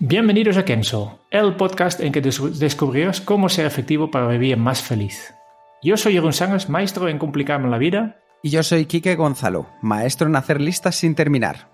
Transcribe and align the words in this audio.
Bienvenidos 0.00 0.56
a 0.56 0.64
Kenso, 0.64 1.18
el 1.30 1.56
podcast 1.56 2.00
en 2.00 2.12
que 2.12 2.20
des- 2.20 2.58
descubrirás 2.60 3.20
cómo 3.20 3.48
ser 3.48 3.66
efectivo 3.66 4.10
para 4.10 4.28
vivir 4.28 4.56
más 4.56 4.80
feliz. 4.80 5.34
Yo 5.82 5.96
soy 5.96 6.12
Jeroen 6.12 6.32
Sangers, 6.32 6.68
maestro 6.68 7.08
en 7.08 7.18
complicarme 7.18 7.68
la 7.68 7.78
vida. 7.78 8.16
Y 8.42 8.50
yo 8.50 8.62
soy 8.62 8.86
Quique 8.86 9.16
Gonzalo, 9.16 9.66
maestro 9.82 10.28
en 10.28 10.36
hacer 10.36 10.60
listas 10.60 10.94
sin 10.94 11.16
terminar. 11.16 11.68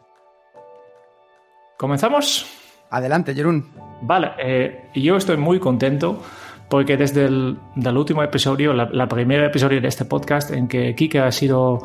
¿Comenzamos? 1.77 2.47
Adelante, 2.91 3.35
Jerún. 3.35 3.71
Vale, 4.01 4.31
eh, 4.39 4.91
yo 4.95 5.17
estoy 5.17 5.37
muy 5.37 5.59
contento 5.59 6.23
porque 6.71 6.97
desde 6.97 7.27
el 7.27 7.59
del 7.77 7.97
último 7.97 8.23
episodio, 8.23 8.73
la, 8.73 8.89
la 8.91 9.07
primera 9.07 9.47
episodio 9.47 9.83
de 9.83 9.89
este 9.89 10.07
podcast 10.07 10.51
en 10.51 10.67
que 10.67 10.95
Kike 10.95 11.21
ha 11.21 11.31
sido 11.31 11.81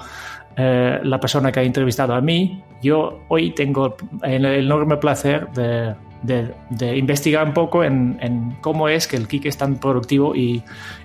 eh, 0.56 1.00
la 1.04 1.20
persona 1.20 1.52
que 1.52 1.60
ha 1.60 1.64
entrevistado 1.64 2.14
a 2.14 2.22
mí, 2.22 2.64
yo 2.82 3.26
hoy 3.28 3.52
tengo 3.52 3.98
el 4.24 4.46
enorme 4.46 4.96
placer 4.98 5.50
de, 5.52 5.96
de- 6.24 6.54
de 6.70 6.98
investigar 6.98 7.48
un 7.48 7.54
poco 7.54 7.84
en, 7.84 8.18
en 8.22 8.58
cómo 8.62 8.90
es 8.90 9.08
que 9.08 9.16
el 9.18 9.28
Kike 9.28 9.50
es 9.50 9.58
tan 9.58 9.76
productivo 9.78 10.36
y, 10.36 10.64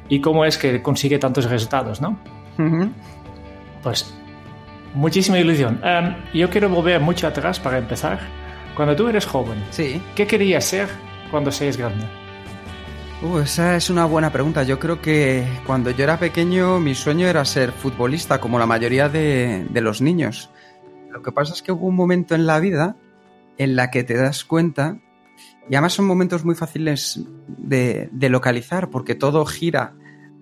y 0.08 0.20
cómo 0.20 0.44
es 0.44 0.58
que 0.58 0.82
consigue 0.82 1.18
tantos 1.18 1.48
resultados, 1.50 2.00
¿no? 2.00 2.18
Pues 3.82 4.14
muchísima 4.94 5.38
ilusión. 5.38 5.80
Em, 5.84 6.14
yo 6.32 6.48
quiero 6.50 6.68
volver 6.68 7.00
mucho 7.00 7.26
atrás 7.26 7.60
para 7.60 7.78
empezar. 7.78 8.18
Cuando 8.76 8.96
tú 8.96 9.08
eres 9.08 9.26
joven, 9.26 9.62
Sí. 9.70 10.00
¿qué 10.14 10.26
querías 10.26 10.64
ser 10.64 10.88
cuando 11.30 11.50
seas 11.52 11.76
grande? 11.76 12.04
Uh, 13.22 13.38
esa 13.38 13.76
es 13.76 13.88
una 13.90 14.04
buena 14.04 14.30
pregunta. 14.30 14.64
Yo 14.64 14.78
creo 14.78 15.00
que 15.00 15.44
cuando 15.66 15.90
yo 15.90 16.04
era 16.04 16.18
pequeño 16.18 16.80
mi 16.80 16.94
sueño 16.94 17.26
era 17.28 17.44
ser 17.44 17.70
futbolista, 17.72 18.40
como 18.40 18.58
la 18.58 18.66
mayoría 18.66 19.08
de, 19.08 19.66
de 19.70 19.80
los 19.80 20.00
niños. 20.02 20.50
Lo 21.10 21.22
que 21.22 21.30
pasa 21.32 21.52
es 21.54 21.62
que 21.62 21.70
hubo 21.72 21.86
un 21.86 21.94
momento 21.94 22.34
en 22.34 22.46
la 22.46 22.58
vida 22.58 22.96
en 23.56 23.76
la 23.76 23.90
que 23.90 24.02
te 24.02 24.14
das 24.16 24.44
cuenta, 24.44 24.98
y 25.68 25.74
además 25.74 25.94
son 25.94 26.06
momentos 26.06 26.44
muy 26.44 26.54
fáciles 26.54 27.20
de, 27.48 28.10
localizar, 28.28 28.90
porque 28.90 29.14
todo 29.14 29.44
gira 29.46 29.94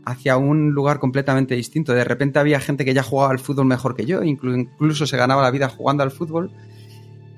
hacia 0.05 0.37
un 0.37 0.71
lugar 0.71 0.99
completamente 0.99 1.55
distinto. 1.55 1.93
De 1.93 2.05
repente 2.05 2.41
había 2.41 2.59
gente 2.59 2.85
que 2.85 2.95
ya 2.95 3.05
jugaba 3.05 3.31
al 3.31 3.39
fútbol 3.39 3.67
mejor 3.67 3.95
que 3.95 4.05
yo, 4.05 4.23
inclu- 4.23 4.59
incluso 4.59 5.07
se 5.07 5.17
ganaba 5.17 5.43
la 5.43 5.51
vida 5.53 5.69
jugando 5.69 6.03
al 6.03 6.11
fútbol. 6.11 6.51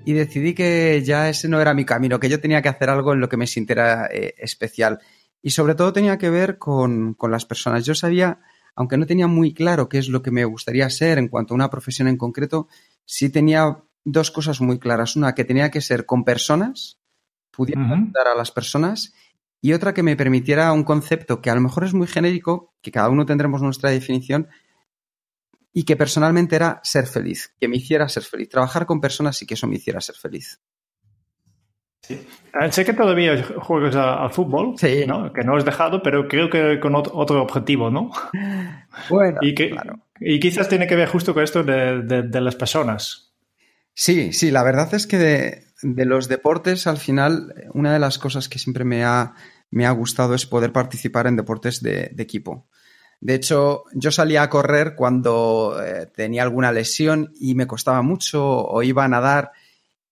Y 0.06 0.12
decidí 0.12 0.55
que 0.55 1.02
ya 1.05 1.28
ese 1.28 1.48
no 1.48 1.60
era 1.60 1.74
mi 1.74 1.84
camino, 1.84 2.20
que 2.20 2.28
yo 2.28 2.40
tenía 2.40 2.62
que 2.62 2.68
hacer 2.68 2.90
algo 2.90 3.12
en 3.12 3.20
lo 3.20 3.28
que 3.28 3.36
me 3.36 3.46
sintiera 3.46 4.06
eh, 4.06 4.34
especial. 4.38 4.98
Y 5.42 5.50
sobre 5.50 5.74
todo 5.74 5.92
tenía 5.92 6.16
que 6.18 6.30
ver 6.30 6.58
con, 6.58 7.14
con 7.14 7.30
las 7.30 7.44
personas. 7.44 7.84
Yo 7.84 7.94
sabía, 7.94 8.40
aunque 8.74 8.96
no 8.96 9.06
tenía 9.06 9.27
muy 9.27 9.52
claro 9.52 9.88
qué 9.88 9.98
es 9.98 10.08
lo 10.08 10.22
que 10.22 10.30
me 10.30 10.44
gustaría 10.44 10.88
ser 10.90 11.18
en 11.18 11.28
cuanto 11.28 11.52
a 11.52 11.56
una 11.56 11.70
profesión 11.70 12.08
en 12.08 12.16
concreto, 12.16 12.68
sí 13.05 13.28
tenía 13.28 13.82
dos 14.05 14.30
cosas 14.30 14.60
muy 14.60 14.78
claras. 14.78 15.16
Una, 15.16 15.34
que 15.34 15.44
tenía 15.44 15.70
que 15.70 15.80
ser 15.80 16.06
con 16.06 16.24
personas, 16.24 16.98
pudiera 17.56 17.83
ayudar 17.83 18.28
a 18.28 18.34
las 18.34 18.50
personas, 18.50 19.14
y 19.61 19.73
otra 19.73 19.95
que 19.95 20.02
me 20.02 20.17
permitiera 20.17 20.73
un 20.73 20.84
concepto 20.84 21.40
que 21.40 21.51
a 21.51 21.55
lo 21.55 21.61
mejor 21.61 21.84
es 21.84 21.95
muy 21.95 22.06
genérico, 22.06 22.74
que 22.83 22.90
cada 22.90 23.08
uno 23.08 23.24
tendremos 23.27 23.62
nuestra 23.62 23.90
definición, 23.90 24.48
y 25.73 25.84
que 25.84 25.96
personalmente 25.96 26.55
era 26.55 26.80
ser 26.84 27.06
feliz, 27.06 27.52
que 27.58 27.67
me 27.68 27.77
hiciera 27.78 28.08
ser 28.08 28.23
feliz. 28.23 28.48
Trabajar 28.48 28.86
con 28.86 29.01
personas 29.01 29.40
y 29.42 29.46
que 29.46 29.55
eso 29.55 29.67
me 29.67 29.77
hiciera 29.77 30.01
ser 30.01 30.14
feliz. 30.14 30.61
Eh, 32.08 32.70
sé 32.70 32.84
que 32.84 32.92
todavía 32.92 33.42
juegas 33.61 33.96
al 33.96 34.30
fútbol, 34.30 34.74
Sí. 34.78 35.05
¿no? 35.07 35.33
que 35.33 35.42
no 35.42 35.57
has 35.57 35.64
dejado, 35.64 36.02
pero 36.02 36.28
creo 36.28 36.51
que 36.51 36.78
con 36.78 36.92
ot- 36.92 37.11
otro 37.12 37.42
objetivo, 37.42 37.90
¿no? 37.90 38.11
Bueno, 39.11 39.39
Y, 39.42 39.55
que, 39.55 39.70
claro. 39.70 39.98
y 40.20 40.39
quizás 40.39 40.68
tiene 40.68 40.86
que 40.86 40.95
ver 40.96 41.08
justo 41.08 41.34
con 41.34 41.42
esto 41.42 41.64
de, 41.64 42.02
de- 42.02 42.23
de 42.23 42.40
las 42.40 42.55
personas. 42.55 43.33
Sí, 43.95 44.33
sí, 44.33 44.51
la 44.51 44.62
verdad 44.62 44.92
es 44.95 45.07
que 45.07 45.17
de, 45.18 45.64
de 45.84 46.06
los 46.06 46.28
deportes, 46.28 46.86
al 46.86 46.96
final, 46.96 47.55
una 47.74 47.92
de 47.92 47.98
las 47.98 48.18
cosas 48.18 48.48
que 48.48 48.58
siempre 48.58 48.84
me 48.84 49.05
ha, 49.05 49.34
me 49.70 49.86
ha 49.86 49.90
gustado 49.90 50.34
es 50.34 50.46
poder 50.46 50.72
participar 50.72 51.27
en 51.27 51.36
deportes 51.36 51.83
de, 51.83 52.14
equipo. 52.18 52.67
De 53.20 53.34
hecho, 53.34 53.84
yo 53.92 54.11
salía 54.11 54.42
a 54.42 54.48
correr 54.48 54.95
cuando 54.96 55.78
eh, 55.83 56.06
tenía 56.06 56.42
alguna 56.42 56.72
lesión 56.72 57.33
y 57.39 57.55
me 57.55 57.67
costaba 57.67 58.02
mucho 58.02 58.45
o 58.45 58.83
iba 58.83 59.05
a 59.05 59.08
nadar 59.08 59.52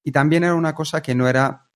y 0.05 0.13
también 0.13 0.45
era 0.45 0.55
una 0.55 0.75
cosa 0.75 1.03
que 1.03 1.15
no 1.15 1.27
era 1.27 1.69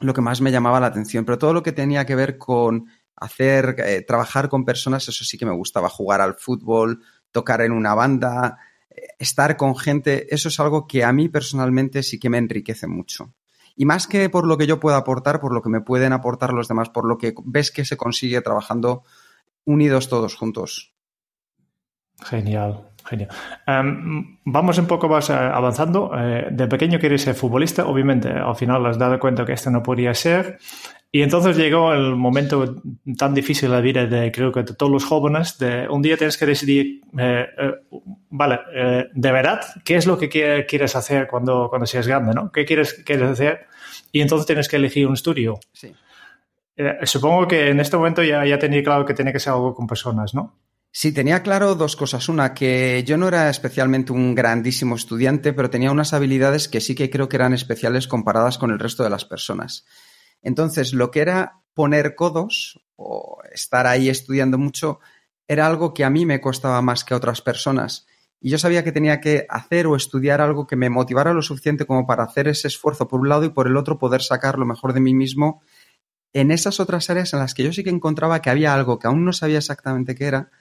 lo 0.00 0.14
que 0.14 0.20
más 0.20 0.40
me 0.40 0.52
llamaba 0.52 0.80
la 0.80 0.86
atención, 0.86 1.24
pero 1.24 1.38
todo 1.38 1.52
lo 1.52 1.62
que 1.62 1.72
tenía 1.72 2.04
que 2.04 2.14
ver 2.14 2.38
con 2.38 2.86
hacer, 3.16 3.76
eh, 3.78 4.02
trabajar 4.02 4.48
con 4.48 4.64
personas, 4.64 5.08
eso 5.08 5.24
sí 5.24 5.38
que 5.38 5.46
me 5.46 5.54
gustaba, 5.54 5.88
jugar 5.88 6.20
al 6.20 6.34
fútbol, 6.34 7.02
tocar 7.30 7.60
en 7.60 7.72
una 7.72 7.94
banda, 7.94 8.58
estar 9.18 9.56
con 9.56 9.76
gente, 9.76 10.32
eso 10.34 10.48
es 10.48 10.60
algo 10.60 10.86
que 10.86 11.04
a 11.04 11.12
mí 11.12 11.28
personalmente 11.28 12.02
sí 12.02 12.18
que 12.18 12.30
me 12.30 12.38
enriquece 12.38 12.86
mucho. 12.86 13.34
Y 13.76 13.84
más 13.84 14.06
que 14.06 14.30
por 14.30 14.46
lo 14.46 14.56
que 14.56 14.66
yo 14.66 14.80
pueda 14.80 14.96
aportar, 14.96 15.40
por 15.40 15.52
lo 15.52 15.62
que 15.62 15.68
me 15.68 15.82
pueden 15.82 16.12
aportar 16.12 16.52
los 16.52 16.68
demás, 16.68 16.88
por 16.88 17.06
lo 17.06 17.18
que 17.18 17.34
ves 17.44 17.70
que 17.70 17.84
se 17.84 17.96
consigue 17.96 18.40
trabajando 18.40 19.04
unidos 19.64 20.08
todos 20.08 20.34
juntos. 20.34 20.94
Genial, 22.24 22.92
genial. 23.04 23.28
Em, 23.66 24.38
vamos 24.44 24.78
un 24.78 24.86
poco 24.86 25.08
más 25.08 25.28
eh, 25.28 25.34
avanzando. 25.34 26.10
Eh, 26.16 26.48
de 26.50 26.66
pequeño 26.66 26.98
querías 26.98 27.20
ser 27.20 27.34
futbolista, 27.34 27.86
obviamente 27.86 28.30
al 28.30 28.56
final 28.56 28.86
has 28.86 28.98
dado 28.98 29.18
cuenta 29.18 29.44
que 29.44 29.52
esto 29.52 29.70
no 29.70 29.82
podía 29.82 30.14
ser. 30.14 30.58
Y 31.12 31.22
entonces 31.22 31.56
llegó 31.56 31.94
el 31.94 32.14
momento 32.16 32.82
tan 33.16 33.32
difícil 33.32 33.70
de 33.70 33.74
la 33.76 33.80
vida 33.80 34.06
de 34.06 34.30
creo 34.32 34.52
que 34.52 34.64
de 34.64 34.74
todos 34.74 34.92
los 34.92 35.04
jóvenes, 35.04 35.56
de 35.58 35.88
un 35.88 36.02
día 36.02 36.16
tienes 36.16 36.36
que 36.36 36.44
decidir, 36.46 37.00
eh, 37.18 37.46
eh, 37.58 37.70
vale, 38.28 38.58
eh, 38.74 39.06
de 39.14 39.32
verdad, 39.32 39.60
¿qué 39.84 39.96
es 39.96 40.06
lo 40.06 40.18
que 40.18 40.28
quie- 40.28 40.66
quieres 40.66 40.94
hacer 40.94 41.26
cuando, 41.26 41.68
cuando 41.70 41.86
seas 41.86 42.06
grande? 42.06 42.34
¿no? 42.34 42.52
¿Qué 42.52 42.64
quieres, 42.66 42.92
quieres 43.04 43.30
hacer? 43.30 43.66
Y 44.12 44.20
entonces 44.20 44.46
tienes 44.46 44.68
que 44.68 44.76
elegir 44.76 45.06
un 45.06 45.14
estudio. 45.14 45.58
Sí. 45.72 45.94
Eh, 46.76 46.98
supongo 47.04 47.48
que 47.48 47.70
en 47.70 47.80
este 47.80 47.96
momento 47.96 48.22
ya, 48.22 48.44
ya 48.44 48.58
tenía 48.58 48.82
claro 48.82 49.06
que 49.06 49.14
tiene 49.14 49.32
que 49.32 49.40
ser 49.40 49.54
algo 49.54 49.74
con 49.74 49.86
personas, 49.86 50.34
¿no? 50.34 50.58
Sí, 50.90 51.12
tenía 51.12 51.42
claro 51.42 51.74
dos 51.74 51.94
cosas. 51.96 52.28
Una, 52.28 52.52
que 52.52 53.04
yo 53.06 53.16
no 53.16 53.28
era 53.28 53.48
especialmente 53.48 54.12
un 54.12 54.34
grandísimo 54.34 54.96
estudiante, 54.96 55.52
pero 55.52 55.70
tenía 55.70 55.90
unas 55.92 56.12
habilidades 56.12 56.68
que 56.68 56.80
sí 56.80 56.94
que 56.94 57.08
creo 57.10 57.28
que 57.28 57.36
eran 57.36 57.54
especiales 57.54 58.08
comparadas 58.08 58.58
con 58.58 58.70
el 58.70 58.78
resto 58.78 59.02
de 59.02 59.10
las 59.10 59.24
personas. 59.24 59.86
Entonces, 60.46 60.92
lo 60.92 61.10
que 61.10 61.22
era 61.22 61.64
poner 61.74 62.14
codos 62.14 62.80
o 62.94 63.38
estar 63.52 63.88
ahí 63.88 64.08
estudiando 64.08 64.58
mucho 64.58 65.00
era 65.48 65.66
algo 65.66 65.92
que 65.92 66.04
a 66.04 66.10
mí 66.10 66.24
me 66.24 66.40
costaba 66.40 66.80
más 66.82 67.02
que 67.02 67.14
a 67.14 67.16
otras 67.16 67.42
personas. 67.42 68.06
Y 68.40 68.50
yo 68.50 68.58
sabía 68.58 68.84
que 68.84 68.92
tenía 68.92 69.20
que 69.20 69.44
hacer 69.48 69.88
o 69.88 69.96
estudiar 69.96 70.40
algo 70.40 70.68
que 70.68 70.76
me 70.76 70.88
motivara 70.88 71.32
lo 71.32 71.42
suficiente 71.42 71.84
como 71.84 72.06
para 72.06 72.22
hacer 72.22 72.46
ese 72.46 72.68
esfuerzo 72.68 73.08
por 73.08 73.18
un 73.18 73.28
lado 73.28 73.42
y 73.42 73.48
por 73.48 73.66
el 73.66 73.76
otro 73.76 73.98
poder 73.98 74.22
sacar 74.22 74.56
lo 74.56 74.66
mejor 74.66 74.92
de 74.92 75.00
mí 75.00 75.14
mismo 75.14 75.62
en 76.32 76.52
esas 76.52 76.78
otras 76.78 77.10
áreas 77.10 77.32
en 77.32 77.40
las 77.40 77.52
que 77.52 77.64
yo 77.64 77.72
sí 77.72 77.82
que 77.82 77.90
encontraba 77.90 78.40
que 78.40 78.50
había 78.50 78.72
algo 78.72 79.00
que 79.00 79.08
aún 79.08 79.24
no 79.24 79.32
sabía 79.32 79.58
exactamente 79.58 80.14
qué 80.14 80.26
era, 80.26 80.52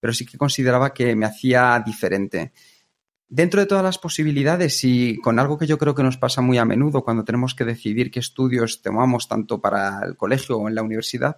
pero 0.00 0.12
sí 0.12 0.26
que 0.26 0.36
consideraba 0.36 0.92
que 0.92 1.16
me 1.16 1.24
hacía 1.24 1.82
diferente. 1.86 2.52
Dentro 3.32 3.60
de 3.60 3.66
todas 3.66 3.84
las 3.84 3.96
posibilidades 3.96 4.82
y 4.82 5.16
con 5.18 5.38
algo 5.38 5.56
que 5.56 5.68
yo 5.68 5.78
creo 5.78 5.94
que 5.94 6.02
nos 6.02 6.16
pasa 6.16 6.42
muy 6.42 6.58
a 6.58 6.64
menudo 6.64 7.04
cuando 7.04 7.22
tenemos 7.22 7.54
que 7.54 7.64
decidir 7.64 8.10
qué 8.10 8.18
estudios 8.18 8.82
tomamos 8.82 9.28
tanto 9.28 9.60
para 9.60 10.00
el 10.04 10.16
colegio 10.16 10.58
o 10.58 10.68
en 10.68 10.74
la 10.74 10.82
universidad, 10.82 11.36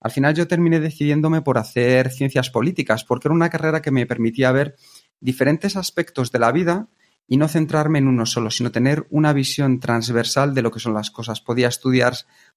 al 0.00 0.10
final 0.10 0.34
yo 0.34 0.48
terminé 0.48 0.80
decidiéndome 0.80 1.40
por 1.40 1.56
hacer 1.56 2.10
ciencias 2.10 2.50
políticas, 2.50 3.04
porque 3.04 3.28
era 3.28 3.34
una 3.34 3.48
carrera 3.48 3.80
que 3.80 3.92
me 3.92 4.06
permitía 4.06 4.50
ver 4.50 4.74
diferentes 5.20 5.76
aspectos 5.76 6.32
de 6.32 6.40
la 6.40 6.50
vida 6.50 6.88
y 7.28 7.36
no 7.36 7.46
centrarme 7.46 8.00
en 8.00 8.08
uno 8.08 8.26
solo, 8.26 8.50
sino 8.50 8.72
tener 8.72 9.06
una 9.10 9.32
visión 9.32 9.78
transversal 9.78 10.52
de 10.52 10.62
lo 10.62 10.72
que 10.72 10.80
son 10.80 10.94
las 10.94 11.12
cosas. 11.12 11.40
Podía 11.40 11.68
estudiar 11.68 12.14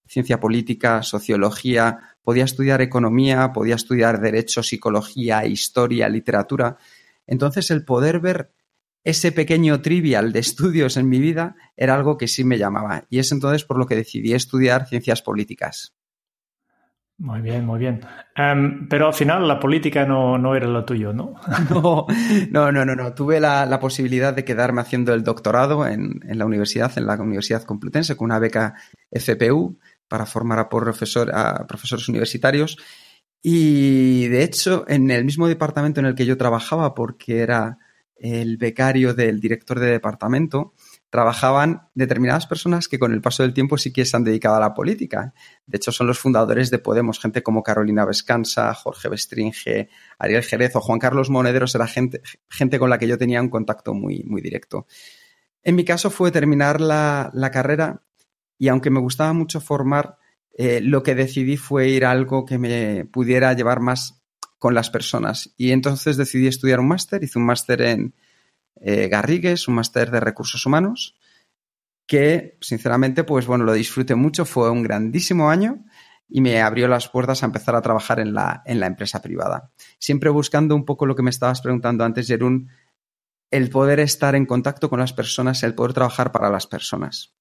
ciencia 0.07 0.39
política, 0.39 1.03
sociología, 1.03 1.99
podía 2.23 2.45
estudiar 2.45 2.81
economía, 2.81 3.53
podía 3.53 3.75
estudiar 3.75 4.19
derecho, 4.19 4.63
psicología, 4.63 5.45
historia, 5.45 6.09
literatura. 6.09 6.77
Entonces 7.27 7.69
el 7.69 7.85
poder 7.85 8.19
ver 8.19 8.51
ese 9.03 9.31
pequeño 9.31 9.81
trivial 9.81 10.31
de 10.31 10.39
estudios 10.39 10.97
en 10.97 11.09
mi 11.09 11.19
vida 11.19 11.55
era 11.75 11.95
algo 11.95 12.17
que 12.17 12.27
sí 12.27 12.43
me 12.43 12.57
llamaba 12.57 13.03
y 13.09 13.19
es 13.19 13.31
entonces 13.31 13.65
por 13.65 13.77
lo 13.77 13.85
que 13.85 13.95
decidí 13.95 14.33
estudiar 14.33 14.87
ciencias 14.87 15.21
políticas. 15.21 15.93
Muy 17.17 17.41
bien, 17.41 17.65
muy 17.65 17.79
bien. 17.79 18.01
Em, 18.35 18.87
pero 18.89 19.07
al 19.07 19.13
final 19.13 19.47
la 19.47 19.59
política 19.59 20.03
no, 20.05 20.37
no, 20.37 20.55
era 20.55 20.67
lo 20.67 20.83
tuyo, 20.83 21.13
¿no? 21.13 21.35
no, 22.51 22.71
no, 22.71 22.85
no, 22.85 22.95
no. 22.95 23.13
Tuve 23.13 23.39
la, 23.39 23.65
la, 23.67 23.79
posibilidad 23.79 24.33
de 24.33 24.43
quedarme 24.43 24.81
haciendo 24.81 25.13
el 25.13 25.23
doctorado 25.23 25.87
en, 25.87 26.19
en, 26.27 26.37
la 26.39 26.45
universidad, 26.45 26.91
en 26.97 27.05
la 27.05 27.15
Universidad 27.15 27.63
Complutense, 27.63 28.17
con 28.17 28.25
una 28.25 28.39
beca 28.39 28.73
FPU 29.11 29.77
para 30.07 30.25
formar 30.25 30.59
a, 30.59 30.69
profesor, 30.69 31.29
a 31.33 31.67
profesores 31.67 32.09
universitarios. 32.09 32.77
Y 33.41 34.27
de 34.27 34.43
hecho, 34.43 34.83
en 34.87 35.11
el 35.11 35.23
mismo 35.23 35.47
departamento 35.47 35.99
en 35.99 36.07
el 36.07 36.15
que 36.15 36.25
yo 36.25 36.35
trabajaba, 36.35 36.95
porque 36.95 37.39
era 37.39 37.77
el 38.15 38.57
becario 38.57 39.13
del 39.13 39.39
director 39.39 39.79
de 39.79 39.87
departamento, 39.87 40.73
trabajaban 41.09 41.89
determinadas 41.93 42.47
personas 42.47 42.87
que 42.87 42.97
con 42.97 43.13
el 43.13 43.21
paso 43.21 43.43
del 43.43 43.53
tiempo 43.53 43.77
sí 43.77 43.91
que 43.91 44.05
se 44.05 44.15
han 44.17 44.23
dedicado 44.23 44.55
a 44.55 44.59
la 44.59 44.73
política. 44.73 45.33
De 45.65 45.77
hecho, 45.77 45.91
son 45.91 46.07
los 46.07 46.19
fundadores 46.19 46.71
de 46.71 46.79
Podemos, 46.79 47.19
gente 47.19 47.43
como 47.43 47.63
Carolina 47.63 48.05
Vescanza, 48.05 48.73
Jorge 48.73 49.09
Bestringe, 49.09 49.89
Ariel 50.17 50.43
Jerez 50.43 50.75
o 50.75 50.81
Juan 50.81 50.99
Carlos 50.99 51.29
Monederos, 51.29 51.75
era 51.75 51.87
gente, 51.87 52.21
gente 52.49 52.79
con 52.79 52.89
la 52.89 52.97
que 52.97 53.07
yo 53.07 53.17
tenía 53.17 53.41
un 53.41 53.49
contacto 53.49 53.93
muy, 53.93 54.23
muy 54.23 54.41
directo. 54.41 54.87
En 55.61 55.75
mi 55.75 55.85
caso 55.85 56.09
fue 56.09 56.31
terminar 56.31 56.81
la, 56.81 57.29
la 57.33 57.51
carrera 57.51 58.03
y 58.57 58.69
aunque 58.69 58.89
me 58.89 58.99
gustaba 58.99 59.33
mucho 59.33 59.61
formar, 59.61 60.17
eh, 60.55 60.81
lo 60.81 61.03
que 61.03 61.15
decidí 61.15 61.57
fue 61.57 61.89
ir 61.89 62.05
a 62.05 62.11
algo 62.11 62.45
que 62.45 62.57
me 62.57 63.05
pudiera 63.05 63.53
llevar 63.53 63.79
más 63.79 64.22
con 64.63 64.73
las 64.73 64.89
personas. 64.89 65.53
Y 65.57 65.71
entonces 65.71 66.15
decidí 66.15 66.47
estudiar 66.47 66.79
un 66.79 66.87
máster, 66.87 67.21
hice 67.21 67.37
un 67.37 67.45
máster 67.45 67.81
en, 67.81 68.15
eh, 68.79 69.09
Garrigues, 69.09 69.67
un 69.67 69.75
máster 69.75 70.09
de 70.09 70.21
recursos 70.21 70.65
humanos, 70.65 71.17
que 72.07 72.57
sinceramente, 72.61 73.25
pues 73.25 73.45
bueno, 73.45 73.65
lo 73.65 73.73
disfruté 73.73 74.15
mucho, 74.15 74.45
fue 74.45 74.71
un 74.71 74.81
grandísimo 74.81 75.49
año 75.49 75.83
y 76.29 76.39
me 76.39 76.61
abrió 76.61 76.87
las 76.87 77.09
puertas 77.09 77.43
a 77.43 77.45
empezar 77.45 77.75
a 77.75 77.81
trabajar 77.81 78.21
en 78.21 78.33
la, 78.33 78.63
en 78.65 78.79
la 78.79 78.87
empresa 78.87 79.21
privada. 79.21 79.73
Siempre 79.99 80.29
buscando 80.29 80.77
un 80.77 80.85
poco 80.85 81.05
lo 81.07 81.15
que 81.17 81.23
me 81.23 81.29
estabas 81.29 81.59
preguntando 81.59 82.05
antes, 82.05 82.25
Jerún, 82.25 82.69
el 83.51 83.69
poder 83.69 83.99
estar 83.99 84.33
en 84.33 84.45
contacto 84.45 84.89
con 84.89 85.01
las 85.01 85.11
personas, 85.11 85.61
el 85.63 85.75
poder 85.75 85.91
trabajar 85.91 86.31
para 86.31 86.49
las 86.49 86.67
personas. 86.67 87.35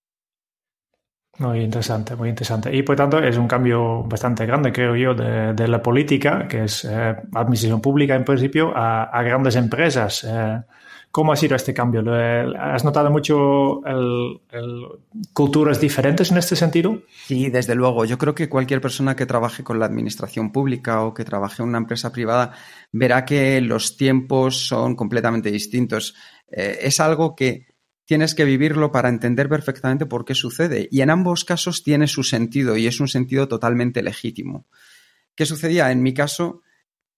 Muy 1.38 1.60
interesante, 1.60 2.14
muy 2.14 2.28
interesante. 2.28 2.74
Y 2.74 2.82
por 2.82 2.94
tanto 2.94 3.18
es 3.18 3.38
un 3.38 3.48
cambio 3.48 4.02
bastante 4.02 4.44
grande, 4.44 4.70
creo 4.70 4.94
yo, 4.94 5.14
de, 5.14 5.66
la 5.66 5.82
política, 5.82 6.46
que 6.46 6.64
es 6.64 6.84
eh, 6.84 7.16
administración 7.32 7.80
pública 7.80 8.14
en 8.14 8.24
principio, 8.24 8.72
a, 8.74 9.22
grandes 9.22 9.56
empresas. 9.56 10.24
Eh, 10.24 10.60
¿Cómo 11.10 11.32
ha 11.32 11.36
sido 11.36 11.56
este 11.56 11.74
cambio? 11.74 12.02
¿Has 12.58 12.84
notado 12.84 13.10
mucho 13.10 13.82
culturas 15.34 15.78
diferentes 15.78 16.30
en 16.30 16.38
este 16.38 16.56
sentido? 16.56 17.02
Sí, 17.26 17.50
desde 17.50 17.74
luego. 17.74 18.06
Yo 18.06 18.16
creo 18.16 18.34
que 18.34 18.48
cualquier 18.48 18.80
persona 18.80 19.14
que 19.14 19.26
trabaje 19.26 19.62
con 19.62 19.78
la 19.78 19.84
administración 19.84 20.52
pública 20.52 21.02
o 21.02 21.12
que 21.12 21.24
trabaje 21.24 21.62
en 21.62 21.68
una 21.68 21.76
empresa 21.76 22.10
privada 22.12 22.52
verá 22.92 23.26
que 23.26 23.60
los 23.60 23.98
tiempos 23.98 24.66
son 24.66 24.96
completamente 24.96 25.50
distintos. 25.50 26.14
Eh, 26.50 26.78
es 26.80 26.98
algo 26.98 27.36
que 27.36 27.71
tienes 28.12 28.34
que 28.34 28.44
vivirlo 28.44 28.92
para 28.92 29.08
entender 29.08 29.48
perfectamente 29.48 30.04
por 30.04 30.26
qué 30.26 30.34
sucede. 30.34 30.86
Y 30.90 31.00
en 31.00 31.08
ambos 31.08 31.46
casos 31.46 31.82
tiene 31.82 32.06
su 32.06 32.22
sentido 32.22 32.76
y 32.76 32.86
es 32.86 33.00
un 33.00 33.08
sentido 33.08 33.48
totalmente 33.48 34.02
legítimo. 34.02 34.66
¿Qué 35.34 35.46
sucedía? 35.46 35.90
En 35.90 36.02
mi 36.02 36.12
caso, 36.12 36.60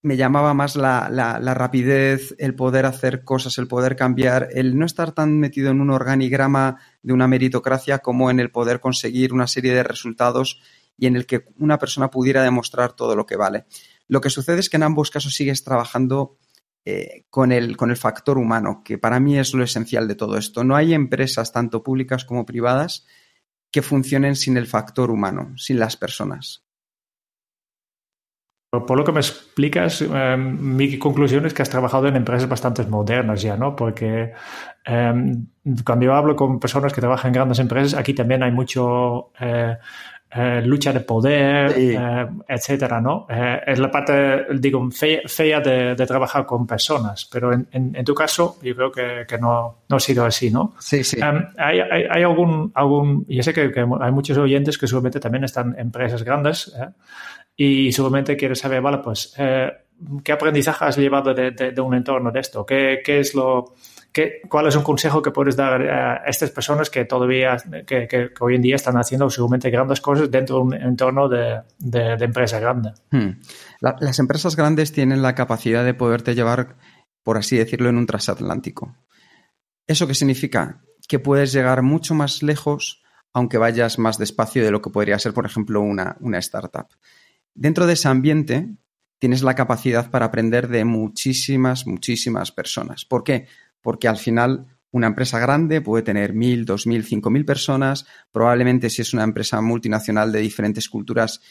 me 0.03 0.17
llamaba 0.17 0.55
más 0.55 0.77
la, 0.77 1.09
la, 1.11 1.55
rapidez, 1.55 2.37
el 2.39 2.55
poder 2.55 2.87
hacer 2.87 3.25
cosas, 3.25 3.59
el 3.59 3.67
poder 3.67 3.97
cambiar, 3.97 4.51
el 4.53 4.79
no 4.79 4.87
estar 4.87 5.11
tan 5.11 5.37
metido 5.41 5.73
en 5.73 5.81
un 5.81 5.91
organigrama 5.91 6.79
de 7.03 7.13
una 7.13 7.27
meritocracia 7.27 7.99
como 7.99 8.31
en 8.31 8.39
el 8.39 8.53
poder 8.53 8.79
conseguir 8.79 9.33
una 9.33 9.49
serie 9.49 9.75
de 9.75 9.83
resultados 9.83 10.61
y 10.97 11.09
en 11.09 11.17
el 11.17 11.27
que 11.27 11.45
una 11.59 11.81
persona 11.81 12.09
pudiera 12.09 12.45
demostrar 12.45 12.93
todo 12.93 13.17
lo 13.17 13.27
que 13.27 13.35
vale. 13.35 13.65
Lo 14.07 14.21
que 14.21 14.31
sucede 14.31 14.61
es 14.61 14.71
que 14.71 14.77
en 14.77 14.85
ambos 14.85 15.11
casos 15.11 15.35
sigues 15.35 15.65
trabajando 15.65 16.37
eh, 16.85 17.25
con, 17.31 17.51
el, 17.53 17.77
con 17.77 17.91
el 17.91 17.97
factor 17.97 18.37
humano, 18.39 18.83
que 18.85 18.99
para 18.99 19.21
mí 19.21 19.39
es 19.39 19.55
lo 19.55 19.65
esencial 19.65 20.07
de 20.07 20.15
todo 20.15 20.37
esto. 20.37 20.65
No 20.65 20.77
hay 20.77 20.93
empresas, 20.93 21.53
tanto 21.53 21.83
públicas 21.83 22.25
como 22.25 22.45
privadas, 22.45 23.07
que 23.71 23.83
funcionen 23.83 24.37
sin 24.37 24.57
el 24.57 24.67
factor 24.67 25.11
humano, 25.11 25.53
sin 25.57 25.79
las 25.79 25.97
personas. 25.97 26.65
Por 28.81 28.99
lo 28.99 29.05
que 29.05 29.13
me 29.13 29.21
explicas, 29.21 30.03
em, 30.03 30.59
mi 30.77 30.99
conclusión 30.99 31.47
es 31.47 31.55
que 31.55 31.63
has 31.63 31.71
trabajado 31.71 32.09
en 32.09 32.17
empresas 32.17 32.49
bastante 32.49 32.85
modernas 32.85 33.41
ya, 33.41 33.57
¿no? 33.57 33.77
Porque 33.77 34.33
em, 34.85 35.47
cuando 35.85 36.07
yo 36.07 36.15
hablo 36.15 36.35
con 36.37 36.59
personas 36.59 36.93
que 36.93 37.01
trabajan 37.01 37.29
en 37.29 37.35
grandes 37.35 37.59
empresas, 37.61 37.95
aquí 37.99 38.15
también 38.15 38.43
hay 38.43 38.51
mucho 38.51 39.33
eh, 39.41 39.77
eh, 40.35 40.63
lucha 40.65 40.93
de 40.93 41.01
poder, 41.01 41.73
eh, 41.77 42.27
etcétera, 42.49 43.01
¿no? 43.01 43.27
es 43.29 43.79
la 43.79 43.91
parte, 43.91 44.47
digo, 44.59 44.89
fea, 44.91 45.61
de, 45.61 46.07
trabajar 46.07 46.45
con 46.45 46.67
personas, 46.67 47.29
pero 47.31 47.53
en, 47.53 48.05
tu 48.05 48.15
caso 48.15 48.59
yo 48.63 48.75
creo 48.75 48.93
que, 48.93 49.39
no, 49.39 49.83
no, 49.89 49.97
ha 49.97 50.01
sido 50.01 50.25
así, 50.25 50.51
¿no? 50.51 50.75
Sí, 50.79 51.05
sí. 51.05 51.19
Em, 51.21 51.47
hay, 51.57 51.81
hay, 51.81 52.23
algún, 52.23 52.71
algún, 52.75 53.25
yo 53.29 53.43
sé 53.43 53.53
que, 53.53 53.71
que, 53.71 53.81
hay 53.81 54.13
muchos 54.13 54.37
oyentes 54.39 54.77
que 54.79 54.87
seguramente 54.87 55.21
también 55.21 55.45
están 55.45 55.75
en 55.75 55.81
empresas 55.81 56.23
grandes, 56.23 56.75
y 57.57 57.93
seguramente 57.93 58.37
quieres 58.37 58.59
saber, 58.59 58.81
vale, 58.81 58.99
pues, 58.99 59.35
eh, 59.39 59.71
¿qué 60.23 60.33
aprendizaje 60.33 60.85
has 60.85 60.97
llevado 60.97 61.33
de, 61.33 61.75
un 61.81 61.95
entorno 61.95 62.31
de 62.31 62.41
esto? 62.41 62.67
¿Qué, 62.67 63.01
es 63.07 63.35
lo, 63.35 63.75
¿Cuál 64.49 64.69
es 64.69 64.77
un 64.77 64.83
consejo 64.83 65.21
que 65.21 65.31
puedes 65.31 65.57
dar 65.57 65.83
a 65.83 66.17
estas 66.27 66.51
personas 66.51 66.89
que 66.89 67.05
todavía, 67.05 67.57
que, 67.87 68.31
hoy 68.41 68.55
en 68.55 68.63
día 68.63 68.77
están 68.77 68.97
haciendo 68.97 69.29
seguramente 69.29 69.71
grandes 69.71 70.01
cosas 70.01 70.31
dentro 70.31 70.57
de 70.57 70.63
un 70.63 70.75
entorno 70.75 71.29
de, 71.29 71.63
empresa 72.21 72.61
grande? 72.61 72.93
Hmm. 73.11 73.41
las 73.81 74.19
empresas 74.19 74.57
grandes 74.57 74.93
tienen 74.93 75.23
la 75.23 75.35
capacidad 75.35 75.85
de 75.85 75.95
poderte 75.95 76.35
llevar, 76.35 76.77
por 77.23 77.39
así 77.39 77.57
decirlo, 77.57 77.89
en 77.89 77.97
un 77.97 78.07
transatlántico. 78.07 78.97
¿Eso 79.87 80.07
qué 80.07 80.15
significa? 80.15 80.83
Que 81.09 81.19
puedes 81.19 81.53
llegar 81.53 81.83
mucho 81.83 82.15
más 82.15 82.43
lejos 82.43 83.05
aunque 83.35 83.59
vayas 83.59 83.99
más 83.99 84.17
despacio 84.17 84.65
de 84.65 84.71
lo 84.71 84.81
que 84.81 84.91
podría 84.91 85.19
ser, 85.19 85.35
por 85.35 85.45
ejemplo, 85.45 85.81
una, 85.81 86.17
una 86.21 86.39
startup. 86.39 86.87
Dentro 87.53 87.87
de 87.87 87.95
ese 87.95 88.09
ambiente 88.09 88.69
tienes 89.19 89.43
la 89.43 89.57
capacidad 89.57 90.11
para 90.11 90.27
aprender 90.27 90.69
de 90.69 90.85
muchísimas, 90.85 91.87
muchísimas 91.87 92.53
personas. 92.53 93.05
¿Por 93.05 93.25
qué? 93.25 93.49
Porque 93.85 94.09
al 94.09 94.17
final 94.17 94.67
una 94.91 95.09
empresa 95.09 95.39
grande 95.39 95.83
puede 95.83 96.03
tener 96.03 96.33
mil, 96.33 96.65
dos 96.65 96.87
mil, 96.87 97.05
cinco 97.05 97.29
mil 97.29 97.45
personas, 97.45 98.07
probablemente 98.33 98.89
si 98.89 99.03
es 99.03 99.13
una 99.13 99.25
empresa 99.25 99.61
multinacional 99.61 100.33
de 100.33 100.41
diferentes 100.41 100.89
culturas. 100.89 101.43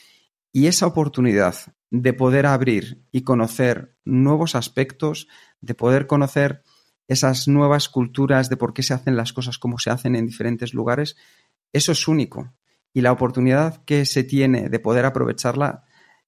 Y 0.52 0.66
esa 0.66 0.88
oportunidad 0.88 1.56
de 1.92 2.14
poder 2.14 2.48
abrir 2.48 3.04
y 3.12 3.22
conocer 3.22 3.96
nuevos 4.04 4.56
aspectos, 4.56 5.28
de 5.62 5.76
poder 5.76 6.08
conocer 6.08 6.64
esas 7.08 7.48
nuevas 7.48 7.88
culturas, 7.88 8.50
de 8.50 8.58
por 8.58 8.74
qué 8.74 8.82
se 8.82 8.96
hacen 8.96 9.16
las 9.16 9.32
cosas 9.32 9.60
como 9.60 9.78
se 9.78 9.92
hacen 9.92 10.16
en 10.16 10.26
diferentes 10.26 10.74
lugares, 10.74 11.16
eso 11.72 11.92
es 11.92 12.08
único. 12.08 12.52
Y 12.94 13.02
la 13.02 13.12
oportunidad 13.12 13.84
que 13.86 14.06
se 14.06 14.24
tiene 14.24 14.70
de 14.70 14.80
poder 14.80 15.06
aprovecharla 15.06 15.84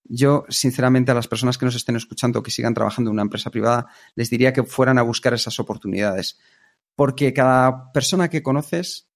yo, 0.07 0.45
sinceramente, 0.49 1.11
a 1.11 1.15
las 1.15 1.27
personas 1.27 1.57
que 1.57 1.65
nos 1.65 1.75
estén 1.75 1.95
escuchando 1.95 2.43
que 2.43 2.51
sigan 2.51 2.73
trabajando 2.73 3.09
en 3.09 3.15
una 3.15 3.23
empresa 3.23 3.49
privada, 3.49 3.87
les 4.15 4.29
diría 4.29 4.53
que 4.53 4.63
fueran 4.63 4.97
a 4.99 5.01
buscar 5.01 5.33
esas 5.33 5.59
oportunidades. 5.59 6.39
Porque 6.95 7.33
cada 7.33 7.91
persona 7.91 8.29
que 8.29 8.43
conoces 8.43 9.09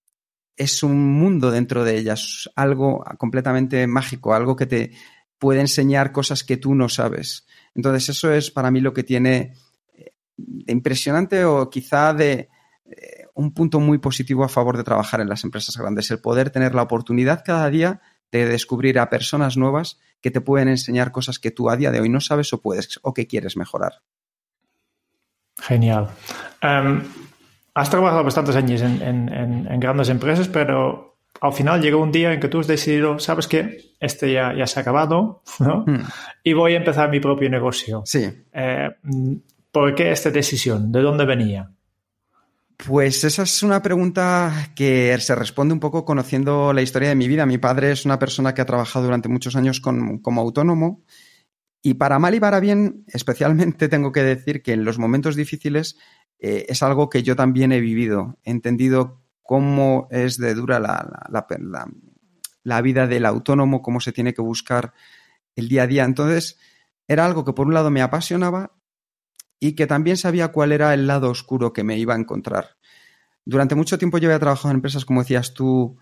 es 0.57 0.83
un 0.83 1.13
mundo 1.13 1.51
dentro 1.51 1.83
de 1.83 1.97
ellas, 1.97 2.49
algo 2.55 3.03
completamente 3.17 3.85
mágico, 3.87 4.33
algo 4.33 4.55
que 4.55 4.65
te 4.65 4.91
puede 5.37 5.61
enseñar 5.61 6.11
cosas 6.11 6.43
que 6.43 6.57
tú 6.57 6.75
no 6.75 6.89
sabes. 6.89 7.45
Entonces, 7.75 8.09
eso 8.09 8.33
es 8.33 8.51
para 8.51 8.71
mí 8.71 8.81
lo 8.81 8.93
que 8.93 9.03
tiene 9.03 9.53
eh, 9.93 10.13
de 10.35 10.73
impresionante 10.73 11.45
o 11.45 11.69
quizá 11.69 12.13
de 12.13 12.49
eh, 12.85 13.27
un 13.35 13.53
punto 13.53 13.79
muy 13.79 13.99
positivo 13.99 14.43
a 14.43 14.49
favor 14.49 14.75
de 14.75 14.83
trabajar 14.83 15.21
en 15.21 15.29
las 15.29 15.43
empresas 15.43 15.77
grandes, 15.77 16.11
el 16.11 16.19
poder 16.19 16.49
tener 16.49 16.75
la 16.75 16.81
oportunidad 16.81 17.43
cada 17.45 17.69
día 17.69 18.01
de 18.31 18.45
descubrir 18.45 18.99
a 18.99 19.09
personas 19.09 19.57
nuevas 19.57 19.99
que 20.21 20.31
te 20.31 20.41
pueden 20.41 20.67
enseñar 20.67 21.11
cosas 21.11 21.39
que 21.39 21.51
tú 21.51 21.69
a 21.69 21.77
día 21.77 21.91
de 21.91 22.01
hoy 22.01 22.09
no 22.09 22.21
sabes 22.21 22.53
o 22.53 22.61
puedes 22.61 22.99
o 23.01 23.13
que 23.13 23.27
quieres 23.27 23.57
mejorar. 23.57 24.01
Genial. 25.57 26.07
Em, 26.61 27.03
has 27.73 27.89
trabajado 27.89 28.23
bastantes 28.23 28.55
años 28.55 28.81
en, 28.81 29.79
grandes 29.79 30.09
empresas, 30.09 30.47
pero 30.47 31.17
al 31.41 31.53
final 31.53 31.81
llegó 31.81 32.01
un 32.01 32.11
día 32.11 32.33
en 32.33 32.39
que 32.39 32.47
tú 32.47 32.59
has 32.59 32.67
decidido, 32.67 33.19
sabes 33.19 33.47
que 33.47 33.93
este 33.99 34.31
ya, 34.31 34.53
ya 34.53 34.67
se 34.67 34.79
ha 34.79 34.81
acabado, 34.81 35.41
¿no? 35.59 35.83
Hmm. 35.85 36.03
Y 36.43 36.53
voy 36.53 36.73
a 36.73 36.77
empezar 36.77 37.09
mi 37.09 37.19
propio 37.19 37.49
negocio. 37.49 38.03
Sí. 38.05 38.29
Eh, 38.53 38.89
¿Por 39.71 39.95
qué 39.95 40.11
esta 40.11 40.31
decisión? 40.31 40.91
¿De 40.91 41.01
dónde 41.01 41.25
venía? 41.25 41.71
Pues 42.87 43.23
esa 43.23 43.43
es 43.43 43.61
una 43.61 43.81
pregunta 43.81 44.71
que 44.73 45.17
se 45.19 45.35
responde 45.35 45.73
un 45.73 45.79
poco 45.79 46.05
conociendo 46.05 46.71
la 46.71 46.81
historia 46.81 47.09
de 47.09 47.15
mi 47.15 47.27
vida. 47.27 47.45
Mi 47.45 47.57
padre 47.57 47.91
es 47.91 48.05
una 48.05 48.17
persona 48.17 48.53
que 48.53 48.61
ha 48.61 48.65
trabajado 48.65 49.05
durante 49.05 49.27
muchos 49.27 49.55
años 49.55 49.81
como 49.81 50.41
autónomo 50.41 51.03
y 51.81 51.95
para 51.95 52.19
mal 52.19 52.35
y 52.35 52.39
para 52.39 52.59
bien, 52.59 53.05
especialmente 53.07 53.87
tengo 53.89 54.11
que 54.11 54.23
decir 54.23 54.61
que 54.61 54.73
en 54.73 54.83
los 54.83 54.99
momentos 54.99 55.35
difíciles 55.35 55.97
eh, 56.39 56.65
es 56.69 56.83
algo 56.83 57.09
que 57.09 57.23
yo 57.23 57.35
también 57.35 57.71
he 57.71 57.79
vivido. 57.79 58.37
He 58.43 58.51
entendido 58.51 59.21
cómo 59.43 60.07
es 60.11 60.37
de 60.37 60.53
dura 60.53 60.79
la, 60.79 61.27
la, 62.63 62.81
vida 62.81 63.07
del 63.07 63.25
autónomo, 63.25 63.81
cómo 63.81 63.99
se 63.99 64.11
tiene 64.11 64.33
que 64.33 64.41
buscar 64.41 64.93
el 65.55 65.69
día 65.69 65.83
a 65.83 65.87
día. 65.87 66.03
Entonces, 66.05 66.57
era 67.07 67.25
algo 67.25 67.43
que 67.43 67.53
por 67.53 67.67
un 67.67 67.73
lado 67.73 67.89
me 67.89 68.01
apasionaba 68.01 68.78
y 69.59 69.73
que 69.73 69.87
también 69.87 70.17
sabía 70.17 70.49
cuál 70.49 70.71
era 70.71 70.93
el 70.93 71.07
lado 71.07 71.29
oscuro 71.29 71.73
que 71.73 71.83
me 71.83 71.97
iba 71.97 72.13
a 72.13 72.17
encontrar. 72.17 72.77
Durante 73.45 73.75
mucho 73.75 73.97
tiempo 73.97 74.17
yo 74.17 74.29
había 74.29 74.39
trabajado 74.39 74.69
en 74.69 74.75
empresas, 74.75 75.05
como 75.05 75.21
decías 75.21 75.53
tú, 75.53 75.97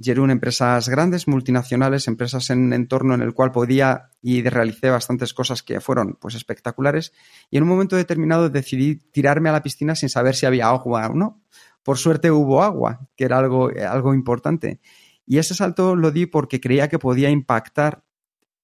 Jerún, 0.00 0.30
empresas 0.30 0.88
grandes, 0.88 1.28
multinacionales, 1.28 2.08
empresas 2.08 2.48
en 2.50 2.60
un 2.60 2.72
entorno 2.72 3.14
en 3.14 3.22
el 3.22 3.34
cual 3.34 3.52
podía 3.52 4.10
y 4.22 4.42
realicé 4.42 4.88
bastantes 4.88 5.34
cosas 5.34 5.62
que 5.62 5.80
fueron 5.80 6.16
pues 6.20 6.34
espectaculares. 6.34 7.12
Y 7.50 7.58
en 7.58 7.64
un 7.64 7.68
momento 7.68 7.96
determinado 7.96 8.48
decidí 8.48 8.96
tirarme 8.96 9.50
a 9.50 9.52
la 9.52 9.62
piscina 9.62 9.94
sin 9.94 10.08
saber 10.08 10.34
si 10.34 10.46
había 10.46 10.68
agua 10.68 11.06
o 11.08 11.14
no. 11.14 11.42
Por 11.82 11.98
suerte 11.98 12.30
hubo 12.30 12.62
agua, 12.62 13.08
que 13.16 13.24
era 13.24 13.38
algo, 13.38 13.70
algo 13.88 14.14
importante. 14.14 14.80
Y 15.26 15.38
ese 15.38 15.54
salto 15.54 15.94
lo 15.94 16.10
di 16.10 16.26
porque 16.26 16.60
creía 16.60 16.88
que 16.88 16.98
podía 16.98 17.30
impactar 17.30 18.04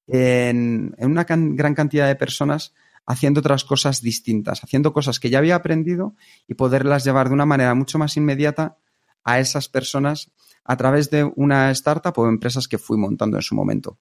en, 0.06 0.94
una 0.98 1.24
gran 1.24 1.74
cantidad 1.74 2.06
de 2.06 2.16
personas 2.16 2.74
haciendo 3.08 3.40
otras 3.40 3.64
cosas 3.64 4.02
distintas, 4.02 4.62
haciendo 4.62 4.92
cosas 4.92 5.18
que 5.18 5.30
ya 5.30 5.38
había 5.38 5.56
aprendido 5.56 6.14
y 6.46 6.54
poderlas 6.54 7.04
llevar 7.04 7.28
de 7.28 7.34
una 7.34 7.46
manera 7.46 7.74
mucho 7.74 7.98
más 7.98 8.18
inmediata 8.18 8.76
a 9.24 9.40
esas 9.40 9.68
personas 9.68 10.30
a 10.62 10.76
través 10.76 11.08
de 11.08 11.24
una 11.24 11.70
startup 11.70 12.12
o 12.18 12.28
empresas 12.28 12.68
que 12.68 12.76
fui 12.76 12.98
montando 12.98 13.38
en 13.38 13.42
su 13.42 13.54
momento. 13.54 13.98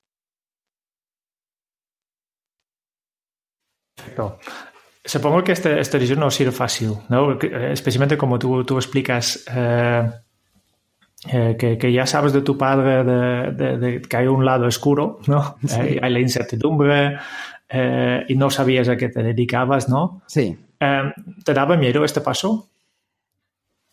Perfecto. 3.96 4.40
Supongo 5.06 5.42
que 5.42 5.54
este, 5.54 5.80
este 5.80 6.16
no 6.18 6.28
ha 6.28 6.32
sido 6.32 6.52
fácil, 6.52 6.92
¿no? 7.08 7.40
Eh, 7.40 7.72
especialmente 7.72 8.18
como 8.18 8.38
tú, 8.38 8.66
tú 8.66 8.76
explicas 8.76 9.46
eh, 9.50 10.12
eh, 11.32 11.56
que, 11.58 11.94
ya 11.94 12.06
sabes 12.06 12.34
de 12.34 12.42
tu 12.42 12.58
padre 12.58 13.06
de, 13.06 14.02
que 14.02 14.18
hay 14.18 14.28
un 14.28 14.44
lado 14.44 14.68
oscuro, 14.68 15.20
¿no? 15.28 15.56
Hay, 15.72 15.98
hay, 16.02 16.12
la 16.12 16.20
incertidumbre, 16.20 17.18
eh, 17.70 18.26
y 18.28 18.36
no 18.36 18.50
sabías 18.50 18.90
a 18.90 18.98
qué 18.98 19.10
te 19.10 19.24
dedicabas, 19.24 19.90
¿no? 19.90 20.22
Sí. 20.28 20.58
Eh, 20.80 21.14
¿Te 21.44 21.54
daba 21.54 21.78
miedo 21.78 22.04
este 22.06 22.22
paso? 22.22 22.70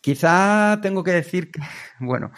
Quizá 0.05 0.79
tengo 0.81 1.03
que 1.03 1.13
decir, 1.13 1.51
que, 1.51 1.59
bueno, 1.99 2.31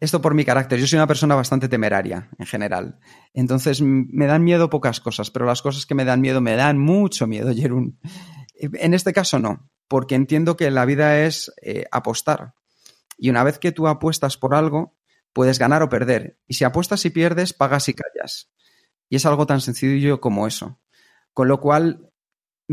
esto 0.00 0.22
por 0.22 0.34
mi 0.34 0.44
carácter, 0.44 0.80
yo 0.80 0.86
soy 0.86 0.96
una 0.96 1.06
persona 1.06 1.34
bastante 1.34 1.68
temeraria 1.68 2.30
en 2.38 2.46
general. 2.46 2.98
Entonces 3.34 3.82
me 3.82 4.26
dan 4.26 4.42
miedo 4.44 4.70
pocas 4.70 5.00
cosas, 5.00 5.30
pero 5.30 5.44
las 5.44 5.60
cosas 5.60 5.84
que 5.84 5.94
me 5.94 6.06
dan 6.06 6.22
miedo 6.22 6.40
me 6.40 6.56
dan 6.56 6.78
mucho 6.78 7.26
miedo, 7.26 7.52
Jerún. 7.54 7.98
En 8.54 8.94
este 8.94 9.12
caso 9.12 9.38
no, 9.38 9.70
porque 9.88 10.14
entiendo 10.14 10.56
que 10.56 10.70
la 10.70 10.84
vida 10.86 11.20
es 11.24 11.52
eh, 11.60 11.84
apostar. 11.92 12.54
Y 13.18 13.28
una 13.28 13.44
vez 13.44 13.58
que 13.58 13.72
tú 13.72 13.88
apuestas 13.88 14.38
por 14.38 14.54
algo, 14.54 14.96
puedes 15.34 15.58
ganar 15.58 15.82
o 15.82 15.90
perder. 15.90 16.38
Y 16.46 16.54
si 16.54 16.64
apuestas 16.64 17.04
y 17.04 17.10
pierdes, 17.10 17.52
pagas 17.52 17.90
y 17.90 17.94
callas. 17.94 18.50
Y 19.12 19.16
es 19.16 19.26
algo 19.26 19.44
tan 19.46 19.60
sencillo 19.60 20.22
como 20.22 20.46
eso. 20.46 20.80
Con 21.34 21.46
lo 21.46 21.60
cual, 21.60 22.08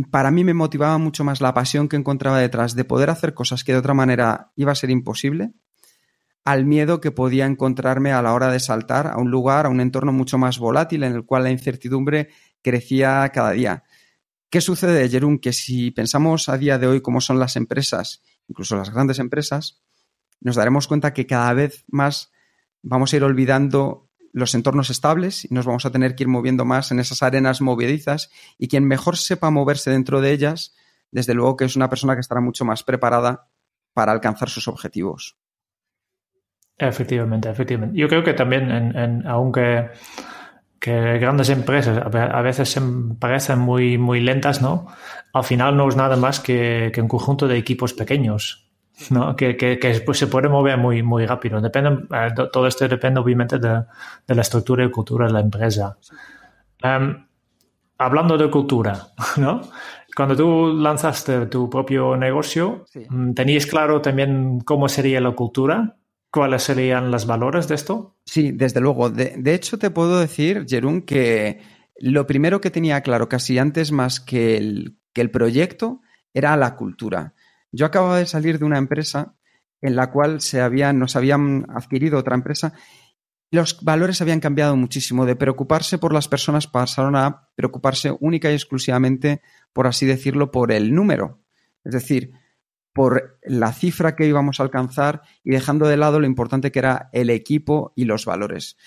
para 0.09 0.31
mí 0.31 0.45
me 0.45 0.53
motivaba 0.53 0.97
mucho 0.97 1.25
más 1.25 1.41
la 1.41 1.53
pasión 1.53 1.89
que 1.89 1.97
encontraba 1.97 2.39
detrás 2.39 2.75
de 2.75 2.85
poder 2.85 3.09
hacer 3.09 3.33
cosas 3.33 3.65
que 3.65 3.73
de 3.73 3.79
otra 3.79 3.93
manera 3.93 4.53
iba 4.55 4.71
a 4.71 4.75
ser 4.75 4.89
imposible, 4.89 5.51
al 6.45 6.63
miedo 6.63 7.01
que 7.01 7.11
podía 7.11 7.45
encontrarme 7.45 8.13
a 8.13 8.21
la 8.21 8.33
hora 8.33 8.49
de 8.53 8.61
saltar 8.61 9.07
a 9.07 9.17
un 9.17 9.29
lugar, 9.29 9.65
a 9.65 9.69
un 9.69 9.81
entorno 9.81 10.13
mucho 10.13 10.37
más 10.37 10.59
volátil 10.59 11.03
en 11.03 11.11
el 11.11 11.25
cual 11.25 11.43
la 11.43 11.51
incertidumbre 11.51 12.29
crecía 12.61 13.29
cada 13.33 13.51
día. 13.51 13.83
¿Qué 14.49 14.61
sucede, 14.61 15.09
Jerún? 15.09 15.39
Que 15.39 15.51
si 15.51 15.91
pensamos 15.91 16.47
a 16.47 16.57
día 16.57 16.77
de 16.79 16.87
hoy 16.87 17.01
cómo 17.01 17.19
son 17.19 17.37
las 17.37 17.57
empresas, 17.57 18.23
incluso 18.47 18.77
las 18.77 18.91
grandes 18.91 19.19
empresas, 19.19 19.81
nos 20.39 20.55
daremos 20.55 20.87
cuenta 20.87 21.11
que 21.13 21.27
cada 21.27 21.51
vez 21.51 21.83
más 21.89 22.31
vamos 22.81 23.11
a 23.11 23.17
ir 23.17 23.25
olvidando 23.25 24.08
los 24.33 24.55
entornos 24.55 24.89
estables 24.89 25.45
y 25.45 25.53
nos 25.53 25.65
vamos 25.65 25.85
a 25.85 25.91
tener 25.91 26.15
que 26.15 26.23
ir 26.23 26.27
moviendo 26.27 26.65
más 26.65 26.91
en 26.91 26.99
esas 26.99 27.23
arenas 27.23 27.61
movedizas 27.61 28.29
y 28.57 28.67
quien 28.67 28.87
mejor 28.87 29.17
sepa 29.17 29.49
moverse 29.49 29.91
dentro 29.91 30.21
de 30.21 30.31
ellas, 30.31 30.75
desde 31.11 31.33
luego 31.33 31.57
que 31.57 31.65
es 31.65 31.75
una 31.75 31.89
persona 31.89 32.15
que 32.15 32.21
estará 32.21 32.41
mucho 32.41 32.65
más 32.65 32.83
preparada 32.83 33.47
para 33.93 34.11
alcanzar 34.11 34.49
sus 34.49 34.67
objetivos. 34.67 35.37
Efectivamente, 36.77 37.49
efectivamente. 37.49 37.99
Yo 37.99 38.07
creo 38.07 38.23
que 38.23 38.33
también, 38.33 38.71
en, 38.71 39.27
aunque 39.27 39.89
que 40.79 41.19
grandes 41.19 41.49
empresas 41.49 41.97
a 41.97 42.41
veces 42.41 42.69
se 42.69 42.81
parecen 43.19 43.59
muy, 43.59 43.97
muy 43.97 44.21
lentas, 44.21 44.61
¿no? 44.61 44.87
Al 45.33 45.43
final 45.43 45.75
no 45.75 45.89
es 45.89 45.97
nada 45.97 46.15
más 46.15 46.39
que 46.39 46.93
un 46.97 47.09
conjunto 47.09 47.49
de 47.49 47.57
equipos 47.57 47.93
pequeños 47.93 48.68
¿no? 49.09 49.35
que, 49.35 49.55
que, 49.55 49.79
que 49.79 49.99
pues, 50.01 50.17
se 50.17 50.27
puede 50.27 50.49
mover 50.49 50.77
muy, 50.77 51.03
muy 51.03 51.25
rápido. 51.25 51.61
Depende, 51.61 52.05
eh, 52.11 52.29
todo 52.51 52.67
esto 52.67 52.87
depende 52.87 53.19
obviamente 53.19 53.59
de, 53.59 53.83
de, 54.27 54.35
la 54.35 54.41
estructura 54.41 54.83
y 54.85 54.91
cultura 54.91 55.27
de 55.27 55.33
la 55.33 55.39
empresa. 55.39 55.97
Um, 56.83 57.25
hablando 57.97 58.37
de 58.37 58.49
cultura, 58.49 59.07
¿no? 59.37 59.61
Cuando 60.15 60.35
tú 60.35 60.73
lanzaste 60.73 61.45
tu 61.45 61.69
propio 61.69 62.17
negocio, 62.17 62.85
sí. 62.87 63.05
Mm, 63.09 63.33
¿tenías 63.33 63.65
claro 63.65 64.01
también 64.01 64.59
cómo 64.61 64.89
sería 64.89 65.21
la 65.21 65.31
cultura? 65.31 65.97
¿Cuáles 66.31 66.63
serían 66.63 67.09
los 67.09 67.25
valores 67.25 67.67
de 67.67 67.75
esto? 67.75 68.17
Sí, 68.25 68.51
desde 68.51 68.81
luego. 68.81 69.09
De, 69.09 69.35
de 69.37 69.53
hecho, 69.53 69.79
te 69.79 69.89
puedo 69.89 70.19
decir, 70.19 70.65
Jerún, 70.67 71.01
que 71.01 71.59
lo 71.99 72.27
primero 72.27 72.61
que 72.61 72.71
tenía 72.71 73.01
claro 73.01 73.27
casi 73.27 73.57
antes 73.57 73.91
más 73.91 74.19
que 74.19 74.57
el, 74.57 74.97
que 75.13 75.21
el 75.21 75.31
proyecto 75.31 76.01
era 76.33 76.55
la 76.55 76.75
cultura. 76.75 77.33
Yo 77.71 77.85
acababa 77.85 78.17
de 78.17 78.25
salir 78.25 78.59
de 78.59 78.65
una 78.65 78.77
empresa 78.77 79.35
en 79.81 79.95
la 79.95 80.11
cual 80.11 80.41
se 80.41 80.61
habían, 80.61 80.99
nos 80.99 81.15
habían 81.15 81.65
adquirido 81.69 82.17
otra 82.17 82.35
empresa. 82.35 82.73
Los 83.51 83.81
valores 83.83 84.21
habían 84.21 84.39
cambiado 84.39 84.75
muchísimo. 84.75 85.25
De 85.25 85.35
preocuparse 85.35 85.97
por 85.97 86.13
las 86.13 86.27
personas 86.27 86.67
pasaron 86.67 87.15
a 87.15 87.49
preocuparse 87.55 88.15
única 88.19 88.51
y 88.51 88.55
exclusivamente, 88.55 89.41
por 89.73 89.87
así 89.87 90.05
decirlo, 90.05 90.51
por 90.51 90.71
el 90.71 90.93
número. 90.93 91.39
Es 91.83 91.93
decir, 91.93 92.33
por 92.93 93.39
la 93.43 93.71
cifra 93.71 94.15
que 94.15 94.27
íbamos 94.27 94.59
a 94.59 94.63
alcanzar 94.63 95.21
y 95.43 95.51
dejando 95.51 95.87
de 95.87 95.97
lado 95.97 96.19
lo 96.19 96.27
importante 96.27 96.71
que 96.71 96.79
era 96.79 97.09
el 97.13 97.29
equipo 97.29 97.93
y 97.95 98.05
los 98.05 98.25
valores. 98.25 98.77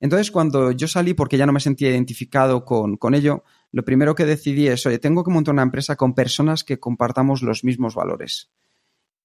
Entonces, 0.00 0.30
cuando 0.30 0.72
yo 0.72 0.88
salí, 0.88 1.14
porque 1.14 1.38
ya 1.38 1.46
no 1.46 1.52
me 1.52 1.60
sentía 1.60 1.90
identificado 1.90 2.64
con, 2.64 2.96
con 2.96 3.14
ello, 3.14 3.44
lo 3.72 3.84
primero 3.84 4.14
que 4.14 4.26
decidí 4.26 4.68
es, 4.68 4.84
oye, 4.86 4.98
tengo 4.98 5.24
que 5.24 5.30
montar 5.30 5.54
una 5.54 5.62
empresa 5.62 5.96
con 5.96 6.14
personas 6.14 6.62
que 6.62 6.78
compartamos 6.78 7.42
los 7.42 7.64
mismos 7.64 7.94
valores. 7.94 8.52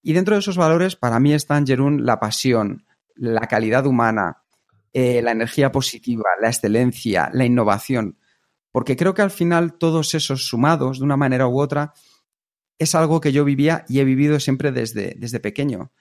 Y 0.01 0.13
dentro 0.13 0.35
de 0.35 0.39
esos 0.39 0.57
valores, 0.57 0.95
para 0.95 1.19
mí 1.19 1.33
están, 1.33 1.67
Jerún, 1.67 2.05
la 2.05 2.19
pasión, 2.19 2.85
la 3.15 3.41
calidad 3.41 3.85
humana, 3.85 4.43
eh, 4.93 5.21
la 5.21 5.31
energía 5.31 5.71
positiva, 5.71 6.23
la 6.41 6.47
excelencia, 6.47 7.29
la 7.33 7.45
innovación. 7.45 8.17
Porque 8.71 8.95
creo 8.95 9.13
que 9.13 9.21
al 9.21 9.31
final 9.31 9.73
todos 9.73 10.15
esos 10.15 10.47
sumados, 10.47 10.99
de 10.99 11.03
una 11.03 11.17
manera 11.17 11.47
u 11.47 11.59
otra, 11.59 11.93
es 12.79 12.95
algo 12.95 13.19
que 13.19 13.33
yo 13.33 13.43
vivía 13.43 13.83
y 13.89 13.99
he 13.99 14.05
vivido 14.05 14.39
siempre 14.39 14.71
desde, 14.71 15.15
desde 15.17 15.39
pequeño 15.41 15.91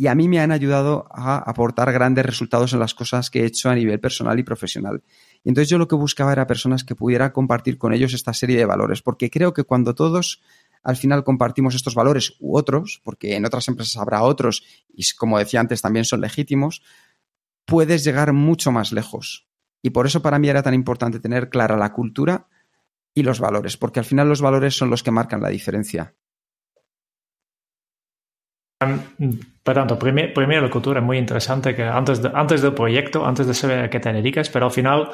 y 0.00 0.06
a 0.06 0.14
mí 0.14 0.28
me 0.28 0.40
han 0.40 0.50
ayudado 0.50 1.06
a 1.10 1.36
aportar 1.36 1.92
grandes 1.92 2.24
resultados 2.24 2.72
en 2.72 2.78
las 2.78 2.94
cosas 2.94 3.28
que 3.28 3.42
he 3.42 3.44
hecho 3.44 3.68
a 3.68 3.74
nivel 3.74 4.00
personal 4.00 4.38
y 4.38 4.42
profesional. 4.42 5.02
Y 5.42 5.48
entonces 5.48 5.68
yo 5.68 5.78
lo 5.78 5.88
que 5.88 5.96
buscaba 5.96 6.32
era 6.32 6.46
personas 6.46 6.84
que 6.84 6.94
pudiera 6.94 7.32
compartir 7.32 7.78
con 7.78 7.92
ellos 7.92 8.12
esta 8.12 8.34
serie 8.34 8.58
de 8.58 8.66
valores, 8.66 9.02
porque 9.02 9.30
creo 9.30 9.54
que 9.54 9.64
cuando 9.64 9.94
todos 9.94 10.42
al 10.82 10.96
final 10.96 11.24
compartimos 11.24 11.74
estos 11.74 11.94
valores 11.94 12.36
u 12.40 12.56
otros, 12.56 13.00
porque 13.04 13.36
en 13.36 13.44
otras 13.44 13.68
empresas 13.68 13.96
habrá 13.96 14.22
otros 14.22 14.62
y 14.88 15.04
como 15.16 15.38
decía 15.38 15.60
antes 15.60 15.82
también 15.82 16.04
son 16.04 16.20
legítimos, 16.20 16.82
puedes 17.64 18.04
llegar 18.04 18.32
mucho 18.32 18.72
más 18.72 18.92
lejos. 18.92 19.48
Y 19.82 19.90
por 19.90 20.06
eso 20.06 20.22
para 20.22 20.38
mí 20.38 20.48
era 20.48 20.62
tan 20.62 20.74
importante 20.74 21.20
tener 21.20 21.48
clara 21.48 21.76
la 21.76 21.92
cultura 21.92 22.48
y 23.14 23.22
los 23.22 23.40
valores, 23.40 23.76
porque 23.76 24.00
al 24.00 24.04
final 24.04 24.28
los 24.28 24.40
valores 24.40 24.76
son 24.76 24.90
los 24.90 25.02
que 25.02 25.10
marcan 25.10 25.40
la 25.40 25.48
diferencia. 25.48 26.14
Por 29.62 29.74
tanto, 29.74 29.98
primero 29.98 30.62
la 30.62 30.70
cultura 30.70 31.00
es 31.00 31.06
muy 31.06 31.18
interesante 31.18 31.74
que 31.74 31.84
antes, 31.84 32.22
antes 32.32 32.62
del 32.62 32.72
proyecto, 32.72 33.26
antes 33.26 33.46
de 33.46 33.52
saber 33.52 33.84
a 33.84 33.90
qué 33.90 34.00
te 34.00 34.10
dedicas, 34.10 34.48
pero 34.48 34.66
al 34.66 34.72
final 34.72 35.10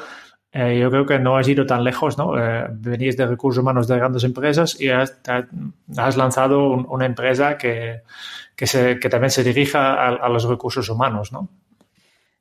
eh, 0.53 0.79
yo 0.79 0.89
creo 0.89 1.05
que 1.05 1.19
no 1.19 1.35
has 1.35 1.47
ido 1.49 1.65
tan 1.65 1.83
lejos, 1.83 2.17
¿no? 2.17 2.37
Eh, 2.39 2.65
venís 2.71 3.17
de 3.17 3.27
recursos 3.27 3.61
humanos 3.61 3.87
de 3.89 3.97
grandes 3.97 4.23
empresas 4.23 4.79
y 4.79 4.87
has, 4.87 5.19
lanzado 6.15 6.69
una 6.69 7.05
empresa 7.05 7.57
que, 7.57 8.03
que, 8.55 9.09
también 9.09 9.31
se 9.31 9.43
dirija 9.43 9.95
a, 9.95 10.15
a, 10.15 10.29
los 10.29 10.45
recursos 10.45 10.87
humanos, 10.87 11.33
¿no? 11.33 11.49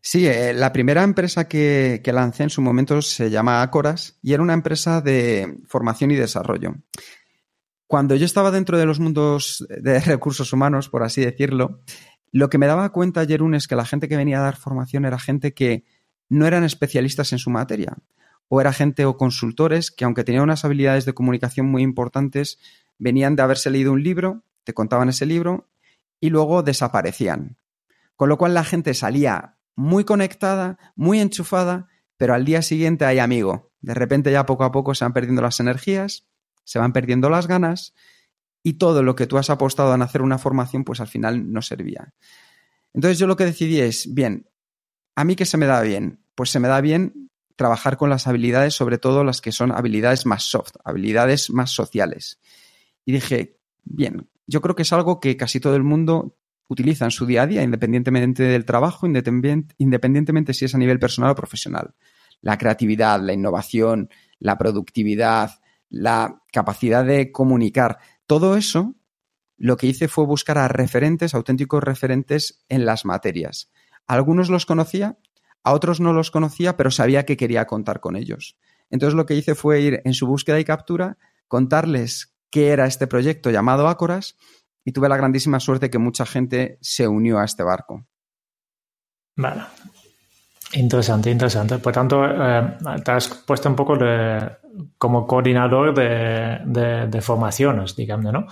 Sí, 0.00 0.28
eh, 0.28 0.54
la 0.54 0.72
primera 0.72 1.02
empresa 1.02 1.48
que, 1.48 2.00
que 2.04 2.12
lancé 2.12 2.44
en 2.44 2.50
su 2.50 2.62
momento 2.62 3.02
se 3.02 3.28
llama 3.28 3.62
Acoras 3.62 4.16
y 4.22 4.32
era 4.32 4.42
una 4.44 4.54
empresa 4.54 5.00
de 5.00 5.58
formación 5.66 6.12
y 6.12 6.14
desarrollo. 6.14 6.76
Cuando 7.86 8.16
yo 8.16 8.24
estaba 8.24 8.50
dentro 8.50 8.78
de 8.78 8.86
los 8.86 8.98
mundos 9.00 9.66
de 9.68 10.00
recursos 10.00 10.52
humanos, 10.52 10.88
por 10.88 11.02
así 11.02 11.24
decirlo, 11.24 11.80
lo 12.32 12.50
que 12.50 12.58
me 12.58 12.66
daba 12.66 12.90
cuenta, 12.90 13.24
Jerún, 13.24 13.54
es 13.54 13.68
que 13.68 13.76
la 13.76 13.84
gente 13.84 14.08
que 14.08 14.16
venía 14.16 14.38
a 14.38 14.42
dar 14.42 14.56
formación 14.56 15.04
era 15.04 15.18
gente 15.18 15.54
que 15.54 15.84
no 16.28 16.46
eran 16.46 16.64
especialistas 16.64 17.32
en 17.32 17.38
su 17.38 17.50
materia, 17.50 17.96
o 18.48 18.60
era 18.60 18.72
gente 18.72 19.04
o 19.04 19.16
consultores 19.16 19.90
que, 19.90 20.04
aunque 20.04 20.24
tenían 20.24 20.44
unas 20.44 20.64
habilidades 20.64 21.04
de 21.04 21.14
comunicación 21.14 21.66
muy 21.66 21.82
importantes, 21.82 22.58
venían 22.98 23.36
de 23.36 23.42
haberse 23.42 23.70
leído 23.70 23.92
un 23.92 24.02
libro, 24.02 24.42
te 24.64 24.74
contaban 24.74 25.08
ese 25.08 25.26
libro 25.26 25.68
y 26.20 26.30
luego 26.30 26.62
desaparecían. 26.62 27.56
Con 28.16 28.28
lo 28.28 28.38
cual 28.38 28.54
la 28.54 28.64
gente 28.64 28.94
salía 28.94 29.56
muy 29.74 30.04
conectada, 30.04 30.78
muy 30.96 31.20
enchufada, 31.20 31.88
pero 32.16 32.34
al 32.34 32.44
día 32.44 32.62
siguiente 32.62 33.04
hay 33.04 33.18
amigo. 33.18 33.70
De 33.80 33.94
repente 33.94 34.32
ya 34.32 34.46
poco 34.46 34.64
a 34.64 34.72
poco 34.72 34.94
se 34.94 35.04
van 35.04 35.12
perdiendo 35.12 35.42
las 35.42 35.60
energías, 35.60 36.26
se 36.66 36.78
van 36.78 36.92
perdiendo 36.92 37.30
las 37.30 37.46
ganas 37.46 37.94
y 38.62 38.74
todo 38.74 39.02
lo 39.02 39.14
que 39.14 39.26
tú 39.26 39.38
has 39.38 39.48
apostado 39.48 39.94
en 39.94 40.02
hacer 40.02 40.20
una 40.20 40.36
formación, 40.36 40.84
pues 40.84 41.00
al 41.00 41.06
final 41.06 41.52
no 41.52 41.62
servía. 41.62 42.12
Entonces 42.92 43.18
yo 43.18 43.26
lo 43.26 43.36
que 43.36 43.44
decidí 43.44 43.80
es, 43.80 44.12
bien, 44.12 44.50
¿a 45.14 45.24
mí 45.24 45.36
qué 45.36 45.46
se 45.46 45.56
me 45.56 45.66
da 45.66 45.80
bien? 45.80 46.20
Pues 46.34 46.50
se 46.50 46.58
me 46.58 46.66
da 46.66 46.80
bien 46.80 47.30
trabajar 47.54 47.96
con 47.96 48.10
las 48.10 48.26
habilidades, 48.26 48.74
sobre 48.74 48.98
todo 48.98 49.22
las 49.22 49.40
que 49.40 49.52
son 49.52 49.70
habilidades 49.70 50.26
más 50.26 50.42
soft, 50.42 50.72
habilidades 50.84 51.48
más 51.50 51.70
sociales. 51.70 52.40
Y 53.04 53.12
dije, 53.12 53.58
bien, 53.84 54.28
yo 54.46 54.60
creo 54.60 54.74
que 54.74 54.82
es 54.82 54.92
algo 54.92 55.20
que 55.20 55.36
casi 55.36 55.60
todo 55.60 55.76
el 55.76 55.84
mundo 55.84 56.36
utiliza 56.68 57.04
en 57.04 57.12
su 57.12 57.24
día 57.26 57.42
a 57.42 57.46
día, 57.46 57.62
independientemente 57.62 58.42
del 58.42 58.64
trabajo, 58.64 59.06
independientemente 59.06 60.52
si 60.52 60.64
es 60.64 60.74
a 60.74 60.78
nivel 60.78 60.98
personal 60.98 61.30
o 61.30 61.36
profesional. 61.36 61.94
La 62.40 62.58
creatividad, 62.58 63.20
la 63.22 63.32
innovación, 63.32 64.10
la 64.40 64.58
productividad, 64.58 65.60
la 65.88 66.42
capacidad 66.52 67.04
de 67.04 67.32
comunicar, 67.32 67.98
todo 68.26 68.56
eso 68.56 68.94
lo 69.56 69.76
que 69.76 69.86
hice 69.86 70.08
fue 70.08 70.26
buscar 70.26 70.58
a 70.58 70.68
referentes, 70.68 71.34
auténticos 71.34 71.82
referentes 71.82 72.64
en 72.68 72.84
las 72.84 73.04
materias. 73.04 73.72
algunos 74.06 74.50
los 74.50 74.66
conocía, 74.66 75.18
a 75.64 75.72
otros 75.72 75.98
no 76.00 76.12
los 76.12 76.30
conocía, 76.30 76.76
pero 76.76 76.90
sabía 76.90 77.24
que 77.24 77.36
quería 77.36 77.66
contar 77.66 78.00
con 78.00 78.14
ellos. 78.14 78.56
Entonces 78.90 79.16
lo 79.16 79.26
que 79.26 79.34
hice 79.34 79.54
fue 79.54 79.80
ir 79.80 80.00
en 80.04 80.14
su 80.14 80.26
búsqueda 80.26 80.60
y 80.60 80.64
captura, 80.64 81.18
contarles 81.48 82.36
qué 82.50 82.68
era 82.68 82.86
este 82.86 83.06
proyecto 83.06 83.50
llamado 83.50 83.88
Ácoras 83.88 84.36
y 84.84 84.92
tuve 84.92 85.08
la 85.08 85.16
grandísima 85.16 85.58
suerte 85.58 85.90
que 85.90 85.98
mucha 85.98 86.24
gente 86.24 86.78
se 86.80 87.08
unió 87.08 87.38
a 87.38 87.44
este 87.44 87.64
barco. 87.64 88.06
Vale. 89.36 89.62
Interesante, 90.72 91.30
interesante. 91.30 91.78
Por 91.78 91.92
tanto, 91.92 92.24
eh, 92.24 92.76
te 93.04 93.10
has 93.12 93.28
puesto 93.28 93.68
un 93.68 93.76
poco 93.76 93.96
de, 93.96 94.40
como 94.98 95.26
coordinador 95.26 95.94
de, 95.94 97.06
de, 97.06 97.20
formaciones, 97.20 97.94
digamos, 97.94 98.32
¿no? 98.32 98.46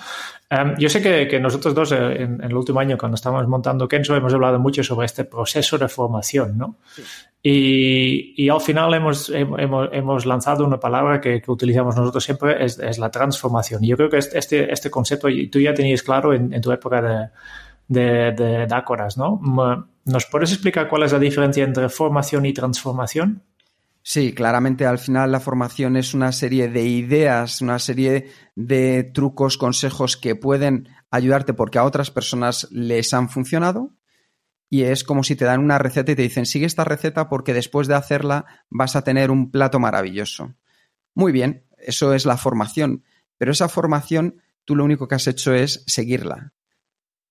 Em, 0.48 0.76
yo 0.78 0.88
sé 0.88 1.02
que, 1.02 1.40
nosotros 1.40 1.74
dos 1.74 1.92
eh, 1.92 2.22
en, 2.22 2.40
el 2.42 2.54
último 2.54 2.78
año, 2.78 2.96
cuando 2.96 3.16
estábamos 3.16 3.48
montando 3.48 3.88
Kenzo, 3.88 4.14
hemos 4.14 4.32
hablado 4.32 4.60
mucho 4.60 4.84
sobre 4.84 5.06
este 5.06 5.24
proceso 5.24 5.76
de 5.76 5.88
formación, 5.88 6.56
¿no? 6.56 6.76
Y, 7.42 8.32
y, 8.36 8.48
al 8.48 8.60
final 8.60 8.94
hemos, 8.94 9.28
hemos, 9.30 9.88
hemos, 9.92 10.24
lanzado 10.24 10.64
una 10.64 10.78
palabra 10.78 11.20
que, 11.20 11.42
que 11.42 11.50
utilizamos 11.50 11.96
nosotros 11.96 12.24
siempre, 12.24 12.64
es, 12.64 12.78
es, 12.78 12.98
la 12.98 13.10
transformación. 13.10 13.84
Y 13.84 13.88
yo 13.88 13.96
creo 13.96 14.08
que 14.08 14.18
este, 14.18 14.72
este 14.72 14.90
concepto 14.90 15.28
tú 15.50 15.58
ya 15.58 15.74
tenías 15.74 16.02
claro 16.02 16.32
en, 16.32 16.54
en 16.54 16.60
tu 16.62 16.70
época 16.72 17.02
de 17.02 17.28
de, 17.88 18.32
de 18.32 18.66
Dácoras, 18.66 19.16
¿no? 19.16 19.40
¿Nos 20.04 20.26
puedes 20.26 20.52
explicar 20.52 20.88
cuál 20.88 21.04
es 21.04 21.12
la 21.12 21.18
diferencia 21.18 21.64
entre 21.64 21.88
formación 21.88 22.44
y 22.46 22.52
transformación? 22.52 23.42
Sí, 24.02 24.34
claramente 24.34 24.84
al 24.84 24.98
final 24.98 25.32
la 25.32 25.40
formación 25.40 25.96
es 25.96 26.12
una 26.12 26.30
serie 26.30 26.68
de 26.68 26.82
ideas, 26.82 27.62
una 27.62 27.78
serie 27.78 28.30
de 28.54 29.02
trucos, 29.02 29.56
consejos 29.56 30.18
que 30.18 30.36
pueden 30.36 30.88
ayudarte 31.10 31.54
porque 31.54 31.78
a 31.78 31.84
otras 31.84 32.10
personas 32.10 32.68
les 32.70 33.14
han 33.14 33.30
funcionado. 33.30 33.94
Y 34.68 34.82
es 34.82 35.04
como 35.04 35.22
si 35.22 35.36
te 35.36 35.46
dan 35.46 35.60
una 35.60 35.78
receta 35.78 36.12
y 36.12 36.16
te 36.16 36.22
dicen, 36.22 36.44
sigue 36.44 36.66
esta 36.66 36.84
receta 36.84 37.28
porque 37.30 37.54
después 37.54 37.88
de 37.88 37.94
hacerla 37.94 38.44
vas 38.68 38.96
a 38.96 39.04
tener 39.04 39.30
un 39.30 39.50
plato 39.50 39.78
maravilloso. 39.78 40.54
Muy 41.14 41.32
bien, 41.32 41.64
eso 41.78 42.12
es 42.12 42.26
la 42.26 42.36
formación. 42.36 43.04
Pero 43.38 43.52
esa 43.52 43.68
formación 43.68 44.42
tú 44.66 44.76
lo 44.76 44.84
único 44.84 45.08
que 45.08 45.14
has 45.14 45.26
hecho 45.28 45.54
es 45.54 45.82
seguirla 45.86 46.52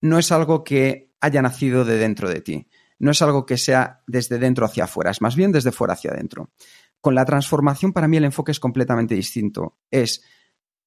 no 0.03 0.19
es 0.19 0.33
algo 0.33 0.65
que 0.65 1.12
haya 1.23 1.41
nacido 1.41 1.85
de 1.85 1.97
dentro 1.97 2.29
de 2.29 2.41
ti, 2.41 2.67
no 2.99 3.11
es 3.11 3.21
algo 3.21 3.45
que 3.45 3.57
sea 3.57 4.03
desde 4.07 4.39
dentro 4.39 4.65
hacia 4.65 4.83
afuera, 4.83 5.09
es 5.09 5.21
más 5.21 5.37
bien 5.37 5.53
desde 5.53 5.71
fuera 5.71 5.93
hacia 5.93 6.11
adentro. 6.11 6.51
Con 6.99 7.15
la 7.15 7.23
transformación 7.23 7.93
para 7.93 8.09
mí 8.09 8.17
el 8.17 8.25
enfoque 8.25 8.51
es 8.51 8.59
completamente 8.59 9.15
distinto. 9.15 9.77
Es 9.89 10.23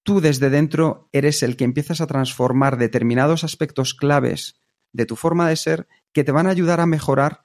tú 0.02 0.20
desde 0.20 0.50
dentro 0.50 1.08
eres 1.12 1.42
el 1.42 1.56
que 1.56 1.64
empiezas 1.64 2.02
a 2.02 2.06
transformar 2.06 2.76
determinados 2.76 3.44
aspectos 3.44 3.94
claves 3.94 4.60
de 4.92 5.06
tu 5.06 5.16
forma 5.16 5.48
de 5.48 5.56
ser 5.56 5.88
que 6.12 6.22
te 6.22 6.32
van 6.32 6.46
a 6.46 6.50
ayudar 6.50 6.80
a 6.80 6.86
mejorar 6.86 7.44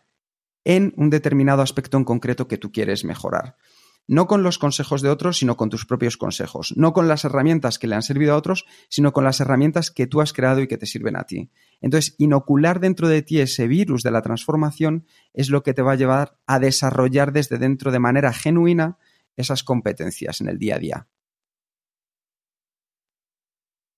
en 0.66 0.94
un 0.98 1.10
determinado 1.10 1.62
aspecto 1.62 1.98
en 1.98 2.04
concreto 2.04 2.48
que 2.50 2.58
tú 2.58 2.72
quieres 2.72 3.06
mejorar 3.06 3.56
no 4.08 4.28
con 4.28 4.44
los 4.44 4.58
consejos 4.58 5.02
de 5.02 5.10
otros, 5.10 5.38
sino 5.38 5.56
con 5.56 5.70
tus 5.70 5.86
propios 5.86 6.18
consejos, 6.18 6.74
no 6.76 6.94
con 6.94 7.08
las 7.08 7.24
herramientas 7.26 7.80
que 7.80 7.88
le 7.88 7.96
han 7.96 8.02
servido 8.02 8.34
a 8.34 8.38
otros, 8.38 8.66
sino 8.90 9.14
con 9.14 9.24
las 9.24 9.40
herramientas 9.40 9.92
que 9.92 10.08
tú 10.08 10.22
has 10.22 10.34
creado 10.34 10.62
y 10.62 10.68
que 10.68 10.78
te 10.78 10.86
sirven 10.86 11.16
a 11.16 11.24
ti. 11.24 11.50
Entonces, 11.80 12.16
inocular 12.18 12.80
dentro 12.80 13.08
de 13.08 13.22
ti 13.22 13.40
ese 13.40 13.68
virus 13.68 14.04
de 14.04 14.12
la 14.12 14.22
transformación 14.22 15.06
es 15.34 15.50
lo 15.50 15.64
que 15.64 15.74
te 15.74 15.82
va 15.82 15.94
a 15.94 15.96
llevar 15.96 16.38
a 16.46 16.60
desarrollar 16.60 17.32
desde 17.32 17.58
dentro 17.58 17.92
de 17.92 18.00
manera 18.00 18.34
genuina 18.34 18.98
esas 19.38 19.64
competencias 19.64 20.42
en 20.42 20.50
el 20.50 20.58
día 20.58 20.76
a 20.76 20.80
día. 20.80 21.08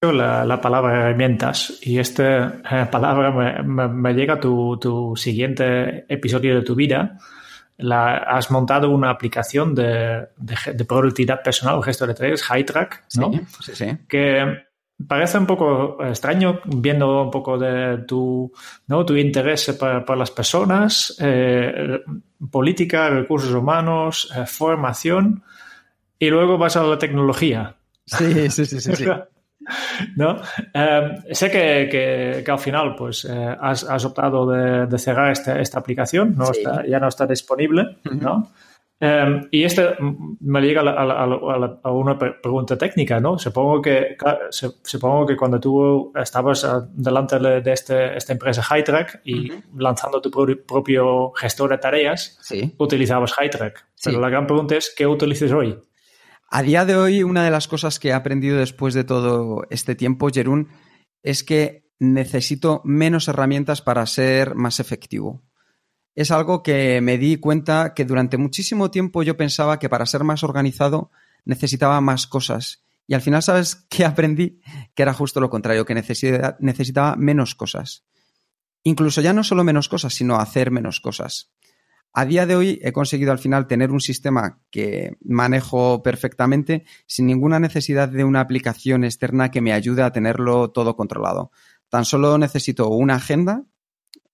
La, 0.01 0.59
palabra 0.59 0.99
herramientas 0.99 1.79
y 1.81 1.97
esta 1.97 2.61
eh, 2.69 2.85
palabra 2.91 3.31
me, 3.63 4.13
llega 4.13 4.33
a 4.33 4.39
tu 4.39 5.13
siguiente 5.15 6.05
episodio 6.13 6.55
de 6.55 6.61
tu 6.61 6.75
vida, 6.75 7.17
la, 7.77 8.17
has 8.17 8.51
montado 8.51 8.89
una 8.89 9.09
aplicación 9.09 9.73
de, 9.75 10.27
de, 10.37 10.85
productividad 10.85 11.41
personal 11.41 11.75
o 11.75 11.81
gesto 11.81 12.05
de 12.07 12.13
tareas, 12.13 12.43
HighTrack, 12.43 13.05
¿no? 13.15 13.31
Sí, 13.61 13.75
sí, 13.75 13.97
Que 14.07 14.65
parece 15.07 15.37
un 15.37 15.45
poco 15.45 15.97
extraño 16.03 16.59
viendo 16.65 17.23
un 17.23 17.31
poco 17.31 17.57
de 17.57 17.99
tu, 18.07 18.51
¿no? 18.87 19.05
tu 19.05 19.15
interés 19.15 19.77
por, 19.77 20.17
las 20.17 20.31
personas, 20.31 21.15
eh, 21.19 22.01
política, 22.51 23.09
recursos 23.09 23.53
humanos, 23.53 24.31
eh, 24.35 24.45
formación, 24.45 25.43
y 26.19 26.29
luego 26.29 26.57
vas 26.57 26.77
a 26.77 26.83
la 26.83 26.97
tecnología. 26.97 27.75
Sí, 28.05 28.49
sí, 28.49 28.65
sí, 28.65 28.79
sí. 28.79 29.05
¿no? 30.15 30.41
Em, 30.73 31.21
sé 31.31 31.51
que, 31.51 32.43
al 32.47 32.59
final 32.59 32.95
pues, 32.95 33.25
eh, 33.25 33.57
has, 33.59 34.05
optado 34.05 34.49
de, 34.49 34.97
cerrar 34.97 35.31
esta, 35.31 35.59
esta 35.59 35.79
aplicación, 35.79 36.35
no 36.35 36.51
está, 36.51 36.85
ya 36.85 36.99
no 36.99 37.07
está 37.07 37.25
disponible, 37.25 37.97
¿no? 38.03 38.51
Em, 38.99 39.49
y 39.51 39.63
este 39.65 39.97
me 40.39 40.61
llega 40.61 40.81
a, 40.81 41.91
una 41.91 42.17
pregunta 42.17 42.77
técnica, 42.77 43.19
¿no? 43.19 43.37
Supongo 43.37 43.81
que, 43.81 44.15
supongo 44.49 45.25
que 45.25 45.35
cuando 45.35 45.59
tú 45.59 46.13
estabas 46.15 46.65
delante 46.93 47.37
de 47.37 47.71
este, 47.73 48.15
esta 48.15 48.31
empresa 48.31 48.63
HighTrack 48.63 49.19
y 49.25 49.51
lanzando 49.75 50.21
tu 50.21 50.31
propio 50.31 51.31
gestor 51.31 51.71
de 51.71 51.77
tareas, 51.79 52.39
utilizabas 52.77 53.33
HighTrack. 53.37 53.85
Pero 54.01 54.21
la 54.21 54.29
gran 54.29 54.47
pregunta 54.47 54.77
es, 54.77 54.93
¿qué 54.95 55.05
utilizas 55.05 55.51
hoy? 55.51 55.77
A 56.55 56.61
día 56.61 56.85
de 56.85 56.95
hoy, 56.95 57.23
una 57.23 57.43
de 57.43 57.49
las 57.49 57.67
cosas 57.67 57.97
que 57.97 58.09
he 58.09 58.13
aprendido 58.13 58.59
después 58.59 58.93
de 58.93 59.03
todo 59.03 59.63
este 59.71 59.95
tiempo, 59.95 60.29
Jerún, 60.31 60.69
es 61.23 61.43
que 61.43 61.89
necesito 61.97 62.79
menos 62.85 63.27
herramientas 63.27 63.81
para 63.81 64.05
ser 64.05 64.53
más 64.53 64.79
efectivo. 64.79 65.41
Es 66.13 66.29
algo 66.29 66.61
que 66.61 67.01
me 67.01 67.17
di 67.17 67.37
cuenta 67.37 67.95
que 67.95 68.05
durante 68.05 68.37
muchísimo 68.37 68.91
tiempo 68.91 69.23
yo 69.23 69.35
pensaba 69.35 69.79
que 69.79 69.89
para 69.89 70.05
ser 70.05 70.23
más 70.23 70.43
organizado 70.43 71.09
necesitaba 71.43 71.99
más 72.01 72.27
cosas. 72.27 72.83
Y 73.07 73.15
al 73.15 73.21
final, 73.21 73.41
¿sabes 73.41 73.87
qué 73.89 74.05
aprendí? 74.05 74.61
Que 74.93 75.01
era 75.01 75.15
justo 75.15 75.41
lo 75.41 75.49
contrario, 75.49 75.85
que 75.85 75.95
necesitaba 75.95 77.15
menos 77.15 77.55
cosas. 77.55 78.05
Incluso 78.83 79.21
ya 79.21 79.33
no 79.33 79.43
solo 79.43 79.63
menos 79.63 79.89
cosas, 79.89 80.13
sino 80.13 80.35
hacer 80.35 80.69
menos 80.69 80.99
cosas. 80.99 81.52
A 82.15 82.25
día 82.25 82.45
de 82.45 82.55
hoy 82.55 82.79
he 82.83 82.91
conseguido 82.91 83.31
al 83.31 83.39
final 83.39 83.65
tener 83.65 83.91
un 83.91 83.99
sistema 83.99 84.61
que 84.69 85.17
manejo 85.23 86.03
perfectamente 86.03 86.85
sin 87.07 87.25
ninguna 87.25 87.59
necesidad 87.59 88.07
de 88.07 88.23
una 88.23 88.39
aplicación 88.39 89.03
externa 89.03 89.49
que 89.49 89.61
me 89.61 89.73
ayude 89.73 90.03
a 90.03 90.11
tenerlo 90.11 90.69
todo 90.69 90.95
controlado. 90.95 91.51
Tan 91.89 92.05
solo 92.05 92.37
necesito 92.37 92.89
una 92.89 93.15
agenda, 93.15 93.63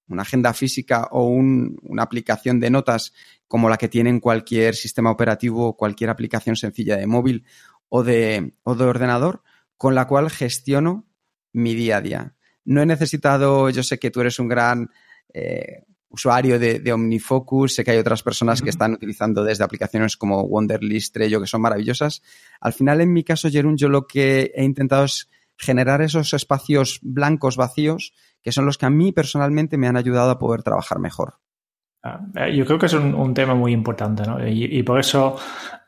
una 0.10 0.24
agenda 0.24 0.54
física 0.54 1.08
o 1.12 1.28
una 1.28 2.04
aplicación 2.04 2.60
de 2.60 2.70
notas 2.70 3.14
como 3.48 3.70
la 3.70 3.78
que 3.78 3.88
tiene 3.88 4.20
cualquier 4.20 4.76
sistema 4.76 5.10
operativo 5.10 5.68
o 5.68 5.78
cualquier 5.78 6.10
aplicación 6.10 6.58
sencilla 6.58 6.98
de 6.98 7.08
móvil 7.08 7.46
o 7.88 8.04
de, 8.04 8.56
de 8.66 8.84
ordenador 8.84 9.42
con 9.78 9.96
la 9.96 10.06
cual 10.06 10.30
gestiono 10.30 11.08
mi 11.54 11.76
día 11.76 11.98
a 11.98 12.02
día. 12.02 12.36
No 12.66 12.82
he 12.82 12.86
necesitado, 12.86 13.70
yo 13.70 13.84
sé 13.84 14.00
que 14.00 14.12
tú 14.12 14.20
eres 14.20 14.38
un 14.38 14.50
gran 14.50 14.90
eh, 15.34 15.86
usuario 16.10 16.60
de, 16.60 16.92
OmniFocus, 16.92 17.76
sé 17.76 17.84
que 17.84 17.92
hay 17.92 17.98
otras 17.98 18.24
personas 18.24 18.62
que 18.62 18.70
están 18.70 18.94
utilizando 18.94 19.44
desde 19.44 19.64
aplicaciones 19.64 20.18
como 20.18 20.42
Wonderlist, 20.42 21.14
Trello, 21.14 21.40
que 21.40 21.48
son 21.48 21.62
maravillosas. 21.62 22.22
Al 22.60 22.74
final, 22.74 23.02
en 23.02 23.14
mi 23.14 23.24
caso, 23.24 23.50
Jerún, 23.50 23.78
yo 23.78 23.90
lo 23.90 24.08
que 24.08 24.52
he 24.56 24.64
intentado 24.64 25.06
es 25.06 25.30
generar 25.58 26.02
esos 26.02 26.34
espacios 26.34 27.00
blancos 27.02 27.58
vacíos 27.58 28.14
que 28.42 28.52
son 28.52 28.66
los 28.66 28.78
que 28.78 28.86
a 28.86 28.90
mí 28.90 29.12
personalmente 29.12 29.78
me 29.78 29.88
han 29.88 29.98
ayudado 29.98 30.32
a 30.32 30.40
poder 30.40 30.64
trabajar 30.64 31.00
mejor. 31.00 31.36
Ah, 32.02 32.22
eh, 32.34 32.56
yo 32.56 32.66
creo 32.66 32.80
que 32.80 32.86
es 32.86 32.94
un, 32.94 33.34
tema 33.34 33.56
muy 33.56 33.74
importante, 33.74 34.24
¿no? 34.24 34.48
Y, 34.48 34.82
por 34.84 35.02
eso, 35.02 35.36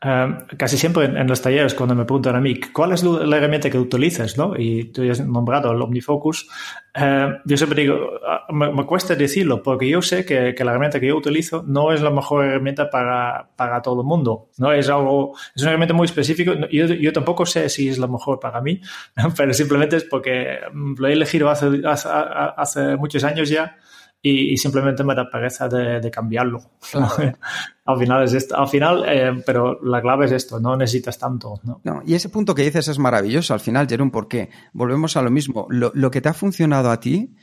eh, 0.02 0.26
casi 0.58 0.76
siempre 0.76 1.06
en, 1.06 1.26
los 1.26 1.40
talleres, 1.40 1.72
cuando 1.72 1.94
me 1.94 2.04
preguntan 2.04 2.36
a 2.36 2.40
mí, 2.40 2.60
¿cuál 2.60 2.92
es 2.92 3.02
la 3.02 3.38
herramienta 3.38 3.70
que 3.70 3.78
utilizas, 3.78 4.36
no? 4.36 4.52
Y 4.54 4.92
tú 4.92 5.10
has 5.10 5.20
nombrado 5.20 5.72
el 5.72 5.80
OmniFocus, 5.80 6.50
eh, 6.94 7.28
yo 7.46 7.56
siempre 7.56 7.80
digo, 7.80 8.10
ah, 8.28 8.44
me, 8.52 8.84
cuesta 8.84 9.14
decirlo, 9.14 9.62
porque 9.62 9.88
yo 9.88 10.02
sé 10.02 10.26
que, 10.26 10.54
la 10.62 10.72
herramienta 10.72 11.00
que 11.00 11.06
yo 11.06 11.16
utilizo 11.16 11.64
no 11.66 11.92
es 11.94 12.02
la 12.02 12.10
mejor 12.10 12.44
herramienta 12.44 12.90
para, 12.90 13.48
para 13.56 13.80
todo 13.80 14.02
el 14.02 14.06
mundo, 14.06 14.50
¿no? 14.58 14.70
Es 14.70 14.90
algo, 14.90 15.32
es 15.56 15.62
una 15.62 15.70
herramienta 15.70 15.94
muy 15.94 16.04
específica, 16.04 16.52
yo, 16.70 16.86
yo 16.88 17.12
tampoco 17.14 17.46
sé 17.46 17.70
si 17.70 17.88
es 17.88 17.96
la 17.96 18.06
mejor 18.06 18.38
para 18.38 18.60
mí, 18.60 18.82
pero 19.36 19.54
simplemente 19.54 19.96
es 19.96 20.04
porque 20.04 20.58
lo 20.74 21.08
he 21.08 21.14
elegido 21.14 21.48
hace, 21.48 21.80
hace, 21.86 22.08
hace 22.10 22.96
muchos 22.98 23.24
años 23.24 23.48
ya 23.48 23.78
y, 24.24 24.56
simplemente 24.56 25.02
me 25.02 25.16
da 25.16 25.28
pereza 25.28 25.68
de, 25.68 26.10
cambiarlo. 26.10 26.62
al 27.84 27.98
final 27.98 28.22
es 28.22 28.32
esto, 28.34 28.56
al 28.56 28.68
final, 28.68 29.04
eh, 29.06 29.42
pero 29.44 29.82
la 29.82 30.00
clave 30.00 30.26
es 30.26 30.32
esto, 30.32 30.60
no 30.60 30.76
necesitas 30.76 31.18
tanto. 31.18 31.60
¿no? 31.64 32.02
y 32.06 32.14
ese 32.14 32.28
punto 32.28 32.54
que 32.54 32.62
dices 32.62 32.86
es 32.86 32.98
maravilloso 32.98 33.52
al 33.52 33.60
final, 33.60 33.88
Jerón, 33.88 34.12
porque 34.12 34.50
volvemos 34.72 35.16
a 35.16 35.22
lo 35.22 35.30
mismo. 35.30 35.66
Lo, 35.70 35.90
lo 35.94 36.10
que 36.10 36.20
te 36.20 36.28
ha 36.28 36.34
funcionado 36.34 36.90
a 36.92 37.00
ti 37.00 37.34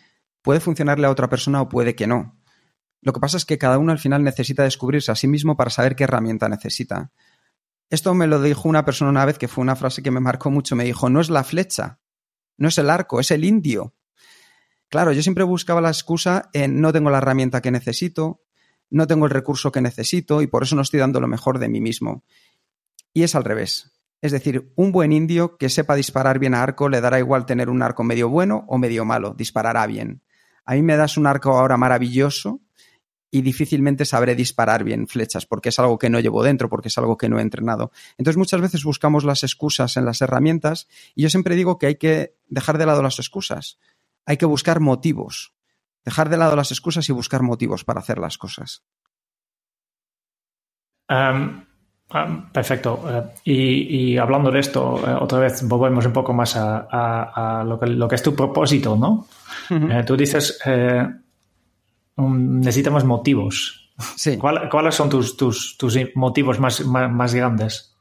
puede 0.41 0.61
funcionarle 0.61 1.07
a 1.07 1.11
otra 1.11 1.29
persona 1.29 1.61
o 1.61 1.67
puede 1.67 1.95
que 1.95 2.07
no. 2.07 2.39
Lo 3.01 3.13
que 3.13 3.19
pasa 3.19 3.37
es 3.37 3.45
que 3.45 3.57
cada 3.57 3.77
uno 3.77 3.91
al 3.91 3.99
final 3.99 4.23
necesita 4.23 4.63
descubrirse 4.63 5.11
a 5.11 5.15
sí 5.15 5.27
mismo 5.27 5.57
para 5.57 5.69
saber 5.69 5.95
qué 5.95 6.05
herramienta 6.05 6.47
necesita. 6.47 7.11
Esto 7.89 8.13
me 8.13 8.27
lo 8.27 8.41
dijo 8.41 8.69
una 8.69 8.85
persona 8.85 9.09
una 9.09 9.25
vez 9.25 9.37
que 9.37 9.47
fue 9.47 9.63
una 9.63 9.75
frase 9.75 10.03
que 10.03 10.11
me 10.11 10.19
marcó 10.19 10.51
mucho. 10.51 10.75
Me 10.75 10.83
dijo, 10.83 11.09
no 11.09 11.19
es 11.19 11.29
la 11.29 11.43
flecha, 11.43 11.99
no 12.57 12.67
es 12.67 12.77
el 12.77 12.89
arco, 12.89 13.19
es 13.19 13.31
el 13.31 13.43
indio. 13.43 13.95
Claro, 14.89 15.11
yo 15.11 15.21
siempre 15.21 15.43
buscaba 15.43 15.81
la 15.81 15.89
excusa 15.89 16.49
en 16.51 16.81
no 16.81 16.91
tengo 16.91 17.11
la 17.11 17.19
herramienta 17.19 17.61
que 17.61 17.69
necesito, 17.69 18.41
no 18.89 19.05
tengo 19.05 19.25
el 19.25 19.31
recurso 19.31 19.71
que 19.71 19.81
necesito 19.81 20.41
y 20.41 20.47
por 20.47 20.63
eso 20.63 20.75
no 20.75 20.81
estoy 20.81 20.99
dando 20.99 21.19
lo 21.19 21.27
mejor 21.27 21.59
de 21.59 21.69
mí 21.69 21.79
mismo. 21.79 22.23
Y 23.13 23.21
es 23.21 23.35
al 23.35 23.43
revés. 23.43 23.91
Es 24.21 24.31
decir, 24.31 24.73
un 24.75 24.91
buen 24.91 25.13
indio 25.13 25.57
que 25.57 25.69
sepa 25.69 25.95
disparar 25.95 26.39
bien 26.39 26.55
a 26.55 26.63
arco 26.63 26.89
le 26.89 27.01
dará 27.01 27.19
igual 27.19 27.45
tener 27.45 27.69
un 27.69 27.83
arco 27.83 28.03
medio 28.03 28.29
bueno 28.29 28.65
o 28.67 28.79
medio 28.79 29.05
malo, 29.05 29.35
disparará 29.37 29.85
bien. 29.85 30.23
A 30.65 30.73
mí 30.73 30.81
me 30.81 30.97
das 30.97 31.17
un 31.17 31.27
arco 31.27 31.57
ahora 31.57 31.77
maravilloso 31.77 32.61
y 33.31 33.43
difícilmente 33.43 34.05
sabré 34.05 34.35
disparar 34.35 34.83
bien 34.83 35.07
flechas 35.07 35.45
porque 35.45 35.69
es 35.69 35.77
algo 35.77 35.99
que 35.99 36.09
no 36.09 36.19
llevo 36.19 36.43
dentro, 36.43 36.67
porque 36.67 36.87
es 36.87 36.97
algo 36.97 37.15
que 37.15 37.29
no 37.29 37.37
he 37.37 37.43
entrenado. 37.43 37.91
Entonces 38.17 38.37
muchas 38.37 38.59
veces 38.59 38.83
buscamos 38.83 39.23
las 39.23 39.43
excusas 39.43 39.97
en 39.97 40.05
las 40.05 40.21
herramientas 40.21 40.87
y 41.13 41.21
yo 41.21 41.29
siempre 41.29 41.55
digo 41.55 41.77
que 41.77 41.85
hay 41.85 41.95
que 41.95 42.35
dejar 42.47 42.79
de 42.79 42.87
lado 42.87 43.03
las 43.03 43.19
excusas 43.19 43.77
hay 44.29 44.37
que 44.37 44.45
buscar 44.45 44.79
motivos, 44.79 45.55
dejar 46.05 46.29
de 46.29 46.37
lado 46.37 46.55
las 46.55 46.69
excusas 46.71 47.09
y 47.09 47.11
buscar 47.11 47.41
motivos 47.41 47.83
para 47.83 47.99
hacer 47.99 48.19
las 48.19 48.37
cosas. 48.37 48.83
Em, 51.07 51.65
em, 52.13 52.51
perfecto. 52.51 53.03
Eh, 53.43 54.13
y, 54.13 54.17
hablando 54.17 54.51
de 54.51 54.59
esto, 54.59 55.01
eh, 55.03 55.17
otra 55.19 55.39
vez 55.39 55.67
volvemos 55.67 56.05
un 56.05 56.13
poco 56.13 56.31
más 56.31 56.55
a, 56.55 57.63
lo, 57.65 57.79
que, 57.79 58.15
es 58.15 58.21
tu 58.21 58.35
propósito, 58.35 58.95
¿no? 58.95 59.25
Eh, 59.71 60.03
tú 60.05 60.15
dices, 60.15 60.59
necesitamos 62.15 63.05
motivos. 63.05 63.91
Sí. 64.15 64.37
¿Cuáles 64.37 64.93
son 64.93 65.09
tus, 65.09 65.37
tus, 65.37 65.97
motivos 66.13 66.59
más, 66.59 66.85
más, 66.85 67.33
grandes? 67.33 67.97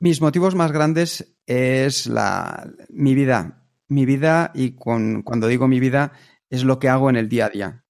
Mis 0.00 0.22
motivos 0.22 0.54
más 0.54 0.72
grandes 0.72 1.36
es 1.46 2.06
la, 2.06 2.66
mi 2.88 3.14
vida, 3.14 3.61
mi 3.92 4.06
vida 4.06 4.50
y 4.54 4.72
cuando 4.72 5.46
digo 5.46 5.68
mi 5.68 5.80
vida 5.80 6.12
es 6.50 6.64
lo 6.64 6.78
que 6.78 6.88
hago 6.88 7.10
en 7.10 7.16
el 7.16 7.28
día 7.28 7.46
a 7.46 7.50
día. 7.50 7.84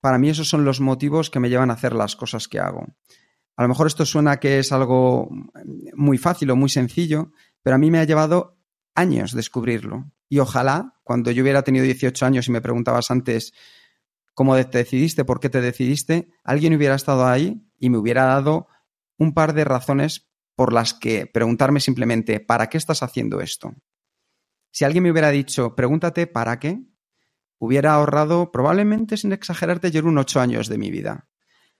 Para 0.00 0.18
mí 0.18 0.30
esos 0.30 0.48
son 0.48 0.64
los 0.64 0.80
motivos 0.80 1.30
que 1.30 1.40
me 1.40 1.50
llevan 1.50 1.70
a 1.70 1.74
hacer 1.74 1.94
las 1.94 2.16
cosas 2.16 2.48
que 2.48 2.58
hago. 2.58 2.86
A 3.56 3.62
lo 3.62 3.68
mejor 3.68 3.86
esto 3.86 4.06
suena 4.06 4.38
que 4.38 4.58
es 4.58 4.72
algo 4.72 5.28
muy 5.94 6.16
fácil 6.16 6.50
o 6.50 6.56
muy 6.56 6.70
sencillo, 6.70 7.32
pero 7.62 7.76
a 7.76 7.78
mí 7.78 7.90
me 7.90 7.98
ha 7.98 8.04
llevado 8.04 8.58
años 8.94 9.32
descubrirlo. 9.32 10.10
Y 10.28 10.38
ojalá, 10.38 10.94
cuando 11.02 11.30
yo 11.30 11.42
hubiera 11.42 11.62
tenido 11.62 11.84
18 11.84 12.24
años 12.24 12.48
y 12.48 12.52
me 12.52 12.62
preguntabas 12.62 13.10
antes 13.10 13.52
cómo 14.32 14.56
te 14.56 14.78
decidiste, 14.78 15.24
por 15.24 15.40
qué 15.40 15.50
te 15.50 15.60
decidiste, 15.60 16.30
alguien 16.44 16.74
hubiera 16.74 16.94
estado 16.94 17.26
ahí 17.26 17.62
y 17.78 17.90
me 17.90 17.98
hubiera 17.98 18.24
dado 18.24 18.68
un 19.18 19.34
par 19.34 19.52
de 19.52 19.64
razones 19.64 20.30
por 20.54 20.72
las 20.72 20.94
que 20.94 21.26
preguntarme 21.26 21.80
simplemente, 21.80 22.40
¿para 22.40 22.68
qué 22.68 22.78
estás 22.78 23.02
haciendo 23.02 23.40
esto? 23.40 23.74
Si 24.70 24.84
alguien 24.84 25.04
me 25.04 25.10
hubiera 25.10 25.30
dicho, 25.30 25.74
pregúntate 25.74 26.26
para 26.26 26.58
qué, 26.58 26.82
hubiera 27.58 27.94
ahorrado 27.94 28.50
probablemente, 28.52 29.16
sin 29.16 29.32
exagerarte, 29.32 29.90
yo 29.90 30.04
un 30.04 30.18
ocho 30.18 30.40
años 30.40 30.68
de 30.68 30.78
mi 30.78 30.90
vida. 30.90 31.28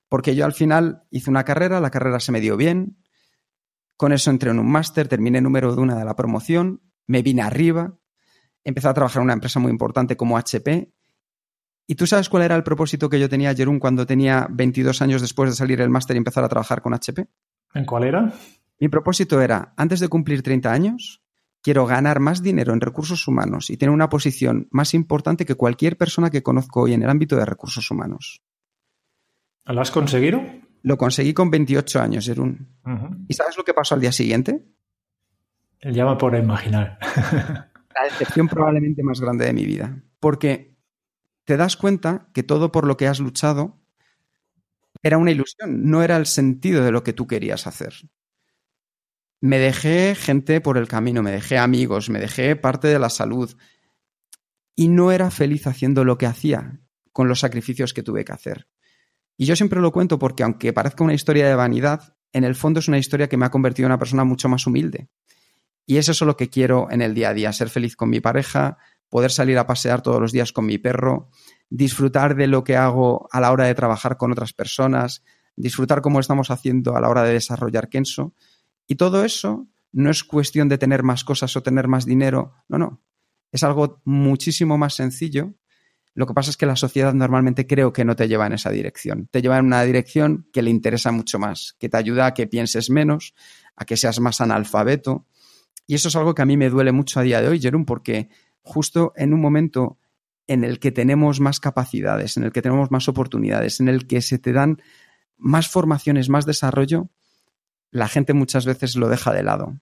Porque 0.08 0.34
yo 0.34 0.44
al 0.44 0.52
final 0.52 1.04
hice 1.10 1.30
una 1.30 1.44
carrera, 1.44 1.80
la 1.80 1.90
carrera 1.90 2.20
se 2.20 2.32
me 2.32 2.40
dio 2.40 2.56
bien, 2.56 2.98
con 3.96 4.12
eso 4.12 4.30
entré 4.30 4.50
en 4.50 4.58
un 4.58 4.70
máster, 4.70 5.08
terminé 5.08 5.40
número 5.40 5.74
de 5.74 5.80
una 5.80 5.96
de 5.96 6.04
la 6.04 6.16
promoción, 6.16 6.82
me 7.06 7.22
vine 7.22 7.42
arriba, 7.42 7.98
empecé 8.64 8.88
a 8.88 8.94
trabajar 8.94 9.20
en 9.20 9.24
una 9.24 9.34
empresa 9.34 9.60
muy 9.60 9.70
importante 9.70 10.16
como 10.16 10.36
HP. 10.36 10.92
¿Y 11.86 11.94
tú 11.94 12.06
sabes 12.06 12.28
cuál 12.28 12.44
era 12.44 12.56
el 12.56 12.62
propósito 12.62 13.08
que 13.08 13.20
yo 13.20 13.28
tenía, 13.28 13.54
Jerún, 13.54 13.78
cuando 13.78 14.06
tenía 14.06 14.46
22 14.50 15.02
años 15.02 15.20
después 15.20 15.50
de 15.50 15.56
salir 15.56 15.78
del 15.78 15.90
máster 15.90 16.16
y 16.16 16.18
empezar 16.18 16.44
a 16.44 16.48
trabajar 16.48 16.82
con 16.82 16.94
HP? 16.94 17.26
¿En 17.74 17.84
cuál 17.84 18.04
era? 18.04 18.32
Mi 18.78 18.88
propósito 18.88 19.40
era, 19.40 19.74
antes 19.76 20.00
de 20.00 20.08
cumplir 20.08 20.42
30 20.42 20.72
años, 20.72 21.22
quiero 21.62 21.86
ganar 21.86 22.20
más 22.20 22.42
dinero 22.42 22.72
en 22.72 22.80
recursos 22.80 23.26
humanos 23.28 23.70
y 23.70 23.76
tener 23.76 23.92
una 23.92 24.08
posición 24.08 24.68
más 24.70 24.94
importante 24.94 25.44
que 25.44 25.54
cualquier 25.54 25.96
persona 25.96 26.30
que 26.30 26.42
conozco 26.42 26.82
hoy 26.82 26.94
en 26.94 27.02
el 27.02 27.10
ámbito 27.10 27.36
de 27.36 27.44
recursos 27.44 27.90
humanos. 27.90 28.42
¿Lo 29.64 29.80
has 29.80 29.90
conseguido? 29.90 30.42
Lo 30.82 30.96
conseguí 30.96 31.34
con 31.34 31.50
28 31.50 32.00
años, 32.00 32.24
Jerún. 32.24 32.68
¿Y 33.28 33.34
sabes 33.34 33.56
lo 33.56 33.64
que 33.64 33.74
pasó 33.74 33.94
al 33.94 34.00
día 34.00 34.12
siguiente? 34.12 34.64
Ya 35.82 36.06
me 36.06 36.16
puedo 36.16 36.36
imaginar. 36.36 36.98
La 37.94 38.04
decepción 38.04 38.48
probablemente 38.48 39.02
más 39.02 39.20
grande 39.20 39.44
de 39.44 39.52
mi 39.52 39.64
vida. 39.64 40.02
Porque 40.20 40.76
te 41.44 41.56
das 41.56 41.76
cuenta 41.76 42.28
que 42.32 42.42
todo 42.42 42.72
por 42.72 42.86
lo 42.86 42.96
que 42.96 43.06
has 43.06 43.20
luchado 43.20 43.78
era 45.02 45.18
una 45.18 45.30
ilusión, 45.30 45.90
no 45.90 46.02
era 46.02 46.16
el 46.16 46.26
sentido 46.26 46.84
de 46.84 46.92
lo 46.92 47.02
que 47.02 47.12
tú 47.12 47.26
querías 47.26 47.66
hacer 47.66 47.94
me 49.40 49.58
dejé 49.58 50.14
gente 50.14 50.60
por 50.60 50.76
el 50.76 50.88
camino, 50.88 51.22
me 51.22 51.30
dejé 51.30 51.58
amigos, 51.58 52.10
me 52.10 52.18
dejé 52.18 52.56
parte 52.56 52.88
de 52.88 52.98
la 52.98 53.08
salud 53.08 53.54
y 54.76 54.88
no 54.88 55.12
era 55.12 55.30
feliz 55.30 55.66
haciendo 55.66 56.04
lo 56.04 56.18
que 56.18 56.26
hacía 56.26 56.80
con 57.12 57.28
los 57.28 57.40
sacrificios 57.40 57.94
que 57.94 58.02
tuve 58.02 58.24
que 58.24 58.32
hacer. 58.32 58.68
Y 59.36 59.46
yo 59.46 59.56
siempre 59.56 59.80
lo 59.80 59.92
cuento 59.92 60.18
porque 60.18 60.42
aunque 60.42 60.72
parezca 60.72 61.04
una 61.04 61.14
historia 61.14 61.48
de 61.48 61.54
vanidad, 61.54 62.16
en 62.32 62.44
el 62.44 62.54
fondo 62.54 62.80
es 62.80 62.88
una 62.88 62.98
historia 62.98 63.28
que 63.28 63.36
me 63.36 63.46
ha 63.46 63.50
convertido 63.50 63.86
en 63.86 63.92
una 63.92 63.98
persona 63.98 64.24
mucho 64.24 64.48
más 64.48 64.66
humilde. 64.66 65.08
Y 65.86 65.96
eso 65.96 66.12
es 66.12 66.20
lo 66.20 66.36
que 66.36 66.50
quiero 66.50 66.88
en 66.90 67.02
el 67.02 67.14
día 67.14 67.30
a 67.30 67.34
día, 67.34 67.52
ser 67.52 67.70
feliz 67.70 67.96
con 67.96 68.10
mi 68.10 68.20
pareja, 68.20 68.76
poder 69.08 69.30
salir 69.32 69.58
a 69.58 69.66
pasear 69.66 70.02
todos 70.02 70.20
los 70.20 70.30
días 70.30 70.52
con 70.52 70.66
mi 70.66 70.78
perro, 70.78 71.30
disfrutar 71.70 72.36
de 72.36 72.46
lo 72.46 72.62
que 72.62 72.76
hago 72.76 73.28
a 73.32 73.40
la 73.40 73.50
hora 73.50 73.64
de 73.64 73.74
trabajar 73.74 74.16
con 74.16 74.30
otras 74.30 74.52
personas, 74.52 75.24
disfrutar 75.56 76.02
como 76.02 76.20
estamos 76.20 76.50
haciendo 76.50 76.96
a 76.96 77.00
la 77.00 77.08
hora 77.08 77.22
de 77.22 77.32
desarrollar 77.32 77.88
Kenso 77.88 78.34
y 78.90 78.96
todo 78.96 79.24
eso 79.24 79.68
no 79.92 80.10
es 80.10 80.24
cuestión 80.24 80.68
de 80.68 80.76
tener 80.76 81.04
más 81.04 81.22
cosas 81.22 81.56
o 81.56 81.62
tener 81.62 81.86
más 81.86 82.06
dinero, 82.06 82.54
no, 82.68 82.76
no. 82.76 83.00
Es 83.52 83.62
algo 83.62 84.00
muchísimo 84.04 84.78
más 84.78 84.94
sencillo. 84.94 85.54
Lo 86.12 86.26
que 86.26 86.34
pasa 86.34 86.50
es 86.50 86.56
que 86.56 86.66
la 86.66 86.74
sociedad 86.74 87.14
normalmente 87.14 87.68
creo 87.68 87.92
que 87.92 88.04
no 88.04 88.16
te 88.16 88.26
lleva 88.26 88.48
en 88.48 88.54
esa 88.54 88.70
dirección. 88.70 89.28
Te 89.30 89.42
lleva 89.42 89.58
en 89.58 89.66
una 89.66 89.84
dirección 89.84 90.48
que 90.52 90.62
le 90.62 90.70
interesa 90.70 91.12
mucho 91.12 91.38
más, 91.38 91.76
que 91.78 91.88
te 91.88 91.98
ayuda 91.98 92.26
a 92.26 92.34
que 92.34 92.48
pienses 92.48 92.90
menos, 92.90 93.32
a 93.76 93.84
que 93.84 93.96
seas 93.96 94.18
más 94.18 94.40
analfabeto. 94.40 95.24
Y 95.86 95.94
eso 95.94 96.08
es 96.08 96.16
algo 96.16 96.34
que 96.34 96.42
a 96.42 96.46
mí 96.46 96.56
me 96.56 96.68
duele 96.68 96.90
mucho 96.90 97.20
a 97.20 97.22
día 97.22 97.40
de 97.40 97.46
hoy, 97.46 97.60
Jerón, 97.60 97.84
porque 97.84 98.28
justo 98.62 99.12
en 99.14 99.32
un 99.32 99.40
momento 99.40 99.98
en 100.48 100.64
el 100.64 100.80
que 100.80 100.90
tenemos 100.90 101.38
más 101.38 101.60
capacidades, 101.60 102.36
en 102.36 102.42
el 102.42 102.50
que 102.50 102.60
tenemos 102.60 102.90
más 102.90 103.06
oportunidades, 103.06 103.78
en 103.78 103.86
el 103.86 104.08
que 104.08 104.20
se 104.20 104.40
te 104.40 104.52
dan 104.52 104.82
más 105.36 105.68
formaciones, 105.68 106.28
más 106.28 106.44
desarrollo, 106.44 107.08
la 107.90 108.08
gente 108.08 108.34
muchas 108.34 108.66
veces 108.66 108.96
lo 108.96 109.08
deja 109.08 109.32
de 109.32 109.42
lado. 109.42 109.80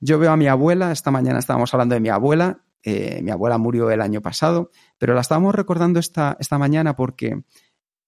Yo 0.00 0.18
veo 0.18 0.32
a 0.32 0.36
mi 0.36 0.46
abuela, 0.46 0.92
esta 0.92 1.10
mañana 1.10 1.38
estábamos 1.38 1.72
hablando 1.74 1.94
de 1.94 2.00
mi 2.00 2.08
abuela, 2.08 2.64
eh, 2.82 3.20
mi 3.22 3.30
abuela 3.30 3.58
murió 3.58 3.90
el 3.90 4.00
año 4.00 4.22
pasado, 4.22 4.70
pero 4.98 5.14
la 5.14 5.20
estábamos 5.20 5.54
recordando 5.54 6.00
esta, 6.00 6.36
esta 6.40 6.58
mañana 6.58 6.96
porque 6.96 7.42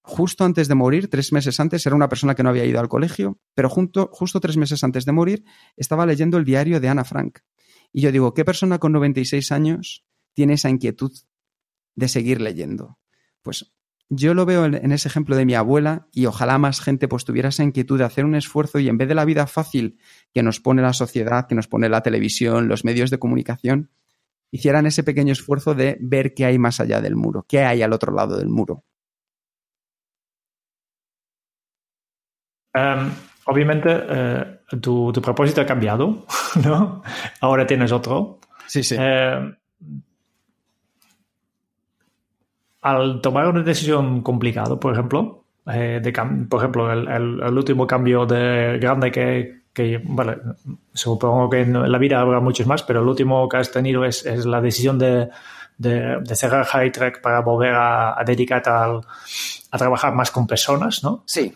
justo 0.01 0.43
antes 0.43 0.67
de 0.67 0.75
morir, 0.75 1.09
tres 1.09 1.31
meses 1.31 1.59
antes, 1.59 1.85
era 1.85 1.95
una 1.95 2.09
persona 2.09 2.35
que 2.35 2.43
no 2.43 2.49
había 2.49 2.65
ido 2.65 2.79
al 2.79 2.89
colegio, 2.89 3.39
pero 3.55 3.69
justo 3.69 4.39
tres 4.41 4.57
meses 4.57 4.83
antes 4.83 5.05
de 5.05 5.11
morir 5.11 5.45
estaba 5.77 6.05
leyendo 6.05 6.37
el 6.37 6.45
diario 6.45 6.79
de 6.79 6.89
Ana 6.89 7.03
Frank. 7.03 7.39
Y 7.91 8.01
yo 8.01 8.11
digo, 8.11 8.33
¿qué 8.33 8.43
persona 8.43 8.79
con 8.79 8.91
96 8.91 9.51
años 9.51 10.05
tiene 10.33 10.53
esa 10.53 10.69
inquietud 10.69 11.11
de 11.95 12.07
seguir 12.07 12.41
leyendo? 12.41 12.97
Pues 13.41 13.71
yo 14.09 14.33
lo 14.33 14.45
veo 14.45 14.65
en 14.65 14.91
ese 14.91 15.07
ejemplo 15.07 15.35
de 15.35 15.45
mi 15.45 15.55
abuela 15.55 16.07
y 16.11 16.25
ojalá 16.25 16.57
más 16.57 16.81
gente 16.81 17.07
pues 17.07 17.25
tuviera 17.25 17.49
esa 17.49 17.63
inquietud 17.63 17.97
de 17.97 18.05
hacer 18.05 18.25
un 18.25 18.35
esfuerzo 18.35 18.79
y 18.79 18.89
en 18.89 18.97
vez 18.97 19.07
de 19.07 19.15
la 19.15 19.25
vida 19.25 19.47
fácil 19.47 19.97
que 20.33 20.43
nos 20.43 20.59
pone 20.59 20.81
la 20.81 20.93
sociedad, 20.93 21.47
que 21.47 21.55
nos 21.55 21.67
pone 21.67 21.89
la 21.89 22.01
televisión, 22.01 22.67
los 22.67 22.85
medios 22.85 23.09
de 23.09 23.19
comunicación, 23.19 23.91
hicieran 24.51 24.85
ese 24.85 25.03
pequeño 25.03 25.33
esfuerzo 25.33 25.73
de 25.73 25.97
ver 25.99 26.33
qué 26.33 26.45
hay 26.45 26.59
más 26.59 26.79
allá 26.79 27.01
del 27.01 27.15
muro, 27.15 27.45
qué 27.47 27.63
hay 27.63 27.81
al 27.81 27.93
otro 27.93 28.13
lado 28.13 28.37
del 28.37 28.49
muro. 28.49 28.83
Em, 32.73 33.11
obviamente, 33.45 33.89
eh, 33.89 34.59
tu, 34.81 35.11
propósito 35.21 35.61
ha 35.61 35.65
cambiado, 35.65 36.25
¿no? 36.63 37.01
Ahora 37.41 37.65
tienes 37.65 37.91
otro. 37.91 38.39
Sí, 38.67 38.83
sí. 38.83 38.95
Em, 38.99 39.55
al 42.83 43.21
tomar 43.21 43.47
una 43.47 43.63
decisión 43.63 44.21
complicada, 44.21 44.75
por 44.75 44.93
ejemplo, 44.93 45.45
eh, 45.65 46.01
de 46.03 46.11
por 46.49 46.59
ejemplo, 46.59 46.91
el, 46.91 47.57
último 47.57 47.87
cambio 47.87 48.25
de 48.25 48.77
grande 48.77 49.09
que, 49.09 49.63
que, 49.73 50.01
vale, 50.03 50.37
supongo 50.93 51.49
que 51.49 51.61
en 51.61 51.91
la 51.91 51.97
vida 51.97 52.19
habrá 52.19 52.41
muchos 52.41 52.67
más, 52.67 52.83
pero 52.83 53.01
el 53.01 53.07
último 53.07 53.47
que 53.47 53.57
has 53.57 53.71
tenido 53.71 54.03
es, 54.03 54.25
es 54.25 54.45
la 54.45 54.59
decisión 54.59 54.99
de, 54.99 55.29
de, 55.77 56.35
cerrar 56.35 56.65
High 56.65 56.91
Track 56.91 57.21
para 57.21 57.39
volver 57.39 57.73
a, 57.73 58.19
a 58.19 58.23
dedicarte 58.25 58.69
a, 58.69 58.99
a, 59.71 59.77
trabajar 59.77 60.13
más 60.13 60.29
con 60.29 60.45
personas, 60.45 61.01
¿no? 61.03 61.23
Sí. 61.25 61.55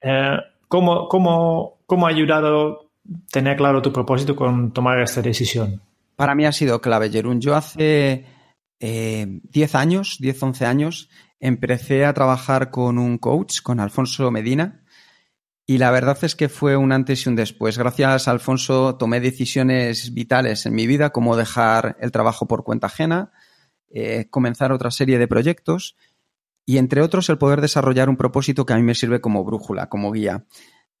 Eh, 0.00 0.36
¿cómo, 0.68 1.08
cómo, 1.08 1.78
cómo 1.86 2.06
ha 2.06 2.10
ayudado 2.10 2.90
tener 3.32 3.56
claro 3.56 3.82
tu 3.82 3.92
propósito 3.92 4.36
con 4.36 4.70
tomar 4.72 5.00
esta 5.00 5.22
decisión? 5.22 5.80
Para 6.14 6.36
mí 6.36 6.46
ha 6.46 6.52
sido 6.52 6.80
clave, 6.80 7.10
Jerún. 7.10 7.40
Yo 7.40 7.56
hace 7.56 8.37
10 8.80 8.80
eh, 8.80 9.76
años, 9.76 10.18
10, 10.20 10.42
11 10.42 10.66
años, 10.66 11.10
empecé 11.40 12.04
a 12.04 12.14
trabajar 12.14 12.70
con 12.70 12.98
un 12.98 13.18
coach, 13.18 13.60
con 13.62 13.80
Alfonso 13.80 14.30
Medina, 14.30 14.84
y 15.66 15.76
la 15.78 15.90
verdad 15.90 16.16
es 16.22 16.34
que 16.34 16.48
fue 16.48 16.76
un 16.76 16.92
antes 16.92 17.26
y 17.26 17.28
un 17.28 17.36
después. 17.36 17.76
Gracias 17.76 18.26
a 18.26 18.30
Alfonso 18.30 18.96
tomé 18.96 19.20
decisiones 19.20 20.14
vitales 20.14 20.64
en 20.64 20.74
mi 20.74 20.86
vida, 20.86 21.10
como 21.10 21.36
dejar 21.36 21.96
el 22.00 22.10
trabajo 22.10 22.46
por 22.48 22.64
cuenta 22.64 22.86
ajena, 22.86 23.32
eh, 23.90 24.28
comenzar 24.30 24.72
otra 24.72 24.90
serie 24.90 25.18
de 25.18 25.28
proyectos 25.28 25.96
y 26.64 26.78
entre 26.78 27.02
otros 27.02 27.28
el 27.28 27.38
poder 27.38 27.60
desarrollar 27.60 28.08
un 28.08 28.16
propósito 28.16 28.64
que 28.64 28.72
a 28.72 28.76
mí 28.76 28.82
me 28.82 28.94
sirve 28.94 29.20
como 29.20 29.44
brújula, 29.44 29.88
como 29.88 30.10
guía. 30.10 30.46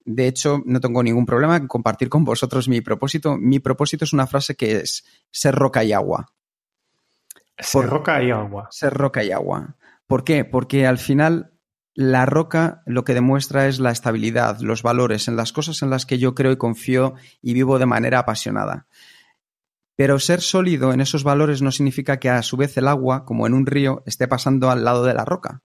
De 0.04 0.26
hecho, 0.26 0.62
no 0.66 0.80
tengo 0.80 1.02
ningún 1.02 1.26
problema 1.26 1.56
en 1.56 1.66
compartir 1.66 2.08
con 2.08 2.24
vosotros 2.24 2.68
mi 2.68 2.80
propósito. 2.80 3.36
Mi 3.36 3.60
propósito 3.60 4.04
es 4.04 4.12
una 4.12 4.26
frase 4.26 4.54
que 4.54 4.76
es 4.76 5.04
ser 5.30 5.54
roca 5.54 5.84
y 5.84 5.92
agua. 5.92 6.32
Ser 7.58 7.86
roca 7.86 8.22
y 8.22 8.30
agua. 8.30 8.68
Ser 8.70 8.94
roca 8.94 9.24
y 9.24 9.32
agua. 9.32 9.76
¿Por 10.06 10.24
qué? 10.24 10.44
Porque 10.44 10.86
al 10.86 10.98
final 10.98 11.52
la 11.94 12.26
roca 12.26 12.82
lo 12.86 13.04
que 13.04 13.14
demuestra 13.14 13.66
es 13.66 13.80
la 13.80 13.90
estabilidad, 13.90 14.60
los 14.60 14.82
valores, 14.82 15.26
en 15.26 15.36
las 15.36 15.52
cosas 15.52 15.82
en 15.82 15.90
las 15.90 16.06
que 16.06 16.18
yo 16.18 16.34
creo 16.34 16.52
y 16.52 16.56
confío 16.56 17.14
y 17.42 17.54
vivo 17.54 17.78
de 17.78 17.86
manera 17.86 18.20
apasionada. 18.20 18.86
Pero 19.96 20.20
ser 20.20 20.40
sólido 20.40 20.92
en 20.92 21.00
esos 21.00 21.24
valores 21.24 21.60
no 21.60 21.72
significa 21.72 22.20
que 22.20 22.30
a 22.30 22.42
su 22.42 22.56
vez 22.56 22.76
el 22.76 22.86
agua, 22.86 23.24
como 23.24 23.48
en 23.48 23.54
un 23.54 23.66
río, 23.66 24.04
esté 24.06 24.28
pasando 24.28 24.70
al 24.70 24.84
lado 24.84 25.04
de 25.04 25.14
la 25.14 25.24
roca. 25.24 25.62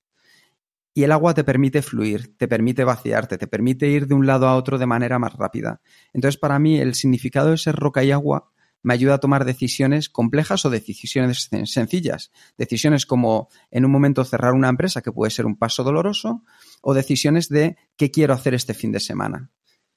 Y 0.95 1.03
el 1.03 1.11
agua 1.11 1.35
te 1.35 1.43
permite 1.43 1.83
fluir, 1.83 2.35
te 2.35 2.47
permite 2.47 2.83
vaciarte, 2.83 3.37
te 3.37 3.45
permite 3.45 3.87
ir 3.87 4.07
de 4.07 4.15
un 4.15 4.25
lado 4.25 4.47
a 4.47 4.55
otro 4.55 4.79
de 4.79 4.87
manera 4.87 5.19
más 5.19 5.33
rápida. 5.33 5.81
Entonces, 6.13 6.39
para 6.39 6.57
mí, 6.57 6.79
el 6.79 6.95
significado 6.95 7.51
de 7.51 7.57
ser 7.57 7.75
roca 7.75 8.03
y 8.03 8.11
agua 8.11 8.51
me 8.83 8.93
ayuda 8.93 9.15
a 9.15 9.19
tomar 9.19 9.45
decisiones 9.45 10.09
complejas 10.09 10.65
o 10.65 10.69
decisiones 10.69 11.49
sencillas. 11.65 12.31
Decisiones 12.57 13.05
como 13.05 13.49
en 13.71 13.85
un 13.85 13.91
momento 13.91 14.23
cerrar 14.25 14.53
una 14.53 14.69
empresa, 14.69 15.01
que 15.01 15.11
puede 15.11 15.31
ser 15.31 15.45
un 15.45 15.57
paso 15.57 15.83
doloroso, 15.83 16.43
o 16.81 16.93
decisiones 16.93 17.49
de 17.49 17.77
qué 17.97 18.11
quiero 18.11 18.33
hacer 18.33 18.53
este 18.53 18.73
fin 18.73 18.91
de 18.91 18.99
semana. 18.99 19.49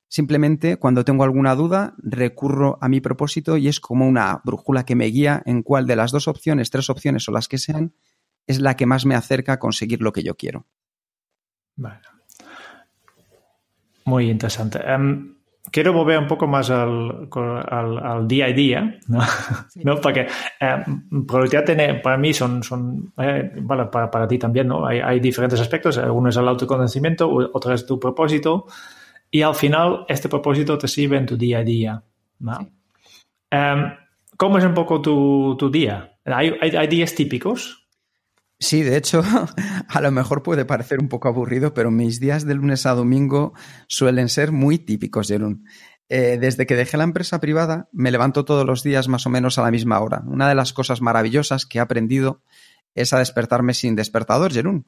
Simplemente 0.08 0.76
cuando 0.76 1.04
tengo 1.04 1.24
alguna 1.24 1.56
duda 1.56 1.94
recurro 1.98 2.78
a 2.80 2.88
mi 2.88 3.00
propósito 3.00 3.56
y 3.56 3.66
es 3.66 3.80
como 3.80 4.06
una 4.06 4.40
brújula 4.44 4.86
que 4.86 4.94
me 4.94 5.06
guía 5.06 5.42
en 5.46 5.62
cuál 5.62 5.86
de 5.86 5.96
las 5.96 6.12
dos 6.12 6.28
opciones, 6.28 6.70
tres 6.70 6.88
opciones 6.88 7.28
o 7.28 7.32
las 7.32 7.48
que 7.48 7.58
sean, 7.58 7.92
es 8.46 8.60
la 8.60 8.76
que 8.76 8.86
más 8.86 9.04
me 9.04 9.16
acerca 9.16 9.54
a 9.54 9.58
conseguir 9.58 10.00
lo 10.00 10.12
que 10.12 10.22
yo 10.22 10.36
quiero. 10.36 10.66
Muy 14.04 14.30
interesante. 14.30 14.78
Em, 14.86 15.35
quiero 15.70 15.92
volver 15.92 16.18
un 16.18 16.26
poco 16.26 16.46
más 16.46 16.70
al, 16.70 17.28
día 18.26 18.46
a 18.46 18.52
día, 18.52 18.98
¿no? 19.84 20.00
Porque 20.00 20.26
em, 20.60 21.26
productividad 21.26 22.02
para 22.02 22.16
mí 22.16 22.32
son, 22.32 22.62
son 22.62 23.12
eh, 23.18 23.52
para, 23.66 23.90
para, 23.90 24.28
ti 24.28 24.38
también, 24.38 24.68
¿no? 24.68 24.86
Hay, 24.86 25.00
hay, 25.00 25.20
diferentes 25.20 25.60
aspectos. 25.60 25.96
Uno 25.96 26.28
es 26.28 26.36
el 26.36 26.48
autoconocimiento, 26.48 27.30
otro 27.30 27.72
es 27.72 27.86
tu 27.86 27.98
propósito 27.98 28.66
y 29.30 29.42
al 29.42 29.54
final 29.54 30.04
este 30.08 30.28
propósito 30.28 30.78
te 30.78 30.88
sirve 30.88 31.16
en 31.16 31.26
tu 31.26 31.36
día 31.36 31.58
a 31.58 31.64
día. 31.64 32.02
Em, 33.50 33.92
¿Cómo 34.36 34.58
es 34.58 34.64
un 34.64 34.74
poco 34.74 35.00
tu, 35.00 35.70
día? 35.70 36.18
¿Hay, 36.24 36.86
días 36.88 37.14
típicos? 37.14 37.85
Sí, 38.58 38.82
de 38.82 38.96
hecho, 38.96 39.22
a 39.88 40.00
lo 40.00 40.10
mejor 40.10 40.42
puede 40.42 40.64
parecer 40.64 40.98
un 41.00 41.08
poco 41.08 41.28
aburrido, 41.28 41.74
pero 41.74 41.90
mis 41.90 42.20
días 42.20 42.46
de 42.46 42.54
lunes 42.54 42.86
a 42.86 42.94
domingo 42.94 43.52
suelen 43.86 44.28
ser 44.28 44.52
muy 44.52 44.78
típicos, 44.78 45.28
Jerún. 45.28 45.66
Eh, 46.08 46.38
desde 46.40 46.66
que 46.66 46.76
dejé 46.76 46.96
la 46.96 47.04
empresa 47.04 47.40
privada, 47.40 47.88
me 47.92 48.10
levanto 48.10 48.44
todos 48.44 48.64
los 48.64 48.82
días 48.82 49.08
más 49.08 49.26
o 49.26 49.30
menos 49.30 49.58
a 49.58 49.62
la 49.62 49.70
misma 49.70 50.00
hora. 50.00 50.22
Una 50.26 50.48
de 50.48 50.54
las 50.54 50.72
cosas 50.72 51.00
maravillosas 51.02 51.66
que 51.66 51.78
he 51.78 51.80
aprendido 51.80 52.42
es 52.94 53.12
a 53.12 53.18
despertarme 53.18 53.74
sin 53.74 53.96
despertador, 53.96 54.52
Jerún. 54.52 54.86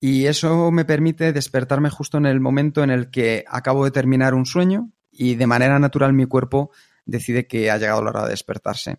Y 0.00 0.26
eso 0.26 0.70
me 0.70 0.84
permite 0.84 1.32
despertarme 1.32 1.90
justo 1.90 2.18
en 2.18 2.26
el 2.26 2.40
momento 2.40 2.82
en 2.82 2.90
el 2.90 3.10
que 3.10 3.44
acabo 3.48 3.84
de 3.84 3.90
terminar 3.90 4.34
un 4.34 4.46
sueño 4.46 4.90
y 5.10 5.36
de 5.36 5.46
manera 5.46 5.78
natural 5.78 6.12
mi 6.12 6.26
cuerpo 6.26 6.72
decide 7.06 7.46
que 7.46 7.70
ha 7.70 7.78
llegado 7.78 8.02
la 8.02 8.10
hora 8.10 8.24
de 8.24 8.30
despertarse. 8.30 8.98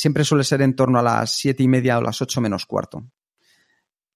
Siempre 0.00 0.24
suele 0.24 0.44
ser 0.44 0.62
en 0.62 0.74
torno 0.74 0.98
a 0.98 1.02
las 1.02 1.30
siete 1.30 1.62
y 1.62 1.68
media 1.68 1.98
o 1.98 2.00
las 2.00 2.22
ocho 2.22 2.40
menos 2.40 2.64
cuarto. 2.64 3.04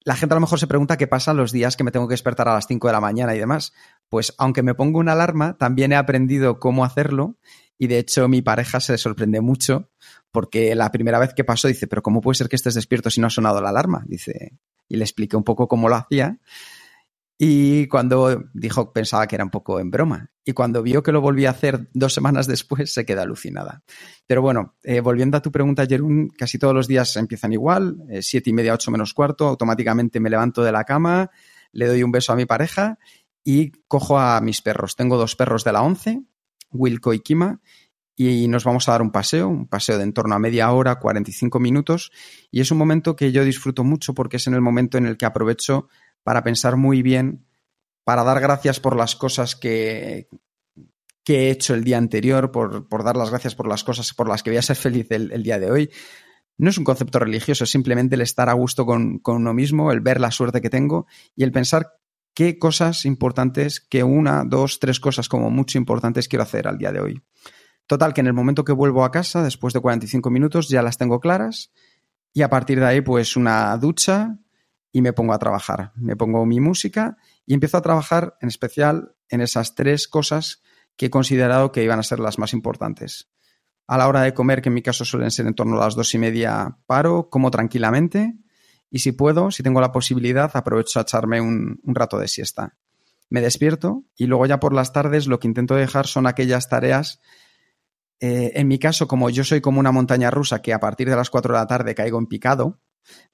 La 0.00 0.16
gente 0.16 0.32
a 0.32 0.36
lo 0.36 0.40
mejor 0.40 0.58
se 0.58 0.66
pregunta 0.66 0.96
qué 0.96 1.06
pasa 1.06 1.34
los 1.34 1.52
días 1.52 1.76
que 1.76 1.84
me 1.84 1.90
tengo 1.90 2.08
que 2.08 2.14
despertar 2.14 2.48
a 2.48 2.54
las 2.54 2.66
cinco 2.66 2.86
de 2.86 2.94
la 2.94 3.02
mañana 3.02 3.34
y 3.34 3.38
demás. 3.38 3.74
Pues 4.08 4.32
aunque 4.38 4.62
me 4.62 4.74
pongo 4.74 4.98
una 4.98 5.12
alarma, 5.12 5.58
también 5.58 5.92
he 5.92 5.96
aprendido 5.96 6.58
cómo 6.58 6.86
hacerlo 6.86 7.36
y 7.76 7.88
de 7.88 7.98
hecho 7.98 8.28
mi 8.28 8.40
pareja 8.40 8.80
se 8.80 8.96
sorprende 8.96 9.42
mucho 9.42 9.90
porque 10.30 10.74
la 10.74 10.90
primera 10.90 11.18
vez 11.18 11.34
que 11.34 11.44
pasó 11.44 11.68
dice, 11.68 11.86
pero 11.86 12.02
¿cómo 12.02 12.22
puede 12.22 12.36
ser 12.36 12.48
que 12.48 12.56
estés 12.56 12.72
despierto 12.72 13.10
si 13.10 13.20
no 13.20 13.26
ha 13.26 13.30
sonado 13.30 13.60
la 13.60 13.68
alarma? 13.68 14.04
Dice, 14.06 14.58
y 14.88 14.96
le 14.96 15.04
expliqué 15.04 15.36
un 15.36 15.44
poco 15.44 15.68
cómo 15.68 15.90
lo 15.90 15.96
hacía. 15.96 16.38
Y 17.36 17.88
cuando 17.88 18.44
dijo, 18.54 18.92
pensaba 18.92 19.26
que 19.26 19.34
era 19.34 19.44
un 19.44 19.50
poco 19.50 19.80
en 19.80 19.90
broma. 19.90 20.30
Y 20.44 20.52
cuando 20.52 20.82
vio 20.82 21.02
que 21.02 21.10
lo 21.10 21.20
volví 21.20 21.46
a 21.46 21.50
hacer 21.50 21.88
dos 21.92 22.14
semanas 22.14 22.46
después, 22.46 22.92
se 22.92 23.04
queda 23.04 23.22
alucinada. 23.22 23.82
Pero 24.26 24.40
bueno, 24.40 24.76
eh, 24.82 25.00
volviendo 25.00 25.36
a 25.36 25.42
tu 25.42 25.50
pregunta, 25.50 25.86
Jerún, 25.86 26.28
casi 26.28 26.58
todos 26.58 26.74
los 26.74 26.86
días 26.86 27.16
empiezan 27.16 27.52
igual, 27.52 27.96
eh, 28.08 28.22
siete 28.22 28.50
y 28.50 28.52
media, 28.52 28.74
ocho 28.74 28.90
menos 28.90 29.14
cuarto, 29.14 29.48
automáticamente 29.48 30.20
me 30.20 30.30
levanto 30.30 30.62
de 30.62 30.70
la 30.70 30.84
cama, 30.84 31.30
le 31.72 31.86
doy 31.86 32.02
un 32.02 32.12
beso 32.12 32.32
a 32.32 32.36
mi 32.36 32.46
pareja 32.46 32.98
y 33.42 33.72
cojo 33.88 34.18
a 34.18 34.40
mis 34.40 34.62
perros. 34.62 34.94
Tengo 34.94 35.16
dos 35.16 35.34
perros 35.34 35.64
de 35.64 35.72
la 35.72 35.82
once, 35.82 36.22
Wilco 36.70 37.12
y 37.14 37.20
Kima, 37.20 37.60
y 38.16 38.46
nos 38.46 38.62
vamos 38.62 38.88
a 38.88 38.92
dar 38.92 39.02
un 39.02 39.10
paseo, 39.10 39.48
un 39.48 39.66
paseo 39.66 39.98
de 39.98 40.04
en 40.04 40.12
torno 40.12 40.36
a 40.36 40.38
media 40.38 40.70
hora, 40.70 41.00
45 41.00 41.58
minutos, 41.58 42.12
y 42.50 42.60
es 42.60 42.70
un 42.70 42.78
momento 42.78 43.16
que 43.16 43.32
yo 43.32 43.44
disfruto 43.44 43.82
mucho 43.82 44.14
porque 44.14 44.36
es 44.36 44.46
en 44.46 44.54
el 44.54 44.60
momento 44.60 44.98
en 44.98 45.06
el 45.06 45.16
que 45.16 45.26
aprovecho 45.26 45.88
para 46.24 46.42
pensar 46.42 46.76
muy 46.76 47.02
bien, 47.02 47.46
para 48.02 48.24
dar 48.24 48.40
gracias 48.40 48.80
por 48.80 48.96
las 48.96 49.14
cosas 49.14 49.54
que, 49.54 50.28
que 51.22 51.46
he 51.46 51.50
hecho 51.50 51.74
el 51.74 51.84
día 51.84 51.98
anterior, 51.98 52.50
por, 52.50 53.04
dar 53.04 53.16
las 53.16 53.30
gracias 53.30 53.54
por 53.54 53.68
las 53.68 53.84
cosas 53.84 54.12
por 54.12 54.28
las 54.28 54.42
que 54.42 54.50
voy 54.50 54.58
a 54.58 54.62
ser 54.62 54.76
feliz 54.76 55.06
el, 55.10 55.42
día 55.42 55.60
de 55.60 55.70
hoy. 55.70 55.90
No 56.58 56.70
es 56.70 56.78
un 56.78 56.84
concepto 56.84 57.18
religioso, 57.18 57.64
es 57.64 57.70
simplemente 57.70 58.14
el 58.14 58.20
estar 58.20 58.48
a 58.48 58.52
gusto 58.54 58.86
con, 58.86 59.18
con 59.18 59.36
uno 59.36 59.54
mismo, 59.54 59.92
el 59.92 60.00
ver 60.00 60.20
la 60.20 60.30
suerte 60.30 60.60
que 60.60 60.70
tengo 60.70 61.06
y 61.36 61.44
el 61.44 61.52
pensar 61.52 61.94
qué 62.34 62.58
cosas 62.58 63.04
importantes, 63.04 63.80
que 63.80 64.02
una, 64.02 64.44
dos, 64.44 64.80
tres 64.80 65.00
cosas 65.00 65.28
como 65.28 65.50
mucho 65.50 65.78
importantes 65.78 66.28
quiero 66.28 66.42
hacer 66.42 66.66
al 66.66 66.78
día 66.78 66.92
de 66.92 67.00
hoy. 67.00 67.22
Total, 67.86 68.14
que 68.14 68.20
en 68.20 68.26
el 68.26 68.32
momento 68.32 68.64
que 68.64 68.72
vuelvo 68.72 69.04
a 69.04 69.10
casa, 69.10 69.42
después 69.42 69.74
de 69.74 69.80
45 69.80 70.30
minutos, 70.30 70.68
ya 70.68 70.82
las 70.82 70.96
tengo 70.96 71.20
claras 71.20 71.70
y 72.32 72.42
a 72.42 72.50
partir 72.50 72.80
de 72.80 72.86
ahí, 72.86 73.00
pues 73.00 73.36
una 73.36 73.76
ducha 73.76 74.38
y 74.94 75.02
me 75.02 75.12
pongo 75.12 75.34
a 75.34 75.38
trabajar. 75.40 75.90
Me 75.96 76.14
pongo 76.14 76.46
mi 76.46 76.60
música 76.60 77.18
y 77.44 77.52
empiezo 77.52 77.76
a 77.76 77.82
trabajar 77.82 78.38
en 78.40 78.46
especial 78.46 79.16
en 79.28 79.40
esas 79.40 79.74
tres 79.74 80.06
cosas 80.06 80.62
que 80.96 81.06
he 81.06 81.10
considerado 81.10 81.72
que 81.72 81.82
iban 81.82 81.98
a 81.98 82.04
ser 82.04 82.20
las 82.20 82.38
más 82.38 82.52
importantes. 82.52 83.28
A 83.88 83.98
la 83.98 84.06
hora 84.06 84.22
de 84.22 84.32
comer, 84.34 84.62
que 84.62 84.68
en 84.68 84.74
mi 84.74 84.82
caso 84.82 85.04
suelen 85.04 85.32
ser 85.32 85.48
en 85.48 85.54
torno 85.54 85.76
a 85.76 85.84
las 85.84 85.96
dos 85.96 86.14
y 86.14 86.18
media, 86.18 86.78
paro, 86.86 87.28
como 87.28 87.50
tranquilamente 87.50 88.36
y 88.88 89.00
si 89.00 89.10
puedo, 89.10 89.50
si 89.50 89.64
tengo 89.64 89.80
la 89.80 89.90
posibilidad, 89.90 90.52
aprovecho 90.54 91.00
a 91.00 91.02
echarme 91.02 91.40
un, 91.40 91.80
un 91.82 91.94
rato 91.96 92.16
de 92.16 92.28
siesta. 92.28 92.76
Me 93.28 93.40
despierto 93.40 94.04
y 94.14 94.26
luego 94.26 94.46
ya 94.46 94.60
por 94.60 94.72
las 94.72 94.92
tardes 94.92 95.26
lo 95.26 95.40
que 95.40 95.48
intento 95.48 95.74
dejar 95.74 96.06
son 96.06 96.28
aquellas 96.28 96.68
tareas 96.68 97.20
eh, 98.20 98.52
en 98.54 98.68
mi 98.68 98.78
caso, 98.78 99.08
como 99.08 99.28
yo 99.28 99.44
soy 99.44 99.60
como 99.60 99.80
una 99.80 99.92
montaña 99.92 100.30
rusa 100.30 100.62
que 100.62 100.72
a 100.72 100.80
partir 100.80 101.10
de 101.10 101.16
las 101.16 101.30
4 101.30 101.52
de 101.52 101.60
la 101.60 101.66
tarde 101.66 101.94
caigo 101.94 102.18
en 102.18 102.26
picado, 102.26 102.80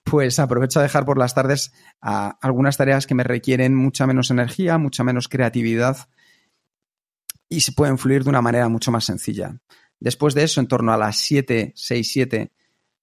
pues 0.05 0.39
aprovecho 0.39 0.81
a 0.81 0.83
dejar 0.83 1.05
por 1.05 1.19
las 1.19 1.35
tardes 1.35 1.73
algunas 2.01 2.77
tareas 2.77 3.07
que 3.07 3.15
me 3.15 3.25
requieren 3.25 3.75
mucha 3.75 4.07
menos 4.07 4.31
energía, 4.31 4.79
mucha 4.79 5.05
menos 5.05 5.29
creatividad 5.29 6.09
y 7.49 7.61
se 7.61 7.73
pueden 7.73 7.99
fluir 7.99 8.25
de 8.25 8.31
una 8.31 8.43
manera 8.43 8.69
mucho 8.69 8.91
más 8.91 9.05
sencilla. 9.05 9.61
Después 9.99 10.35
de 10.35 10.45
eso, 10.45 10.61
en 10.61 10.69
torno 10.69 10.93
a 10.93 10.97
las 10.97 11.19
7, 11.19 11.73
6, 11.75 12.13
7, 12.13 12.53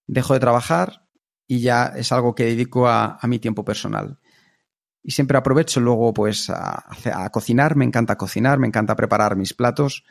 dejo 0.08 0.34
de 0.34 0.40
trabajar 0.40 1.08
y 1.46 1.60
ya 1.60 1.88
es 1.96 2.12
algo 2.12 2.34
que 2.34 2.46
dedico 2.46 2.88
a 2.88 3.20
mi 3.24 3.40
tiempo 3.40 3.64
personal. 3.64 4.20
y 5.04 5.12
siempre 5.12 5.38
aprovecho 5.38 5.80
luego 5.80 6.14
pues 6.14 6.50
a, 6.50 6.84
a, 7.14 7.30
cocinar, 7.30 7.78
me 7.78 7.86
encanta 7.86 8.18
cocinar, 8.18 8.60
me 8.60 8.68
encanta 8.68 8.96
preparar 8.96 9.38
mis 9.38 9.54
platos 9.54 10.04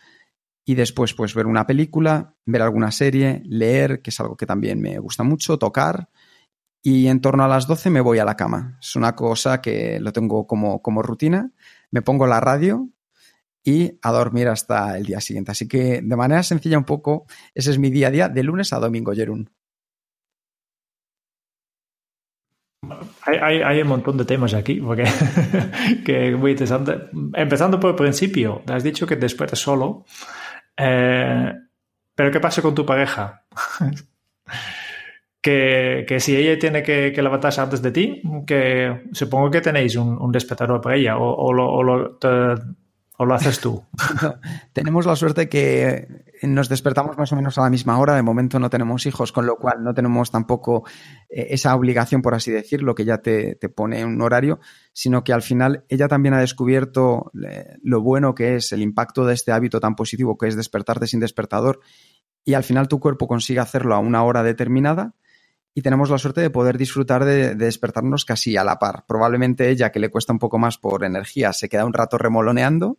y 0.65 0.75
después 0.75 1.13
pues 1.13 1.35
ver 1.35 1.47
una 1.47 1.67
película, 1.67 2.35
ver 2.47 2.63
alguna 2.63 2.91
serie, 2.91 3.43
leer, 3.45 4.01
que 4.01 4.11
es 4.11 4.21
algo 4.21 4.37
que 4.37 4.47
también 4.47 4.81
me 4.81 4.99
gusta 4.99 5.23
mucho, 5.23 5.59
tocar 5.59 6.09
y 6.89 7.09
en 7.09 7.21
torno 7.21 7.43
a 7.43 7.49
las 7.49 7.67
12 7.67 7.91
me 7.91 8.01
voy 8.01 8.21
a 8.21 8.25
la 8.25 8.37
cama. 8.37 8.79
Es 8.81 8.95
una 8.95 9.17
cosa 9.17 9.61
que 9.61 9.99
lo 9.99 10.13
tengo 10.13 10.47
como, 10.47 10.81
como 10.83 11.03
rutina, 11.03 11.51
me 11.91 12.01
pongo 12.01 12.29
la 12.29 12.39
radio 12.39 12.89
y 13.65 13.99
a 14.03 14.13
dormir 14.13 14.47
hasta 14.47 14.97
el 14.97 15.05
día 15.05 15.21
siguiente. 15.21 15.51
Así 15.51 15.67
que 15.67 16.01
de 16.01 16.17
manera 16.17 16.45
sencilla 16.45 16.79
un 16.79 16.85
poco, 16.85 17.27
ese 17.57 17.73
es 17.73 17.81
mi 17.81 17.91
día 17.91 18.07
a 18.07 18.11
día 18.13 18.29
de 18.29 18.41
lunes 18.45 18.73
a 18.73 18.79
domingo, 18.79 19.13
Jerún. 19.13 19.51
Hay, 23.23 23.63
hay, 23.63 23.83
un 23.83 23.89
montón 23.89 24.17
de 24.17 24.25
temas 24.25 24.55
aquí, 24.55 24.81
porque 24.81 25.07
que 26.05 26.37
muy 26.37 26.53
interesante. 26.53 27.09
Empezando 27.35 27.81
por 27.81 27.91
el 27.91 27.97
principio, 27.97 28.63
has 28.69 28.85
dicho 28.85 29.09
que 29.09 29.17
después 29.17 29.51
solo, 29.59 30.05
eh, 30.77 31.53
pero 32.15 32.31
¿qué 32.31 32.39
pasa 32.39 32.63
con 32.63 32.77
tu 32.77 32.87
pareja? 32.87 33.45
que, 35.47 36.17
si 36.19 36.37
ella 36.37 36.59
tiene 36.59 36.83
que, 36.83 37.13
que, 37.13 37.23
levantarse 37.23 37.61
antes 37.61 37.81
de 37.81 37.93
ti, 37.93 38.23
que 38.47 39.05
supongo 39.13 39.51
que 39.51 39.61
tenéis 39.61 39.95
un, 39.97 40.33
despertador 40.33 40.81
para 40.81 40.97
ella, 40.97 41.19
o, 41.19 41.53
lo, 41.53 42.19
¿O 43.19 43.25
lo 43.25 43.35
haces 43.35 43.61
tú? 43.61 43.83
tenemos 44.75 45.07
la 45.07 45.17
suerte 45.17 45.49
que 45.49 46.07
nos 46.43 46.69
despertamos 46.69 47.17
más 47.17 47.33
o 47.33 47.37
menos 47.37 47.57
a 47.57 47.63
la 47.63 47.71
misma 47.71 47.99
hora. 47.99 48.15
De 48.15 48.23
momento 48.23 48.59
no 48.59 48.69
tenemos 48.69 49.07
hijos, 49.07 49.33
con 49.33 49.47
lo 49.47 49.57
cual 49.57 49.83
no 49.83 49.95
tenemos 49.95 50.31
tampoco 50.31 50.85
eh, 51.31 51.47
esa 51.51 51.75
obligación, 51.75 52.21
por 52.21 52.35
así 52.35 52.51
decirlo, 52.51 52.95
que 52.95 53.07
ya 53.07 53.19
te, 53.19 53.55
te, 53.55 53.71
pone 53.71 54.05
un 54.05 54.21
horario, 54.21 54.61
sino 54.93 55.25
que 55.25 55.33
al 55.33 55.41
final 55.41 55.87
ella 55.89 56.09
también 56.09 56.35
ha 56.35 56.41
descubierto 56.41 57.31
eh, 57.43 57.77
lo 57.83 58.03
bueno 58.03 58.35
que 58.35 58.57
es 58.57 58.73
el 58.73 58.83
impacto 58.83 59.25
de 59.25 59.33
este 59.33 59.51
hábito 59.53 59.81
tan 59.81 59.95
positivo 59.95 60.37
que 60.37 60.49
es 60.49 60.57
despertarte 60.57 61.07
sin 61.07 61.21
despertador 61.21 61.81
y 62.45 62.53
al 62.53 62.65
final 62.65 62.87
tu 62.87 63.01
cuerpo 63.01 63.27
consigue 63.27 63.61
hacerlo 63.61 63.95
a 63.95 63.99
una 63.99 64.23
hora 64.23 64.43
determinada 64.43 65.15
y 65.77 65.83
tenemos 65.83 66.09
la 66.09 66.17
suerte 66.17 66.41
de 66.41 66.49
poder 66.49 66.79
disfrutar 66.79 67.27
de, 67.27 67.55
de, 67.55 67.67
despertarnos 67.67 68.25
casi 68.25 68.57
a 68.57 68.65
la 68.65 68.79
par. 68.79 69.05
Probablemente 69.07 69.69
ella, 69.69 69.93
que 69.93 70.01
le 70.01 70.09
cuesta 70.09 70.33
un 70.33 70.39
poco 70.39 70.59
más 70.59 70.79
por 70.79 71.05
energía, 71.05 71.53
se 71.53 71.69
queda 71.69 71.85
un 71.85 71.93
rato 71.93 72.17
remoloneando, 72.17 72.97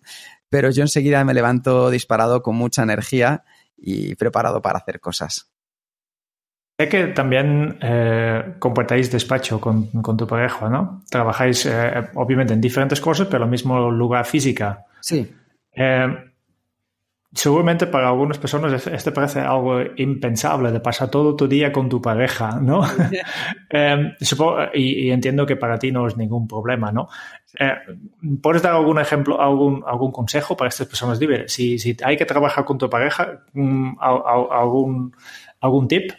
pero 0.48 0.70
yo 0.70 0.84
enseguida 0.84 1.24
me 1.24 1.34
levanto 1.34 1.90
disparado 1.90 2.44
con 2.44 2.56
mucha 2.56 2.84
energía 2.84 3.44
y 3.76 4.14
preparado 4.14 4.62
para 4.62 4.78
hacer 4.78 5.00
cosas. 5.00 5.52
Sé 6.80 6.88
que 6.88 7.08
también 7.08 7.80
eh, 7.82 8.54
compartáis 8.60 9.12
despacho 9.12 9.60
con, 9.60 9.88
con, 10.04 10.16
tu 10.16 10.28
pareja, 10.28 10.70
¿no? 10.70 11.04
Trabajáis 11.10 11.66
eh, 11.66 12.10
obviamente 12.14 12.54
en 12.54 12.62
diferentes 12.62 13.02
cosas, 13.02 13.26
pero 13.26 13.40
en 13.40 13.48
el 13.48 13.52
mismo 13.52 13.90
lugar 13.90 14.24
física. 14.24 14.86
Sí. 15.02 15.28
Eh, 15.74 16.27
seguramente 17.34 17.88
para 17.88 18.08
algunas 18.08 18.38
personas 18.38 18.88
este 18.88 19.12
parece 19.12 19.42
algo 19.42 19.80
impensable 19.98 20.72
de 20.72 20.80
pasar 20.80 21.10
todo 21.10 21.36
tu 21.36 21.48
día 21.48 21.72
con 21.72 21.90
tu 21.90 22.02
pareja, 22.02 22.60
¿no? 22.62 22.82
eh, 23.70 24.14
supongo, 24.22 24.58
y, 24.74 25.08
y, 25.08 25.12
entiendo 25.12 25.46
que 25.46 25.56
para 25.56 25.78
ti 25.78 25.92
no 25.92 26.08
es 26.08 26.18
ningún 26.18 26.48
problema, 26.48 26.92
¿no? 26.92 27.10
Eh, 27.60 27.74
¿Puedes 28.42 28.62
dar 28.62 28.74
algún 28.74 29.00
ejemplo, 29.00 29.42
algún, 29.42 29.84
algún 29.86 30.12
consejo 30.12 30.56
para 30.56 30.70
estas 30.70 30.88
personas 30.88 31.20
libres? 31.20 31.52
Si, 31.52 31.80
si 31.80 31.96
hay 32.04 32.18
que 32.18 32.26
trabajar 32.26 32.66
con 32.66 32.78
tu 32.78 32.90
pareja, 32.90 33.44
um, 33.54 33.96
algún, 34.00 35.16
algún 35.60 35.88
tip? 35.88 36.12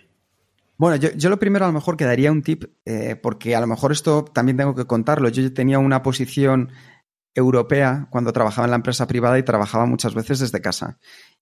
Bueno, 0.76 0.96
yo, 0.96 1.10
yo, 1.16 1.28
lo 1.28 1.38
primero 1.38 1.64
a 1.64 1.68
lo 1.68 1.74
mejor 1.74 1.96
que 1.96 2.04
daría 2.04 2.30
un 2.30 2.42
tip, 2.42 2.64
eh, 2.84 3.16
porque 3.20 3.56
a 3.56 3.60
lo 3.60 3.66
mejor 3.66 3.92
esto 3.92 4.24
también 4.24 4.56
tengo 4.56 4.74
que 4.74 4.86
contarlo. 4.86 5.28
Yo 5.28 5.52
tenía 5.52 5.78
una 5.78 6.02
posición 6.02 6.70
europea 7.34 8.08
cuando 8.10 8.32
trabajaba 8.32 8.66
en 8.66 8.70
la 8.70 8.76
empresa 8.76 9.06
privada 9.06 9.38
y 9.38 9.42
trabajaba 9.42 9.86
muchas 9.86 10.14
veces 10.14 10.38
desde 10.38 10.60
casa. 10.60 10.98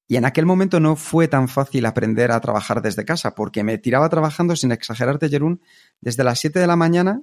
Y 0.08 0.16
en 0.16 0.24
aquel 0.24 0.46
momento 0.46 0.78
no 0.78 0.94
fue 0.94 1.26
tan 1.26 1.48
fácil 1.48 1.84
aprender 1.86 2.30
a 2.30 2.40
trabajar 2.40 2.80
desde 2.82 3.04
casa, 3.04 3.34
porque 3.34 3.64
me 3.64 3.78
tiraba 3.78 4.08
trabajando, 4.08 4.54
sin 4.54 4.72
exagerarte, 4.72 5.28
Jerún, 5.28 5.60
desde 6.00 6.22
las 6.22 6.38
7 6.38 6.60
de 6.60 6.66
la 6.66 6.76
mañana 6.76 7.22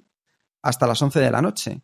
hasta 0.62 0.88
las 0.88 1.02
11 1.02 1.20
de 1.20 1.32
la 1.32 1.42
noche. 1.42 1.82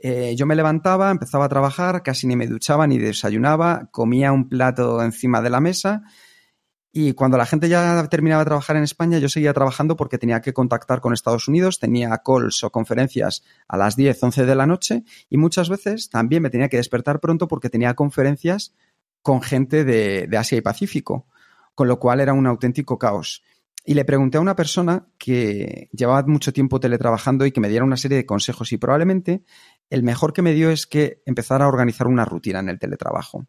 Eh, 0.00 0.34
yo 0.36 0.46
me 0.46 0.54
levantaba, 0.54 1.10
empezaba 1.10 1.46
a 1.46 1.48
trabajar, 1.48 2.02
casi 2.02 2.26
ni 2.26 2.36
me 2.36 2.46
duchaba 2.46 2.86
ni 2.86 2.98
desayunaba, 2.98 3.88
comía 3.90 4.30
un 4.32 4.48
plato 4.48 5.02
encima 5.02 5.40
de 5.40 5.50
la 5.50 5.60
mesa 5.60 6.02
y 6.98 7.12
cuando 7.12 7.36
la 7.36 7.44
gente 7.44 7.68
ya 7.68 8.08
terminaba 8.08 8.40
de 8.40 8.46
trabajar 8.46 8.74
en 8.74 8.82
España, 8.82 9.18
yo 9.18 9.28
seguía 9.28 9.52
trabajando 9.52 9.96
porque 9.96 10.16
tenía 10.16 10.40
que 10.40 10.54
contactar 10.54 11.02
con 11.02 11.12
Estados 11.12 11.46
Unidos, 11.46 11.78
tenía 11.78 12.08
calls 12.24 12.64
o 12.64 12.70
conferencias 12.70 13.44
a 13.68 13.76
las 13.76 13.96
10, 13.96 14.22
11 14.22 14.46
de 14.46 14.54
la 14.54 14.64
noche 14.64 15.04
y 15.28 15.36
muchas 15.36 15.68
veces 15.68 16.08
también 16.08 16.42
me 16.42 16.48
tenía 16.48 16.70
que 16.70 16.78
despertar 16.78 17.20
pronto 17.20 17.48
porque 17.48 17.68
tenía 17.68 17.92
conferencias 17.92 18.72
con 19.20 19.42
gente 19.42 19.84
de, 19.84 20.26
Asia 20.38 20.56
y 20.56 20.62
Pacífico, 20.62 21.26
con 21.74 21.86
lo 21.86 21.98
cual 21.98 22.20
era 22.20 22.32
un 22.32 22.46
auténtico 22.46 22.98
caos. 22.98 23.42
Y 23.84 23.92
le 23.92 24.06
pregunté 24.06 24.38
a 24.38 24.40
una 24.40 24.56
persona 24.56 25.06
que 25.18 25.90
llevaba 25.92 26.26
mucho 26.26 26.54
tiempo 26.54 26.80
teletrabajando 26.80 27.44
y 27.44 27.52
que 27.52 27.60
me 27.60 27.68
diera 27.68 27.84
una 27.84 27.98
serie 27.98 28.16
de 28.16 28.26
consejos 28.26 28.72
y 28.72 28.78
probablemente 28.78 29.44
el 29.90 30.02
mejor 30.02 30.32
que 30.32 30.42
me 30.42 30.54
dio 30.54 30.70
es 30.70 30.86
que 30.86 31.22
empezara 31.26 31.66
a 31.66 31.68
organizar 31.68 32.06
una 32.06 32.24
rutina 32.24 32.58
en 32.60 32.70
el 32.70 32.78
teletrabajo. 32.78 33.46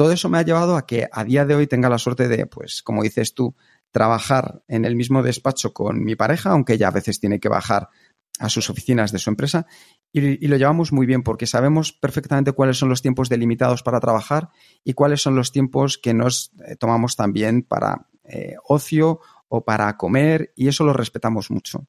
Todo 0.00 0.12
eso 0.12 0.30
me 0.30 0.38
ha 0.38 0.42
llevado 0.42 0.78
a 0.78 0.86
que 0.86 1.10
a 1.12 1.24
día 1.24 1.44
de 1.44 1.54
hoy 1.54 1.66
tenga 1.66 1.90
la 1.90 1.98
suerte 1.98 2.26
de, 2.26 2.46
pues, 2.46 2.82
como 2.82 3.02
dices 3.02 3.34
tú, 3.34 3.54
trabajar 3.90 4.62
en 4.66 4.86
el 4.86 4.96
mismo 4.96 5.22
despacho 5.22 5.74
con 5.74 6.02
mi 6.02 6.16
pareja, 6.16 6.52
aunque 6.52 6.72
ella 6.72 6.88
a 6.88 6.90
veces 6.90 7.20
tiene 7.20 7.38
que 7.38 7.50
bajar 7.50 7.90
a 8.38 8.48
sus 8.48 8.70
oficinas 8.70 9.12
de 9.12 9.18
su 9.18 9.28
empresa 9.28 9.66
y, 10.10 10.46
lo 10.46 10.56
llevamos 10.56 10.90
muy 10.90 11.04
bien 11.04 11.22
porque 11.22 11.46
sabemos 11.46 11.92
perfectamente 11.92 12.52
cuáles 12.52 12.78
son 12.78 12.88
los 12.88 13.02
tiempos 13.02 13.28
delimitados 13.28 13.82
para 13.82 14.00
trabajar 14.00 14.48
y 14.84 14.94
cuáles 14.94 15.20
son 15.20 15.36
los 15.36 15.52
tiempos 15.52 15.98
que 15.98 16.14
nos 16.14 16.50
eh, 16.66 16.76
tomamos 16.76 17.14
también 17.14 17.62
para 17.62 18.08
eh, 18.24 18.54
ocio 18.64 19.20
o 19.48 19.66
para 19.66 19.94
comer 19.98 20.54
y 20.56 20.68
eso 20.68 20.82
lo 20.82 20.94
respetamos 20.94 21.50
mucho. 21.50 21.86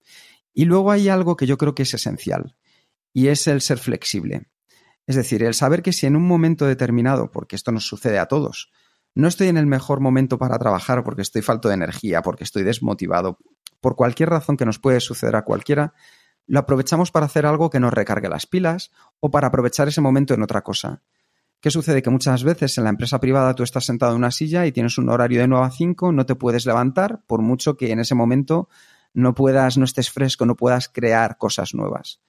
Y 0.53 0.65
luego 0.65 0.91
hay 0.91 1.07
algo 1.07 1.37
que 1.37 1.47
yo 1.47 1.57
creo 1.57 1.75
que 1.75 1.83
es 1.83 1.93
esencial 1.93 2.57
y 3.13 3.27
es 3.27 3.47
el 3.47 3.61
ser 3.61 3.77
flexible. 3.77 4.49
Es 5.07 5.15
decir, 5.15 5.43
el 5.43 5.53
saber 5.53 5.81
que 5.81 5.93
si 5.93 6.05
en 6.05 6.15
un 6.15 6.27
momento 6.27 6.65
determinado, 6.65 7.31
porque 7.31 7.55
esto 7.55 7.71
nos 7.71 7.85
sucede 7.85 8.19
a 8.19 8.27
todos, 8.27 8.71
no 9.13 9.27
estoy 9.27 9.47
en 9.47 9.57
el 9.57 9.65
mejor 9.65 9.99
momento 9.99 10.37
para 10.37 10.57
trabajar 10.57 11.03
porque 11.03 11.21
estoy 11.21 11.41
falto 11.41 11.67
de 11.67 11.75
energía, 11.75 12.21
porque 12.21 12.43
estoy 12.43 12.63
desmotivado, 12.63 13.39
por 13.81 13.95
cualquier 13.95 14.29
razón 14.29 14.57
que 14.57 14.65
nos 14.65 14.79
puede 14.79 14.99
suceder 14.99 15.35
a 15.35 15.43
cualquiera, 15.43 15.93
lo 16.47 16.59
aprovechamos 16.59 17.11
para 17.11 17.25
hacer 17.25 17.45
algo 17.45 17.69
que 17.69 17.79
nos 17.79 17.93
recargue 17.93 18.29
las 18.29 18.45
pilas 18.45 18.91
o 19.19 19.31
para 19.31 19.47
aprovechar 19.47 19.87
ese 19.87 20.01
momento 20.01 20.33
en 20.33 20.43
otra 20.43 20.61
cosa. 20.61 21.01
¿Qué 21.59 21.69
sucede? 21.69 22.01
Que 22.01 22.09
muchas 22.09 22.43
veces 22.43 22.77
en 22.77 22.85
la 22.85 22.89
empresa 22.89 23.19
privada 23.19 23.53
tú 23.53 23.63
estás 23.63 23.85
sentado 23.85 24.13
en 24.13 24.17
una 24.17 24.31
silla 24.31 24.65
y 24.65 24.71
tienes 24.71 24.97
un 24.97 25.09
horario 25.09 25.41
de 25.41 25.47
9 25.47 25.65
a 25.65 25.69
5, 25.69 26.11
no 26.11 26.25
te 26.25 26.35
puedes 26.35 26.65
levantar, 26.65 27.21
por 27.27 27.41
mucho 27.41 27.77
que 27.77 27.91
en 27.91 27.99
ese 27.99 28.15
momento 28.15 28.67
no 29.13 29.35
puedas, 29.35 29.77
no 29.77 29.85
estés 29.85 30.09
fresco, 30.09 30.45
no 30.45 30.55
puedas 30.55 30.89
crear 30.89 31.37
cosas 31.37 31.75
nuevas. 31.75 32.19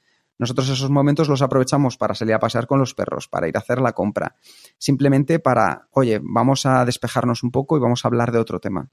Nosotros 0.43 0.69
esos 0.71 0.91
momentos 0.91 1.29
los 1.29 1.41
aprovechamos 1.41 1.97
para 1.97 2.17
salir 2.17 2.35
a 2.35 2.41
pasear 2.41 2.67
con 2.67 2.81
los 2.81 2.95
perros, 2.95 3.29
para 3.29 3.47
ir 3.47 3.57
a 3.57 3.61
hacer 3.61 3.81
la 3.81 3.93
compra, 3.93 4.35
simplemente 4.77 5.39
para, 5.39 5.87
oye, 5.93 6.21
vamos 6.21 6.67
a 6.67 6.85
despejarnos 6.85 7.45
un 7.45 7.53
poco 7.53 7.77
y 7.77 7.81
vamos 7.81 8.05
a 8.05 8.09
hablar 8.09 8.33
de 8.33 8.41
otro 8.41 8.59
tema. 8.59 8.91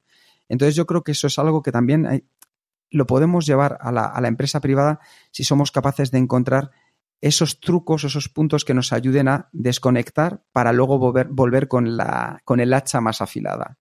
Entonces 0.47 0.75
yo 0.75 0.85
creo 0.85 1.03
que 1.03 1.13
eso 1.13 1.25
es 1.25 1.39
algo 1.39 1.63
que 1.63 1.71
también 1.71 2.23
lo 2.91 3.07
podemos 3.07 3.47
llevar 3.47 3.79
a 3.81 3.91
la, 3.91 4.05
a 4.05 4.21
la 4.21 4.27
empresa 4.27 4.59
privada 4.59 4.99
si 5.31 5.43
somos 5.43 5.71
capaces 5.71 6.11
de 6.11 6.19
encontrar 6.19 6.69
esos 7.19 7.59
trucos, 7.59 8.03
esos 8.03 8.29
puntos 8.29 8.63
que 8.63 8.75
nos 8.75 8.93
ayuden 8.93 9.27
a 9.27 9.49
desconectar 9.51 10.43
para 10.51 10.71
luego 10.71 10.99
volver, 10.99 11.29
volver 11.31 11.67
con, 11.67 11.97
la, 11.97 12.43
con 12.45 12.59
el 12.59 12.75
hacha 12.75 13.01
más 13.01 13.23
afilada. 13.23 13.79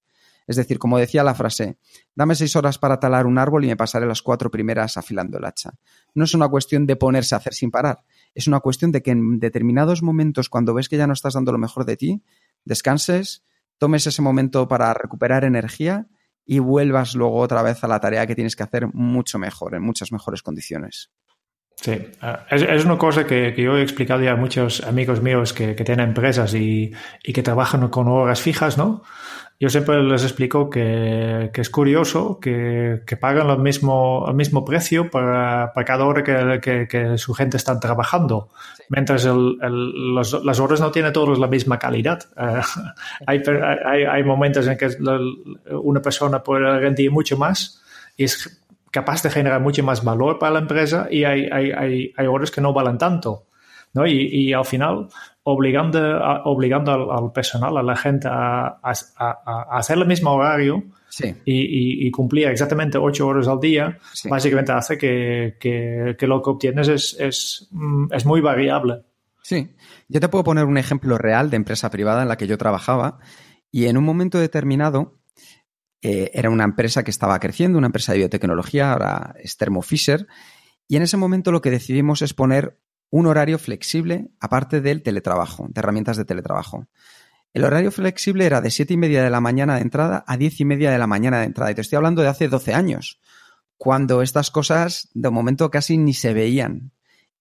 Es 0.48 0.56
decir, 0.56 0.78
como 0.78 0.98
decía 0.98 1.22
la 1.22 1.34
frase, 1.34 1.76
dame 2.16 2.34
seis 2.34 2.56
horas 2.56 2.78
para 2.78 2.98
talar 2.98 3.26
un 3.26 3.38
árbol 3.38 3.64
y 3.64 3.68
me 3.68 3.76
pasaré 3.76 4.06
las 4.06 4.22
cuatro 4.22 4.50
primeras 4.50 4.96
afilando 4.96 5.36
el 5.38 5.44
hacha. 5.44 5.74
No 6.14 6.24
es 6.24 6.34
una 6.34 6.48
cuestión 6.48 6.86
de 6.86 6.96
ponerse 6.96 7.34
a 7.34 7.38
hacer 7.38 7.52
sin 7.52 7.70
parar, 7.70 7.98
es 8.34 8.48
una 8.48 8.60
cuestión 8.60 8.90
de 8.90 9.02
que 9.02 9.10
en 9.10 9.38
determinados 9.38 10.02
momentos, 10.02 10.48
cuando 10.48 10.72
ves 10.72 10.88
que 10.88 10.96
ya 10.96 11.06
no 11.06 11.12
estás 11.12 11.34
dando 11.34 11.52
lo 11.52 11.58
mejor 11.58 11.84
de 11.84 11.98
ti, 11.98 12.22
descanses, 12.64 13.44
tomes 13.76 14.06
ese 14.06 14.22
momento 14.22 14.66
para 14.66 14.92
recuperar 14.94 15.44
energía 15.44 16.08
y 16.46 16.60
vuelvas 16.60 17.14
luego 17.14 17.36
otra 17.36 17.62
vez 17.62 17.84
a 17.84 17.88
la 17.88 18.00
tarea 18.00 18.26
que 18.26 18.34
tienes 18.34 18.56
que 18.56 18.62
hacer 18.62 18.86
mucho 18.94 19.38
mejor, 19.38 19.74
en 19.74 19.82
muchas 19.82 20.12
mejores 20.12 20.42
condiciones. 20.42 21.10
Sí, 21.76 21.92
uh, 21.92 22.54
es, 22.54 22.84
una 22.84 22.98
cosa 22.98 23.24
que, 23.24 23.54
yo 23.56 23.76
he 23.76 23.82
explicado 23.82 24.22
ya 24.22 24.32
a 24.32 24.36
muchos 24.36 24.82
amigos 24.82 25.22
míos 25.22 25.52
que, 25.52 25.76
que 25.76 25.84
tienen 25.84 26.08
empresas 26.08 26.54
y, 26.54 26.92
y, 27.22 27.32
que 27.32 27.42
trabajan 27.42 27.86
con 27.88 28.08
horas 28.08 28.40
fijas, 28.40 28.76
¿no? 28.76 29.02
Yo 29.60 29.68
siempre 29.70 30.00
les 30.04 30.22
explico 30.22 30.70
que, 30.70 31.50
que 31.52 31.60
es 31.60 31.68
curioso 31.68 32.38
que, 32.38 33.02
que 33.04 33.16
pagan 33.16 33.50
el 33.50 33.58
mismo, 33.58 34.24
el 34.28 34.34
mismo 34.34 34.64
precio 34.64 35.10
para, 35.10 35.72
para 35.74 35.84
cada 35.84 36.04
hora 36.04 36.22
que, 36.22 36.86
que, 36.88 37.18
su 37.18 37.34
gente 37.34 37.56
está 37.56 37.80
trabajando, 37.80 38.50
sí. 38.76 38.84
mientras 38.88 39.24
el, 39.24 39.58
el, 39.60 40.14
los, 40.14 40.44
las 40.44 40.60
horas 40.60 40.80
no 40.80 40.92
tienen 40.92 41.12
todas 41.12 41.40
la 41.40 41.48
misma 41.48 41.78
calidad. 41.78 42.20
Uh, 42.48 42.62
hay, 43.26 43.42
hay, 43.84 44.04
hay, 44.04 44.22
momentos 44.22 44.66
en 44.66 44.78
que 44.78 44.88
una 45.72 46.00
persona 46.00 46.42
puede 46.42 46.78
rendir 46.78 47.10
mucho 47.10 47.36
más 47.36 47.82
y 48.16 48.24
es 48.24 48.62
capaz 48.90 49.22
de 49.22 49.30
generar 49.30 49.60
mucho 49.60 49.82
más 49.82 50.04
valor 50.04 50.38
para 50.38 50.52
la 50.52 50.58
empresa 50.60 51.08
y 51.10 51.24
hay, 51.24 51.48
hay, 51.50 51.72
hay, 51.72 52.12
hay 52.16 52.26
horas 52.26 52.50
que 52.50 52.60
no 52.60 52.72
valen 52.72 52.98
tanto. 52.98 53.44
¿No? 53.94 54.06
Y, 54.06 54.52
al 54.52 54.64
final, 54.64 55.08
obligando, 55.42 56.00
obligando 56.44 56.92
al, 56.92 57.32
personal, 57.32 57.76
a 57.76 57.82
la 57.82 57.96
gente 57.96 58.28
a, 58.30 58.78
hacer 59.70 59.98
el 59.98 60.06
mismo 60.06 60.32
horario 60.32 60.84
y, 61.44 62.10
cumplir 62.10 62.48
exactamente 62.48 62.98
ocho 62.98 63.26
horas 63.26 63.48
al 63.48 63.60
día, 63.60 63.98
básicamente 64.28 64.72
hace 64.72 64.98
que, 64.98 65.56
que, 65.58 66.26
lo 66.26 66.42
que 66.42 66.50
obtienes 66.50 66.88
es, 66.88 67.16
es, 67.18 67.70
es 68.10 68.26
muy 68.26 68.40
variable. 68.40 69.02
Sí, 69.42 69.70
yo 70.08 70.20
te 70.20 70.28
puedo 70.28 70.44
poner 70.44 70.64
un 70.64 70.76
ejemplo 70.76 71.16
real 71.16 71.50
de 71.50 71.56
empresa 71.56 71.90
privada 71.90 72.22
en 72.22 72.28
la 72.28 72.36
que 72.36 72.46
yo 72.46 72.58
trabajaba 72.58 73.18
y 73.70 73.86
en 73.86 73.96
un 73.96 74.04
momento 74.04 74.38
determinado 74.38 75.18
eh, 76.00 76.30
era 76.34 76.50
una 76.50 76.64
empresa 76.64 77.02
que 77.02 77.10
estaba 77.10 77.38
creciendo, 77.40 77.78
una 77.78 77.88
empresa 77.88 78.12
de 78.12 78.18
biotecnología, 78.18 78.92
ahora 78.92 79.34
es 79.42 79.56
Thermo 79.56 79.82
Fisher, 79.82 80.26
y 80.86 80.96
en 80.96 81.02
ese 81.02 81.16
momento 81.16 81.50
lo 81.50 81.60
que 81.60 81.70
decidimos 81.70 82.22
es 82.22 82.34
poner 82.34 82.78
un 83.10 83.26
horario 83.26 83.58
flexible 83.58 84.30
aparte 84.40 84.80
del 84.80 85.02
teletrabajo, 85.02 85.66
de 85.68 85.78
herramientas 85.78 86.16
de 86.16 86.24
teletrabajo. 86.24 86.86
El 87.54 87.64
horario 87.64 87.90
flexible 87.90 88.44
era 88.44 88.60
de 88.60 88.70
siete 88.70 88.94
y 88.94 88.96
media 88.96 89.22
de 89.22 89.30
la 89.30 89.40
mañana 89.40 89.76
de 89.76 89.82
entrada 89.82 90.24
a 90.26 90.36
diez 90.36 90.60
y 90.60 90.64
media 90.64 90.90
de 90.90 90.98
la 90.98 91.06
mañana 91.06 91.40
de 91.40 91.46
entrada. 91.46 91.70
Y 91.70 91.74
te 91.74 91.80
estoy 91.80 91.96
hablando 91.96 92.22
de 92.22 92.28
hace 92.28 92.48
12 92.48 92.74
años, 92.74 93.20
cuando 93.76 94.22
estas 94.22 94.50
cosas 94.50 95.08
de 95.14 95.30
momento 95.30 95.70
casi 95.70 95.96
ni 95.96 96.12
se 96.12 96.34
veían. 96.34 96.92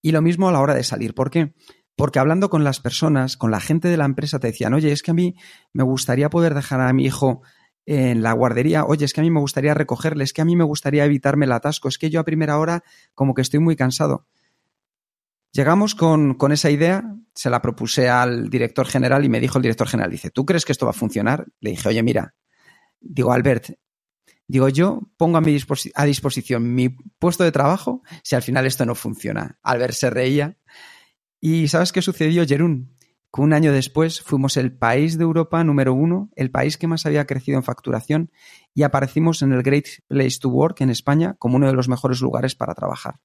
Y 0.01 0.11
lo 0.11 0.21
mismo 0.21 0.47
a 0.47 0.51
la 0.51 0.61
hora 0.61 0.75
de 0.75 0.83
salir. 0.83 1.13
¿Por 1.13 1.29
qué? 1.29 1.53
Porque 1.95 2.19
hablando 2.19 2.49
con 2.49 2.63
las 2.63 2.79
personas, 2.79 3.35
con 3.37 3.51
la 3.51 3.59
gente 3.59 3.89
de 3.89 3.97
la 3.97 4.05
empresa, 4.05 4.39
te 4.39 4.47
decían, 4.47 4.73
oye, 4.73 4.91
es 4.91 5.01
que 5.01 5.11
a 5.11 5.15
mí 5.15 5.35
me 5.73 5.83
gustaría 5.83 6.29
poder 6.29 6.53
dejar 6.53 6.79
a 6.79 6.93
mi 6.93 7.05
hijo 7.05 7.41
en 7.87 8.21
la 8.21 8.33
guardería, 8.33 8.83
oye, 8.85 9.05
es 9.05 9.13
que 9.13 9.21
a 9.21 9.23
mí 9.23 9.31
me 9.31 9.39
gustaría 9.39 9.73
recogerle, 9.73 10.25
es 10.25 10.33
que 10.33 10.41
a 10.41 10.45
mí 10.45 10.55
me 10.55 10.65
gustaría 10.65 11.05
evitarme 11.05 11.45
el 11.45 11.53
atasco, 11.53 11.87
es 11.87 11.97
que 11.97 12.09
yo 12.09 12.19
a 12.19 12.25
primera 12.25 12.59
hora 12.59 12.83
como 13.15 13.33
que 13.33 13.41
estoy 13.41 13.61
muy 13.61 13.77
cansado. 13.77 14.27
Llegamos 15.57 15.95
con, 15.95 16.35
con, 16.35 16.51
esa 16.51 16.69
idea, 16.69 17.15
se 17.33 17.49
la 17.49 17.63
propuse 17.63 18.09
al 18.09 18.47
director 18.47 18.85
general 18.85 19.25
y 19.25 19.29
me 19.29 19.39
dijo 19.39 19.57
el 19.57 19.63
director 19.63 19.87
general, 19.87 20.11
dice, 20.11 20.29
¿tú 20.29 20.45
crees 20.45 20.65
que 20.65 20.71
esto 20.71 20.85
va 20.85 20.91
a 20.91 20.93
funcionar? 20.93 21.47
Le 21.61 21.71
dije, 21.71 21.89
oye, 21.89 22.03
mira, 22.03 22.35
digo, 22.99 23.33
Albert, 23.33 23.71
digo, 24.47 24.69
yo 24.69 25.01
pongo 25.17 25.39
a, 25.39 25.41
mi 25.41 25.57
a 25.95 26.05
disposición 26.05 26.75
mi 26.75 26.89
puesto 26.89 27.43
de 27.43 27.51
trabajo 27.51 28.03
si 28.21 28.35
al 28.35 28.43
final 28.43 28.67
esto 28.67 28.85
no 28.85 28.93
funciona. 28.93 29.57
Albert 29.63 29.95
se 29.95 30.11
reía. 30.11 30.59
¿Y 31.41 31.69
sabes 31.69 31.91
qué 31.91 32.03
sucedió, 32.03 32.45
Jerún? 32.45 32.95
un 33.35 33.53
año 33.53 33.73
después 33.73 34.21
fuimos 34.21 34.57
el 34.57 34.77
país 34.77 35.17
de 35.17 35.23
Europa 35.23 35.63
número 35.63 35.95
uno, 35.95 36.29
el 36.35 36.51
país 36.51 36.77
que 36.77 36.87
más 36.87 37.07
había 37.07 37.25
crecido 37.25 37.57
en 37.57 37.63
facturación 37.63 38.31
y 38.75 38.83
aparecimos 38.83 39.41
en 39.41 39.53
el 39.53 39.63
Great 39.63 39.87
Place 40.07 40.37
to 40.39 40.49
Work 40.49 40.81
en 40.81 40.91
España 40.91 41.35
como 41.39 41.55
uno 41.55 41.65
de 41.65 41.73
los 41.73 41.89
mejores 41.89 42.21
lugares 42.21 42.53
para 42.53 42.75
trabajar. 42.75 43.19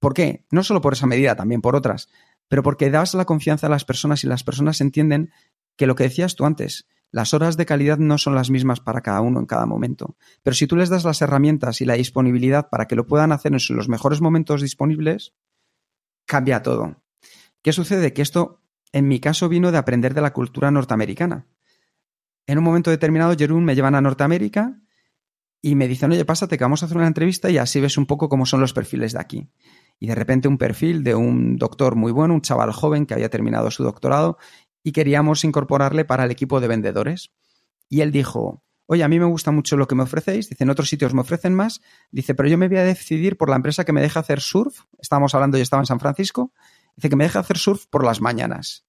¿Por 0.00 0.14
qué? 0.14 0.44
No 0.50 0.64
solo 0.64 0.80
por 0.80 0.94
esa 0.94 1.06
medida, 1.06 1.36
también 1.36 1.60
por 1.60 1.76
otras, 1.76 2.08
pero 2.48 2.62
porque 2.62 2.90
das 2.90 3.14
la 3.14 3.26
confianza 3.26 3.68
a 3.68 3.70
las 3.70 3.84
personas 3.84 4.24
y 4.24 4.26
las 4.26 4.42
personas 4.42 4.80
entienden 4.80 5.30
que 5.76 5.86
lo 5.86 5.94
que 5.94 6.04
decías 6.04 6.34
tú 6.34 6.46
antes, 6.46 6.88
las 7.12 7.34
horas 7.34 7.56
de 7.56 7.66
calidad 7.66 7.98
no 7.98 8.18
son 8.18 8.34
las 8.34 8.50
mismas 8.50 8.80
para 8.80 9.02
cada 9.02 9.20
uno 9.20 9.40
en 9.40 9.46
cada 9.46 9.66
momento, 9.66 10.16
pero 10.42 10.54
si 10.54 10.66
tú 10.66 10.76
les 10.76 10.88
das 10.88 11.04
las 11.04 11.22
herramientas 11.22 11.80
y 11.80 11.84
la 11.84 11.94
disponibilidad 11.94 12.68
para 12.70 12.86
que 12.86 12.96
lo 12.96 13.06
puedan 13.06 13.32
hacer 13.32 13.52
en 13.52 13.76
los 13.76 13.88
mejores 13.88 14.20
momentos 14.20 14.62
disponibles, 14.62 15.34
cambia 16.26 16.62
todo. 16.62 17.02
¿Qué 17.62 17.72
sucede? 17.72 18.12
Que 18.12 18.22
esto 18.22 18.62
en 18.92 19.06
mi 19.06 19.20
caso 19.20 19.48
vino 19.48 19.70
de 19.70 19.78
aprender 19.78 20.14
de 20.14 20.22
la 20.22 20.32
cultura 20.32 20.70
norteamericana. 20.70 21.46
En 22.46 22.58
un 22.58 22.64
momento 22.64 22.90
determinado, 22.90 23.34
Jerún 23.36 23.64
me 23.64 23.74
llevan 23.74 23.94
a 23.94 24.00
Norteamérica 24.00 24.80
y 25.62 25.74
me 25.74 25.88
dicen, 25.88 26.10
oye, 26.10 26.24
pásate 26.24 26.56
que 26.56 26.64
vamos 26.64 26.82
a 26.82 26.86
hacer 26.86 26.96
una 26.96 27.06
entrevista 27.06 27.50
y 27.50 27.58
así 27.58 27.80
ves 27.80 27.98
un 27.98 28.06
poco 28.06 28.28
cómo 28.28 28.46
son 28.46 28.60
los 28.60 28.72
perfiles 28.72 29.12
de 29.12 29.20
aquí. 29.20 29.48
Y 30.00 30.08
de 30.08 30.16
repente 30.16 30.48
un 30.48 30.58
perfil 30.58 31.04
de 31.04 31.14
un 31.14 31.56
doctor 31.56 31.94
muy 31.94 32.10
bueno, 32.10 32.34
un 32.34 32.40
chaval 32.40 32.72
joven 32.72 33.06
que 33.06 33.14
había 33.14 33.30
terminado 33.30 33.70
su 33.70 33.84
doctorado 33.84 34.38
y 34.82 34.90
queríamos 34.90 35.44
incorporarle 35.44 36.04
para 36.04 36.24
el 36.24 36.32
equipo 36.32 36.60
de 36.60 36.66
vendedores. 36.66 37.30
Y 37.88 38.00
él 38.00 38.10
dijo, 38.10 38.64
oye, 38.86 39.04
a 39.04 39.08
mí 39.08 39.20
me 39.20 39.26
gusta 39.26 39.52
mucho 39.52 39.76
lo 39.76 39.86
que 39.86 39.94
me 39.94 40.02
ofrecéis, 40.02 40.48
dice, 40.48 40.64
en 40.64 40.70
otros 40.70 40.88
sitios 40.88 41.14
me 41.14 41.20
ofrecen 41.20 41.54
más, 41.54 41.80
dice, 42.10 42.34
pero 42.34 42.48
yo 42.48 42.58
me 42.58 42.66
voy 42.66 42.78
a 42.78 42.84
decidir 42.84 43.36
por 43.36 43.50
la 43.50 43.56
empresa 43.56 43.84
que 43.84 43.92
me 43.92 44.00
deja 44.00 44.20
hacer 44.20 44.40
surf, 44.40 44.80
estábamos 44.98 45.34
hablando, 45.34 45.58
y 45.58 45.60
estaba 45.60 45.82
en 45.82 45.86
San 45.86 46.00
Francisco, 46.00 46.52
Dice 46.96 47.08
que 47.08 47.16
me 47.16 47.24
deja 47.24 47.40
hacer 47.40 47.58
surf 47.58 47.86
por 47.86 48.04
las 48.04 48.20
mañanas. 48.20 48.86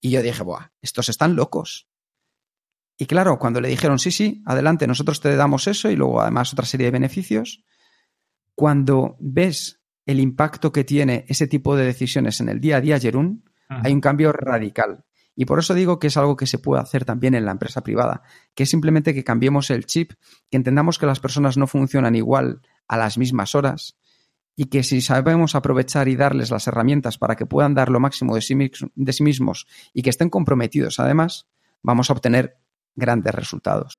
Y 0.00 0.10
yo 0.10 0.22
dije, 0.22 0.42
Buah, 0.42 0.70
estos 0.80 1.08
están 1.08 1.36
locos. 1.36 1.88
Y 2.96 3.06
claro, 3.06 3.38
cuando 3.38 3.60
le 3.60 3.68
dijeron, 3.68 3.98
sí, 3.98 4.10
sí, 4.10 4.42
adelante, 4.44 4.86
nosotros 4.86 5.20
te 5.20 5.34
damos 5.36 5.66
eso 5.66 5.90
y 5.90 5.96
luego 5.96 6.20
además 6.20 6.52
otra 6.52 6.66
serie 6.66 6.86
de 6.86 6.90
beneficios, 6.92 7.64
cuando 8.54 9.16
ves 9.20 9.79
el 10.10 10.20
impacto 10.20 10.72
que 10.72 10.84
tiene 10.84 11.24
ese 11.28 11.46
tipo 11.46 11.76
de 11.76 11.84
decisiones 11.84 12.40
en 12.40 12.48
el 12.48 12.60
día 12.60 12.76
a 12.76 12.80
día, 12.80 12.98
Jerún, 12.98 13.44
hay 13.68 13.92
un 13.92 14.00
cambio 14.00 14.32
radical. 14.32 15.04
Y 15.36 15.44
por 15.44 15.58
eso 15.58 15.74
digo 15.74 15.98
que 15.98 16.08
es 16.08 16.16
algo 16.16 16.36
que 16.36 16.46
se 16.46 16.58
puede 16.58 16.82
hacer 16.82 17.04
también 17.04 17.34
en 17.34 17.44
la 17.44 17.52
empresa 17.52 17.82
privada, 17.82 18.22
que 18.54 18.64
es 18.64 18.70
simplemente 18.70 19.14
que 19.14 19.24
cambiemos 19.24 19.70
el 19.70 19.86
chip, 19.86 20.12
que 20.50 20.56
entendamos 20.56 20.98
que 20.98 21.06
las 21.06 21.20
personas 21.20 21.56
no 21.56 21.66
funcionan 21.66 22.14
igual 22.14 22.60
a 22.88 22.96
las 22.96 23.16
mismas 23.16 23.54
horas, 23.54 23.96
y 24.56 24.66
que 24.66 24.82
si 24.82 25.00
sabemos 25.00 25.54
aprovechar 25.54 26.08
y 26.08 26.16
darles 26.16 26.50
las 26.50 26.66
herramientas 26.66 27.16
para 27.16 27.36
que 27.36 27.46
puedan 27.46 27.74
dar 27.74 27.88
lo 27.88 28.00
máximo 28.00 28.34
de 28.34 28.42
sí, 28.42 28.54
de 28.94 29.12
sí 29.12 29.22
mismos 29.22 29.66
y 29.94 30.02
que 30.02 30.10
estén 30.10 30.28
comprometidos 30.28 31.00
además, 31.00 31.46
vamos 31.82 32.10
a 32.10 32.12
obtener 32.12 32.58
grandes 32.94 33.34
resultados. 33.34 33.98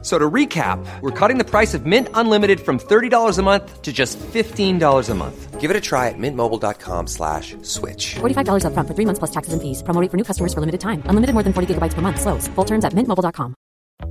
So 0.00 0.16
to 0.16 0.30
recap, 0.30 0.78
we're 1.00 1.10
cutting 1.10 1.38
the 1.38 1.44
price 1.44 1.74
of 1.74 1.84
Mint 1.84 2.08
Unlimited 2.14 2.60
from 2.60 2.78
$30 2.78 3.38
a 3.38 3.42
month 3.42 3.82
to 3.82 3.92
just 3.92 4.16
$15 4.20 5.10
a 5.10 5.14
month. 5.14 5.60
Give 5.60 5.72
it 5.72 5.76
a 5.76 5.80
try 5.80 6.06
at 6.06 6.14
mintmobile.com 6.16 7.08
slash 7.08 7.56
switch. 7.62 8.14
$45 8.14 8.64
up 8.64 8.74
front 8.74 8.86
for 8.86 8.94
three 8.94 9.06
months 9.06 9.18
plus 9.18 9.32
taxes 9.32 9.52
and 9.52 9.60
fees. 9.60 9.82
Promo 9.82 10.08
for 10.08 10.16
new 10.16 10.22
customers 10.22 10.54
for 10.54 10.60
limited 10.60 10.80
time. 10.80 11.02
Unlimited 11.06 11.34
more 11.34 11.42
than 11.42 11.52
40 11.52 11.74
gigabytes 11.74 11.94
per 11.94 12.00
month. 12.00 12.20
Slows. 12.20 12.46
Full 12.54 12.64
terms 12.64 12.84
at 12.84 12.92
mintmobile.com. 12.92 13.56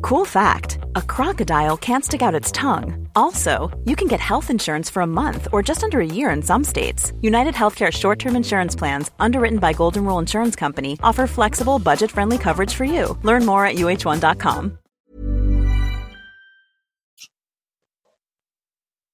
Cool 0.02 0.26
fact, 0.26 0.80
a 0.98 1.02
crocodile 1.02 1.78
can't 1.78 2.04
stick 2.04 2.22
out 2.22 2.36
its 2.36 2.52
tongue. 2.52 3.08
Also, 3.16 3.72
you 3.86 3.96
can 3.96 4.10
get 4.10 4.20
health 4.20 4.50
insurance 4.50 4.90
for 4.90 5.02
a 5.02 5.08
month 5.08 5.48
or 5.54 5.64
just 5.64 5.82
under 5.84 6.02
a 6.02 6.06
year 6.06 6.30
in 6.30 6.42
some 6.42 6.66
states. 6.66 7.14
United 7.22 7.54
Healthcare 7.54 7.92
short-term 7.92 8.36
insurance 8.36 8.76
plans, 8.76 9.10
underwritten 9.18 9.60
by 9.60 9.72
Golden 9.72 10.04
Rule 10.04 10.20
Insurance 10.20 10.58
Company, 10.58 11.00
offer 11.02 11.26
flexible, 11.28 11.80
budget-friendly 11.80 12.38
coverage 12.40 12.74
for 12.74 12.84
you. 12.84 13.18
Learn 13.24 13.46
more 13.46 13.66
at 13.66 13.76
uh1.com. 13.76 14.78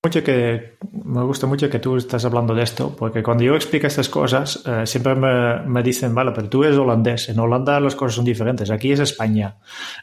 mucho 0.03 0.21
que 0.21 0.77
me 1.05 1.23
gusta 1.23 1.47
mucho 1.47 1.69
que 1.69 1.79
tú 1.79 1.95
estás 1.95 2.25
hablando 2.25 2.53
de 2.53 2.63
esto, 2.63 2.93
porque 2.93 3.23
cuando 3.23 3.45
yo 3.45 3.55
explico 3.55 3.87
estas 3.87 4.09
cosas, 4.09 4.61
eh, 4.65 4.85
siempre 4.85 5.15
me, 5.15 5.81
dicen, 5.81 6.13
vale, 6.13 6.31
pero 6.35 6.49
tú 6.49 6.63
eres 6.65 6.77
holandés, 6.77 7.29
en 7.29 7.39
Holanda 7.39 7.79
las 7.79 7.95
cosas 7.95 8.15
son 8.15 8.25
diferentes, 8.25 8.69
aquí 8.69 8.91
es 8.91 8.99
España, 8.99 9.59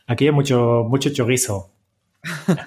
aquí 0.06 0.24
hay 0.24 0.32
mucho, 0.32 0.86
mucho 0.88 1.10
chorizo. 1.12 1.72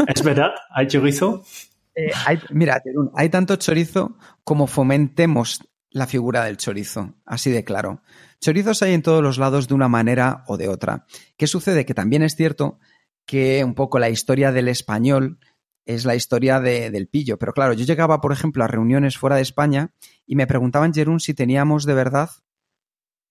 ¿Es 0.08 0.24
verdad? 0.24 0.52
¿Hay 0.72 0.88
chorizo? 0.88 1.44
Eh, 1.96 2.10
mira, 2.50 2.82
hay 3.14 3.30
tanto 3.30 3.56
chorizo 3.58 4.18
como 4.44 4.66
fomentemos 4.66 5.60
la 5.92 6.08
figura 6.08 6.44
del 6.44 6.58
chorizo, 6.58 7.14
así 7.24 7.52
de 7.52 7.64
claro. 7.64 8.02
Chorizos 8.42 8.82
hay 8.82 8.96
en 8.96 9.04
todos 9.04 9.22
los 9.22 9.38
lados 9.38 9.68
de 9.68 9.76
una 9.76 9.88
manera 9.88 10.44
o 10.48 10.58
de 10.58 10.70
otra. 10.70 11.06
¿Qué 11.38 11.46
sucede? 11.46 11.86
Que 11.86 11.94
también 11.94 12.24
es 12.24 12.36
cierto 12.36 12.80
que 13.28 13.64
un 13.64 13.76
poco 13.76 14.00
la 14.00 14.10
historia 14.10 14.52
del 14.52 14.70
español 14.70 15.38
es 15.86 16.06
la 16.06 16.16
historia 16.16 16.60
del 16.60 17.08
pillo. 17.08 17.38
Pero 17.38 17.54
claro, 17.54 17.74
yo 17.74 17.86
llegaba, 17.86 18.22
por 18.22 18.32
ejemplo, 18.32 18.64
a 18.64 18.68
reuniones 18.68 19.18
fuera 19.18 19.36
de 19.36 19.42
España 19.42 19.92
y 20.26 20.36
me 20.36 20.48
preguntaban, 20.48 20.94
Jerún, 20.94 21.20
si 21.20 21.34
teníamos 21.34 21.86
de 21.86 21.94
verdad 21.94 22.30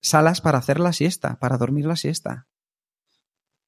salas 0.01 0.41
para 0.41 0.57
hacer 0.57 0.79
la 0.79 0.93
siesta, 0.93 1.39
para 1.39 1.57
dormir 1.57 1.85
la 1.85 1.95
siesta. 1.95 2.47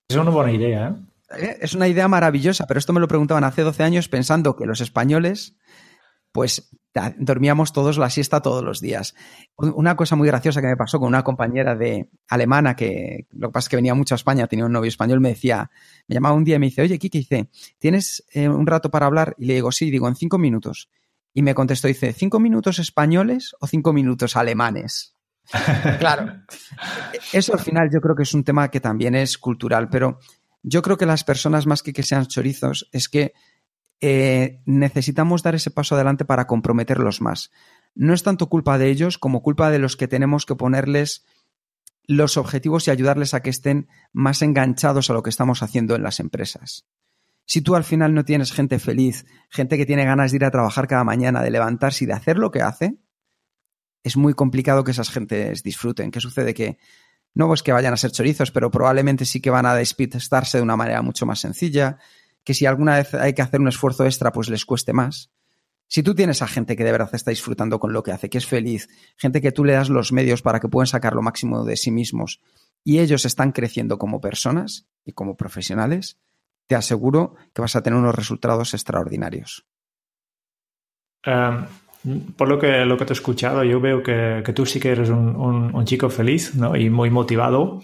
Es 0.08 0.18
una 0.18 0.30
buena 0.30 0.52
idea, 0.52 0.90
¿eh? 0.90 1.46
¿eh? 1.46 1.58
Es 1.62 1.74
una 1.74 1.88
idea 1.88 2.08
maravillosa, 2.08 2.68
pero 2.68 2.78
esto 2.78 2.94
me 2.94 3.00
lo 3.00 3.08
preguntaban 3.08 3.44
hace 3.44 3.64
12 3.64 3.84
años 3.84 4.08
pensando 4.08 4.56
que 4.56 4.66
los 4.66 4.82
españoles, 4.82 5.56
pues 6.32 6.70
dormíamos 7.18 7.74
todos 7.74 7.98
la 7.98 8.10
siesta 8.10 8.41
todos 8.41 8.64
los 8.64 8.80
días. 8.80 9.16
Una 9.58 9.96
cosa 9.96 10.16
muy 10.16 10.28
graciosa 10.28 10.62
que 10.62 10.68
me 10.68 10.78
pasó 10.78 11.00
con 11.00 11.08
una 11.10 11.24
compañera 11.24 11.76
de 11.76 12.10
alemana 12.30 12.76
que 12.76 13.28
lo 13.32 13.50
que 13.50 13.54
pasa 13.54 13.66
es 13.66 13.70
que 13.70 13.76
venía 13.76 13.93
mucho 13.93 14.16
a 14.16 14.18
España, 14.18 14.48
tenía 14.48 14.66
un 14.66 14.72
novio 14.72 14.88
español, 14.88 15.20
me 15.20 15.30
decía, 15.30 15.70
me 16.08 16.16
llamaba 16.16 16.36
un 16.36 16.43
día 16.43 16.56
y 16.56 16.60
me 16.60 16.68
dice, 16.68 16.82
oye, 16.82 16.98
Kiki, 16.98 17.20
dice, 17.20 17.50
¿tienes 17.80 18.26
eh, 18.32 18.48
un 18.48 18.66
rato 18.66 18.89
para 18.89 19.08
hablar? 19.08 19.36
Y 19.38 19.46
le 19.46 19.56
digo, 19.56 19.72
sí, 19.72 19.91
digo, 19.91 20.08
en 20.08 20.16
cinco 20.16 20.38
minutos. 20.38 20.89
Y 21.34 21.41
me 21.41 21.54
contestó, 21.54 21.89
dice, 21.89 22.14
¿cinco 22.14 22.39
minutos 22.39 22.80
españoles 22.80 23.56
o 23.60 23.68
cinco 23.68 23.91
minutos 23.91 24.38
alemanes? 24.38 25.16
claro. 26.00 26.43
Eso 27.34 27.54
al 27.54 27.60
final 27.60 27.89
yo 27.93 28.00
creo 28.00 28.16
que 28.16 28.24
es 28.24 28.34
un 28.34 28.43
tema 28.43 28.72
que 28.72 28.80
también 28.80 29.16
es 29.16 29.38
cultural, 29.38 29.89
pero 29.89 30.20
yo 30.64 30.82
creo 30.82 30.98
que 30.98 31.06
las 31.06 31.24
personas 31.24 31.68
más 31.68 31.84
que 31.84 31.93
que 31.93 32.04
sean 32.04 32.26
chorizos 32.26 32.89
es 32.91 33.10
que 33.10 33.34
eh, 34.08 34.62
necesitamos 34.68 35.41
dar 35.41 35.56
ese 35.56 35.72
paso 35.72 35.95
adelante 35.95 36.26
para 36.26 36.45
comprometerlos 36.45 37.22
más. 37.22 37.49
No 37.95 38.14
es 38.14 38.22
tanto 38.22 38.49
culpa 38.49 38.78
de 38.78 38.91
ellos 38.91 39.18
como 39.18 39.41
culpa 39.41 39.72
de 39.72 39.80
los 39.80 39.97
que 39.97 40.08
tenemos 40.08 40.45
que 40.45 40.53
ponerles 40.53 41.26
los 42.06 42.38
objetivos 42.38 42.88
y 42.88 42.91
ayudarles 42.91 43.34
a 43.34 43.41
que 43.41 43.49
estén 43.49 43.88
más 44.14 44.43
enganchados 44.43 45.10
a 45.10 45.14
lo 45.14 45.24
que 45.24 45.32
estamos 45.32 45.64
haciendo 45.64 45.95
en 45.95 46.03
las 46.03 46.20
empresas. 46.20 46.86
Si 47.47 47.62
tú 47.62 47.76
al 47.76 47.84
final 47.84 48.14
no 48.14 48.26
tienes 48.26 48.51
gente 48.51 48.78
feliz, 48.78 49.26
gente 49.49 49.76
que 49.76 49.88
tiene 49.88 50.06
ganas 50.06 50.30
de 50.30 50.38
ir 50.38 50.45
a 50.45 50.51
trabajar 50.51 50.88
cada 50.88 51.03
mañana, 51.03 51.41
de 51.41 51.49
levantarse 51.49 52.03
y 52.03 52.08
de 52.08 52.14
hacer 52.14 52.38
lo 52.38 52.51
que 52.51 52.62
hace, 52.62 52.99
es 54.03 54.18
muy 54.18 54.36
complicado 54.36 54.84
que 54.84 54.91
esas 54.91 55.10
gentes 55.10 55.64
disfruten. 55.64 56.12
¿Qué 56.12 56.20
sucede? 56.20 56.53
Que 56.53 56.78
no 57.34 57.51
es 57.51 57.64
que 57.64 57.72
vayan 57.72 57.93
a 57.95 57.97
ser 57.97 58.12
chorizos, 58.12 58.51
pero 58.51 58.70
probablemente 58.70 59.26
sí 59.26 59.41
que 59.41 59.49
van 59.49 59.66
a 59.66 59.74
despistarse 59.74 60.60
de 60.60 60.64
una 60.64 60.76
manera 60.76 61.01
mucho 61.01 61.26
más 61.26 61.39
sencilla, 61.39 61.97
que 62.46 62.54
si 62.54 62.66
alguna 62.66 62.96
vez 62.96 63.14
hay 63.16 63.34
que 63.34 63.41
hacer 63.41 63.60
un 63.60 63.68
esfuerzo 63.68 64.06
extra, 64.06 64.32
pues 64.32 64.50
les 64.50 64.66
cueste 64.66 64.93
más. 64.93 65.32
Si 65.88 66.04
tú 66.04 66.16
tienes 66.16 66.41
a 66.41 66.48
gente 66.48 66.76
que 66.76 66.84
de 66.84 66.91
verdad 66.91 67.10
está 67.14 67.32
disfrutando 67.32 67.80
con 67.80 67.91
lo 67.91 68.04
que 68.04 68.12
hace, 68.12 68.30
que 68.30 68.38
es 68.38 68.48
feliz, 68.48 68.88
gente 69.18 69.41
que 69.41 69.52
tú 69.52 69.66
le 69.66 69.74
das 69.74 69.89
los 69.89 70.12
medios 70.12 70.41
para 70.41 70.60
que 70.60 70.70
puedan 70.70 70.88
sacar 70.88 71.14
lo 71.14 71.22
máximo 71.22 71.66
de 71.66 71.76
sí 71.76 71.91
mismos 71.91 72.39
y 72.84 73.00
ellos 73.00 73.26
están 73.26 73.52
creciendo 73.52 73.98
como 73.98 74.22
personas 74.22 74.88
y 75.04 75.14
como 75.14 75.36
profesionales, 75.36 76.18
te 76.68 76.76
aseguro 76.76 77.36
que 77.54 77.62
vas 77.62 77.76
a 77.76 77.82
tener 77.82 78.00
unos 78.00 78.16
resultados 78.16 78.74
extraordinarios. 78.74 79.66
Em, 81.24 81.66
por 82.36 82.48
lo 82.48 82.60
que, 82.60 82.86
lo 82.86 82.98
que 82.98 83.06
te 83.06 83.14
he 83.14 83.16
escuchado, 83.16 83.64
yo 83.64 83.80
veo 83.80 84.04
que, 84.04 84.43
tú 84.54 84.66
sí 84.66 84.80
que 84.80 84.89
eres 84.89 85.10
un, 85.10 85.86
chico 85.86 86.10
feliz 86.10 86.54
y 86.78 86.89
muy 86.89 87.10
motivado, 87.10 87.82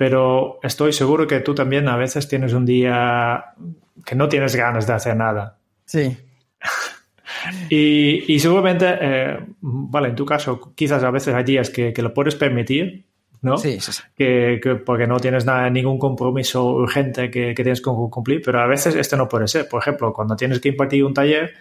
pero 0.00 0.58
estoy 0.62 0.94
seguro 0.94 1.26
que 1.26 1.40
tú 1.40 1.54
también 1.54 1.86
a 1.86 1.98
veces 1.98 2.26
tienes 2.26 2.54
un 2.54 2.64
día 2.64 3.52
que 4.02 4.14
no 4.14 4.30
tienes 4.30 4.56
ganas 4.56 4.86
de 4.86 4.94
hacer 4.94 5.14
nada. 5.14 5.58
Sí. 5.84 6.16
Y, 7.70 8.38
seguramente, 8.38 8.86
eh, 9.00 9.38
vale, 9.60 10.08
en 10.08 10.16
tu 10.16 10.26
caso, 10.26 10.72
quizás 10.74 11.02
a 11.04 11.10
veces 11.10 11.34
hay 11.34 11.44
días 11.44 11.70
que, 11.70 11.94
lo 11.96 12.12
puedes 12.12 12.34
permitir, 12.34 13.06
¿no? 13.40 13.56
Sí, 13.56 13.78
sí, 13.80 13.92
sí. 13.92 14.02
Que, 14.16 14.58
porque 14.84 15.06
no 15.06 15.18
tienes 15.18 15.46
nada, 15.46 15.70
ningún 15.70 15.98
compromiso 15.98 16.64
urgente 16.64 17.30
que, 17.30 17.54
tienes 17.54 17.80
que 17.80 17.90
cumplir, 17.90 18.42
pero 18.44 18.60
a 18.60 18.66
veces 18.66 18.94
esto 18.94 19.16
no 19.16 19.28
puede 19.28 19.48
ser. 19.48 19.68
Por 19.68 19.80
ejemplo, 19.80 20.12
cuando 20.12 20.34
tienes 20.34 20.60
que 20.60 20.70
impartir 20.70 21.04
un 21.04 21.14
taller, 21.14 21.54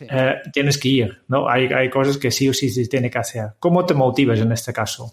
eh, 0.00 0.36
tienes 0.52 0.78
que 0.78 0.88
ir, 0.88 1.22
¿no? 1.28 1.48
Hay, 1.48 1.66
hay 1.66 1.90
cosas 1.90 2.16
que 2.16 2.30
sí 2.30 2.48
o 2.48 2.54
sí 2.54 2.70
se 2.70 2.86
tiene 2.86 3.10
que 3.10 3.18
hacer. 3.18 3.50
¿Cómo 3.58 3.84
te 3.84 3.94
motivas 3.94 4.40
en 4.40 4.50
este 4.50 4.72
caso? 4.72 5.12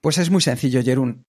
Pues 0.00 0.18
es 0.18 0.30
muy 0.30 0.42
sencillo, 0.42 0.82
Jerún. 0.82 1.24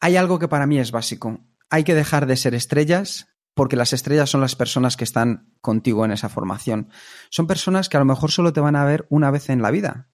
Hay 0.00 0.16
algo 0.16 0.38
que 0.38 0.48
para 0.48 0.66
mí 0.66 0.78
es 0.78 0.90
básico. 0.90 1.40
Hay 1.68 1.84
que 1.84 1.94
dejar 1.94 2.26
de 2.26 2.36
ser 2.36 2.54
estrellas 2.54 3.28
porque 3.54 3.76
las 3.76 3.92
estrellas 3.92 4.30
son 4.30 4.40
las 4.40 4.56
personas 4.56 4.96
que 4.96 5.04
están 5.04 5.52
contigo 5.60 6.04
en 6.04 6.12
esa 6.12 6.28
formación. 6.28 6.88
Son 7.28 7.46
personas 7.46 7.88
que 7.88 7.96
a 7.96 8.00
lo 8.00 8.06
mejor 8.06 8.30
solo 8.30 8.52
te 8.52 8.60
van 8.60 8.76
a 8.76 8.84
ver 8.84 9.06
una 9.10 9.30
vez 9.30 9.50
en 9.50 9.60
la 9.60 9.70
vida 9.70 10.08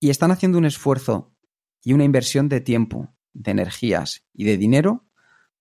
y 0.00 0.10
están 0.10 0.30
haciendo 0.30 0.58
un 0.58 0.66
esfuerzo 0.66 1.34
y 1.82 1.94
una 1.94 2.04
inversión 2.04 2.48
de 2.48 2.60
tiempo, 2.60 3.14
de 3.32 3.52
energías 3.52 4.26
y 4.34 4.44
de 4.44 4.56
dinero 4.56 5.06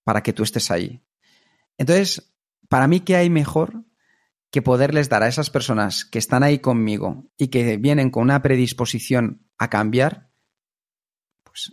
para 0.04 0.24
que 0.24 0.34
tú 0.34 0.44
estés 0.44 0.70
ahí. 0.72 1.02
Entonces, 1.78 2.34
para 2.68 2.88
mí, 2.88 3.00
¿qué 3.00 3.16
hay 3.16 3.30
mejor 3.30 3.86
que 4.52 4.62
poderles 4.62 5.10
dar 5.10 5.24
a 5.24 5.28
esas 5.28 5.50
personas 5.50 6.06
que 6.06 6.20
están 6.20 6.44
ahí 6.44 6.60
conmigo 6.60 7.30
y 7.38 7.48
que 7.48 7.78
vienen 7.78 8.10
con 8.10 8.24
una 8.24 8.42
predisposición 8.42 9.48
a 9.58 9.70
cambiar 9.70 10.27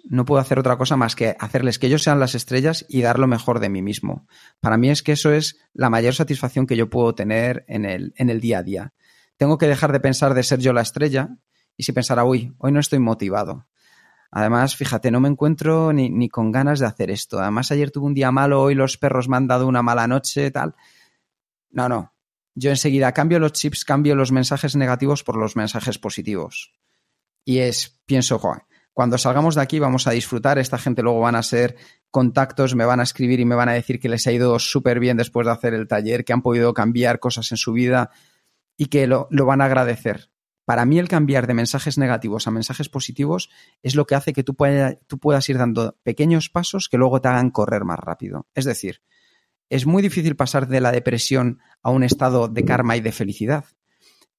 no 0.05 0.25
puedo 0.25 0.41
hacer 0.41 0.59
otra 0.59 0.77
cosa 0.77 0.97
más 0.97 1.15
que 1.15 1.37
hacerles 1.39 1.79
que 1.79 1.87
ellos 1.87 2.03
sean 2.03 2.21
las 2.21 2.35
estrellas 2.35 2.85
y 2.89 3.03
dar 3.03 3.19
lo 3.19 3.27
mejor 3.27 3.61
de 3.61 3.69
mí 3.69 3.83
mismo. 3.83 4.27
Para 4.61 4.77
mí 4.77 4.91
es 4.91 5.03
que 5.03 5.13
eso 5.13 5.33
es 5.33 5.59
la 5.73 5.91
mayor 5.91 6.15
satisfacción 6.15 6.67
que 6.67 6.77
yo 6.77 6.91
puedo 6.91 7.15
tener 7.15 7.65
en 7.69 7.85
el, 7.85 8.15
en 8.17 8.31
el 8.31 8.41
día 8.41 8.59
a 8.59 8.63
día. 8.63 8.93
Tengo 9.37 9.59
que 9.59 9.67
dejar 9.67 9.93
de 9.93 10.01
pensar 10.01 10.35
de 10.35 10.43
ser 10.43 10.61
yo 10.61 10.73
la 10.73 10.83
estrella 10.83 11.37
y 11.77 11.83
si 11.83 11.93
pensara, 11.93 12.25
uy, 12.25 12.55
hoy 12.59 12.73
no 12.73 12.81
estoy 12.81 12.99
motivado. 12.99 13.67
Además, 14.31 14.75
fíjate, 14.75 15.11
no 15.11 15.21
me 15.21 15.29
encuentro 15.29 15.93
ni, 15.93 16.11
ni, 16.11 16.29
con 16.29 16.51
ganas 16.51 16.81
de 16.81 16.87
hacer 16.87 17.11
esto. 17.11 17.39
Además, 17.39 17.71
ayer 17.71 17.91
tuve 17.91 18.07
un 18.07 18.15
día 18.15 18.33
malo, 18.33 18.63
hoy 18.63 18.75
los 18.75 18.97
perros 18.97 19.29
me 19.29 19.37
han 19.37 19.47
dado 19.47 19.69
una 19.69 19.83
mala 19.83 20.09
noche, 20.09 20.51
tal. 20.51 20.75
No, 21.71 21.89
no. 21.89 22.15
Yo 22.57 22.71
enseguida 22.71 23.13
cambio 23.13 23.39
los 23.39 23.53
chips, 23.53 23.85
cambio 23.85 24.15
los 24.15 24.33
mensajes 24.33 24.77
negativos 24.77 25.23
por 25.23 25.37
los 25.37 25.57
mensajes 25.57 25.99
positivos. 25.99 26.73
Y 27.45 27.59
es, 27.59 28.01
pienso, 28.07 28.39
joder, 28.39 28.63
cuando 28.95 29.19
salgamos 29.19 29.57
de 29.57 29.61
aquí 29.61 29.81
vamos 29.81 30.07
a 30.07 30.13
disfrutar, 30.13 30.59
esta 30.59 30.79
gente 30.79 31.03
luego 31.03 31.21
van 31.21 31.35
a 31.35 31.43
ser 31.43 31.77
contactos, 32.13 32.77
me 32.77 32.85
van 32.85 33.01
a 33.01 33.03
escribir 33.03 33.41
y 33.41 33.45
me 33.45 33.57
van 33.57 33.69
a 33.69 33.73
decir 33.73 33.99
que 33.99 34.09
les 34.09 34.25
ha 34.29 34.33
ido 34.33 34.57
súper 34.61 35.01
bien 35.01 35.17
después 35.17 35.47
de 35.47 35.53
hacer 35.53 35.75
el 35.75 35.89
taller, 35.89 36.25
que 36.25 36.33
han 36.33 36.43
podido 36.43 36.73
cambiar 36.73 37.19
cosas 37.19 37.51
en 37.51 37.59
su 37.59 37.73
vida 37.73 38.11
y 38.77 38.87
que 38.87 39.09
lo, 39.09 39.29
van 39.31 39.61
a 39.61 39.65
agradecer. 39.65 40.31
Para 40.65 40.87
mí 40.87 41.01
el 41.01 41.09
cambiar 41.09 41.49
de 41.49 41.55
mensajes 41.55 41.99
negativos 41.99 42.47
a 42.47 42.53
mensajes 42.53 42.89
positivos 42.89 43.51
es 43.83 43.97
lo 43.97 44.07
que 44.07 44.15
hace 44.15 44.33
que 44.33 44.45
tú, 44.45 44.57
tú 45.09 45.19
puedas 45.19 45.49
ir 45.49 45.59
dando 45.59 45.99
pequeños 46.05 46.49
pasos 46.49 46.89
que 46.89 46.97
luego 46.97 47.21
te 47.21 47.29
hagan 47.29 47.51
correr 47.51 47.85
más 47.85 47.99
rápido. 47.99 48.47
Es 48.55 48.65
decir, 48.65 49.03
es 49.71 49.87
muy 49.87 50.03
difícil 50.03 50.37
pasar 50.37 50.69
de 50.69 50.81
la 50.81 50.93
depresión 50.93 51.59
a 51.83 51.91
un 51.91 52.05
estado 52.05 52.47
de 52.47 52.65
karma 52.65 52.97
y 52.97 53.01
de 53.01 53.11
felicidad, 53.11 53.65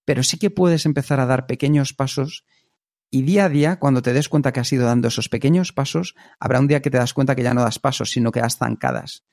pero 0.06 0.24
sí 0.24 0.40
que 0.40 0.50
puedes 0.50 0.86
empezar 0.86 1.20
a 1.20 1.26
dar 1.26 1.46
pequeños 1.46 1.94
pasos 1.94 2.46
y 3.16 3.22
día 3.22 3.46
a 3.46 3.50
día, 3.50 3.80
cuando 3.80 4.02
te 4.02 4.12
des 4.12 4.28
cuenta 4.28 4.52
que 4.52 4.60
has 4.60 4.74
ido 4.74 4.86
dando 4.86 5.08
esos 5.08 5.30
pequeños 5.30 5.72
pasos, 5.72 6.16
habrá 6.38 6.60
un 6.60 6.68
día 6.68 6.82
que 6.82 6.90
te 6.90 6.98
das 6.98 7.14
cuenta 7.14 7.34
que 7.34 7.44
ya 7.44 7.54
no 7.54 7.62
das 7.62 7.80
pasos, 7.80 8.12
sino 8.12 8.34
que 8.34 8.42
das 8.42 8.58
zancadas. 8.58 9.24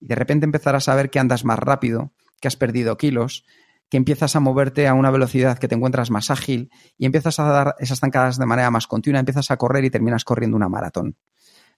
Y 0.00 0.08
de 0.08 0.16
repente 0.16 0.46
empezarás 0.46 0.88
a 0.88 0.96
ver 0.96 1.10
que 1.10 1.20
andas 1.20 1.44
más 1.44 1.60
rápido, 1.60 2.12
que 2.40 2.48
has 2.48 2.56
perdido 2.56 2.96
kilos, 2.96 3.44
que 3.88 3.98
empiezas 3.98 4.34
a 4.34 4.40
moverte 4.40 4.88
a 4.88 4.94
una 4.94 5.12
velocidad 5.12 5.60
que 5.60 5.68
te 5.68 5.76
encuentras 5.76 6.10
más 6.10 6.32
ágil 6.32 6.72
y 6.98 7.06
empiezas 7.06 7.38
a 7.38 7.44
dar 7.44 7.76
esas 7.78 8.00
zancadas 8.00 8.36
de 8.36 8.46
manera 8.46 8.72
más 8.72 8.88
continua, 8.88 9.20
empiezas 9.20 9.52
a 9.52 9.56
correr 9.58 9.84
y 9.84 9.90
terminas 9.90 10.24
corriendo 10.24 10.56
una 10.56 10.68
maratón. 10.68 11.16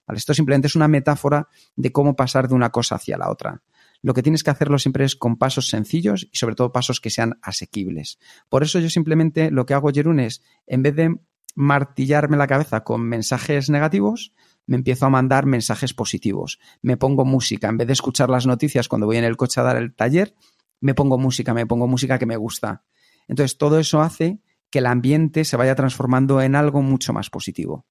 Esto 0.07 0.33
simplemente 0.33 0.65
es 0.65 0.75
una 0.75 0.87
metáfora 0.87 1.49
de 1.75 1.91
cómo 1.91 2.15
pasar 2.15 2.47
de 2.47 2.55
una 2.55 2.71
cosa 2.71 2.95
hacia 2.95 3.15
la 3.15 3.29
otra. 3.29 3.61
Lo 4.01 4.15
que 4.15 4.23
tienes 4.23 4.41
que 4.41 4.49
hacerlo 4.49 4.79
siempre 4.79 5.05
es 5.05 5.15
con 5.15 5.37
pasos 5.37 5.69
sencillos 5.69 6.27
y 6.31 6.35
sobre 6.35 6.55
todo 6.55 6.71
pasos 6.71 6.99
que 6.99 7.11
sean 7.11 7.37
asequibles. 7.43 8.17
Por 8.49 8.63
eso 8.63 8.79
yo 8.79 8.89
simplemente 8.89 9.51
lo 9.51 9.67
que 9.67 9.75
hago, 9.75 9.91
Jerún, 9.93 10.19
es, 10.19 10.41
en 10.65 10.81
vez 10.81 10.95
de 10.95 11.15
martillarme 11.55 12.37
la 12.37 12.47
cabeza 12.47 12.83
con 12.83 13.01
mensajes 13.01 13.69
negativos, 13.69 14.33
me 14.65 14.77
empiezo 14.77 15.05
a 15.05 15.09
mandar 15.09 15.45
mensajes 15.45 15.93
positivos. 15.93 16.59
Me 16.81 16.97
pongo 16.97 17.25
música. 17.25 17.67
En 17.67 17.77
vez 17.77 17.87
de 17.87 17.93
escuchar 17.93 18.29
las 18.29 18.47
noticias 18.47 18.87
cuando 18.87 19.07
voy 19.07 19.17
en 19.17 19.23
el 19.23 19.37
coche 19.37 19.59
a 19.59 19.63
dar 19.63 19.77
el 19.77 19.93
taller, 19.93 20.35
me 20.79 20.93
pongo 20.93 21.17
música, 21.17 21.53
me 21.53 21.65
pongo 21.65 21.87
música 21.87 22.17
que 22.17 22.25
me 22.25 22.37
gusta. 22.37 22.83
Entonces, 23.27 23.57
todo 23.57 23.79
eso 23.79 24.01
hace 24.01 24.39
que 24.69 24.79
el 24.79 24.85
ambiente 24.85 25.45
se 25.45 25.57
vaya 25.57 25.75
transformando 25.75 26.41
en 26.41 26.55
algo 26.55 26.81
mucho 26.81 27.13
más 27.13 27.29
positivo. 27.29 27.85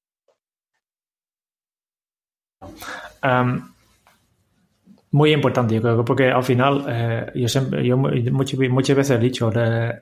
Muy 5.12 5.30
importante, 5.30 5.74
yo 5.74 5.82
creo, 5.82 6.04
porque 6.06 6.30
al 6.30 6.42
final, 6.42 6.86
eh, 6.88 7.32
yo, 7.34 7.46
siempre, 7.46 7.86
yo 7.86 7.98
muchas, 7.98 8.58
muchas, 8.70 8.96
veces 8.96 9.18
he 9.18 9.20
dicho, 9.20 9.52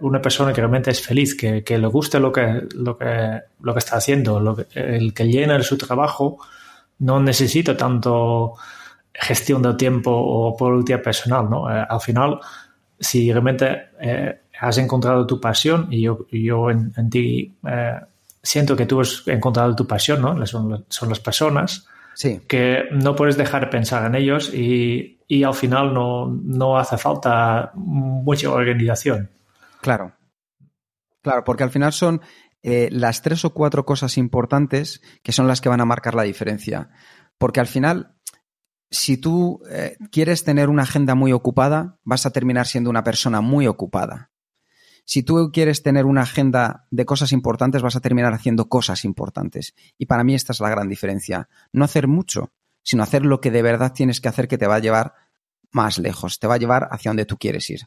una 0.00 0.22
persona 0.22 0.52
que 0.52 0.60
realmente 0.60 0.92
es 0.92 1.04
feliz, 1.04 1.34
que, 1.34 1.64
que, 1.64 1.78
le 1.78 1.88
guste 1.88 2.20
lo 2.20 2.30
que, 2.30 2.62
lo 2.76 2.96
que, 2.96 3.40
lo 3.60 3.72
que 3.72 3.78
está 3.80 3.96
haciendo, 3.96 4.54
que, 4.54 4.66
el 4.76 5.12
que 5.12 5.26
llena 5.26 5.60
su 5.64 5.76
trabajo, 5.76 6.38
no 7.00 7.18
necesita 7.18 7.76
tanto 7.76 8.54
gestión 9.12 9.62
del 9.62 9.76
tiempo 9.76 10.12
o 10.12 10.56
productividad 10.56 11.02
personal, 11.02 11.50
¿no? 11.50 11.68
Eh, 11.68 11.84
al 11.88 12.00
final, 12.00 12.38
si 12.96 13.32
realmente 13.32 13.88
eh, 14.00 14.42
has 14.60 14.78
encontrado 14.78 15.26
tu 15.26 15.40
pasión, 15.40 15.88
y 15.90 16.02
yo, 16.02 16.24
yo 16.30 16.70
en, 16.70 17.10
ti 17.10 17.52
siento 18.40 18.76
que 18.76 18.86
tú 18.86 19.00
has 19.00 19.26
encontrado 19.26 19.74
tu 19.74 19.88
pasión, 19.88 20.22
¿no? 20.22 20.46
Son, 20.46 20.84
son 20.88 21.08
las 21.08 21.18
personas, 21.18 21.88
que 22.46 22.84
no 22.92 23.16
puedes 23.16 23.36
dejar 23.36 23.62
de 23.64 23.70
pensar 23.70 24.06
en 24.06 24.14
ellos 24.14 24.52
y, 24.52 25.18
al 25.44 25.54
final 25.54 25.94
no, 25.94 26.78
hace 26.78 26.98
falta 26.98 27.72
mucha 27.74 28.50
organización. 28.50 29.30
Claro. 29.80 30.12
Claro, 31.22 31.44
porque 31.44 31.64
al 31.64 31.70
final 31.70 31.92
son 31.92 32.22
eh, 32.62 32.88
las 32.90 33.22
tres 33.22 33.44
o 33.44 33.52
cuatro 33.52 33.84
cosas 33.84 34.16
importantes 34.16 35.02
que 35.22 35.32
son 35.32 35.46
las 35.46 35.60
que 35.60 35.68
van 35.68 35.80
a 35.80 35.86
marcar 35.86 36.14
la 36.14 36.22
diferencia. 36.22 36.90
Porque 37.38 37.60
al 37.60 37.66
final, 37.66 38.14
si 38.90 39.18
tú 39.18 39.62
eh, 39.70 39.96
quieres 40.10 40.44
tener 40.44 40.68
una 40.68 40.84
agenda 40.84 41.14
muy 41.14 41.32
ocupada, 41.32 41.98
vas 42.04 42.24
a 42.24 42.30
terminar 42.30 42.66
siendo 42.66 42.90
una 42.90 43.04
persona 43.04 43.40
muy 43.40 43.66
ocupada 43.66 44.29
si 45.10 45.24
tú 45.24 45.50
quieres 45.52 45.82
tener 45.82 46.06
una 46.06 46.22
agenda 46.22 46.86
de 46.92 47.04
cosas 47.04 47.32
importantes, 47.32 47.82
vas 47.82 47.96
a 47.96 48.00
terminar 48.00 48.32
haciendo 48.32 48.68
cosas 48.68 49.04
importantes. 49.04 49.74
Y 49.98 50.06
para 50.06 50.22
mí 50.22 50.36
esta 50.36 50.52
es 50.52 50.60
la 50.60 50.70
gran 50.70 50.88
diferencia. 50.88 51.48
No 51.72 51.84
hacer 51.84 52.06
mucho, 52.06 52.52
sino 52.84 53.02
hacer 53.02 53.24
lo 53.24 53.40
que 53.40 53.50
de 53.50 53.60
verdad 53.60 53.92
tienes 53.92 54.20
que 54.20 54.28
hacer 54.28 54.46
que 54.46 54.56
te 54.56 54.68
va 54.68 54.76
a 54.76 54.78
llevar 54.78 55.14
más 55.72 55.98
lejos, 55.98 56.38
te 56.38 56.46
va 56.46 56.54
a 56.54 56.58
llevar 56.58 56.86
hacia 56.92 57.08
donde 57.08 57.24
tú 57.24 57.38
quieres 57.38 57.68
ir. 57.70 57.80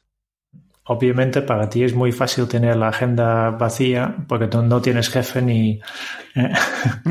Obviamente 0.84 1.42
para 1.42 1.70
ti 1.70 1.86
es 1.86 1.96
muy 1.96 2.12
fácil 2.12 2.46
tener 2.46 2.76
la 2.76 2.90
agenda 2.90 3.52
vacía 3.52 4.18
porque 4.28 4.48
tú 4.48 4.62
no 4.62 4.82
tienes 4.82 5.08
jefe 5.08 5.42
ni... 5.42 5.80
Eh, 6.36 6.54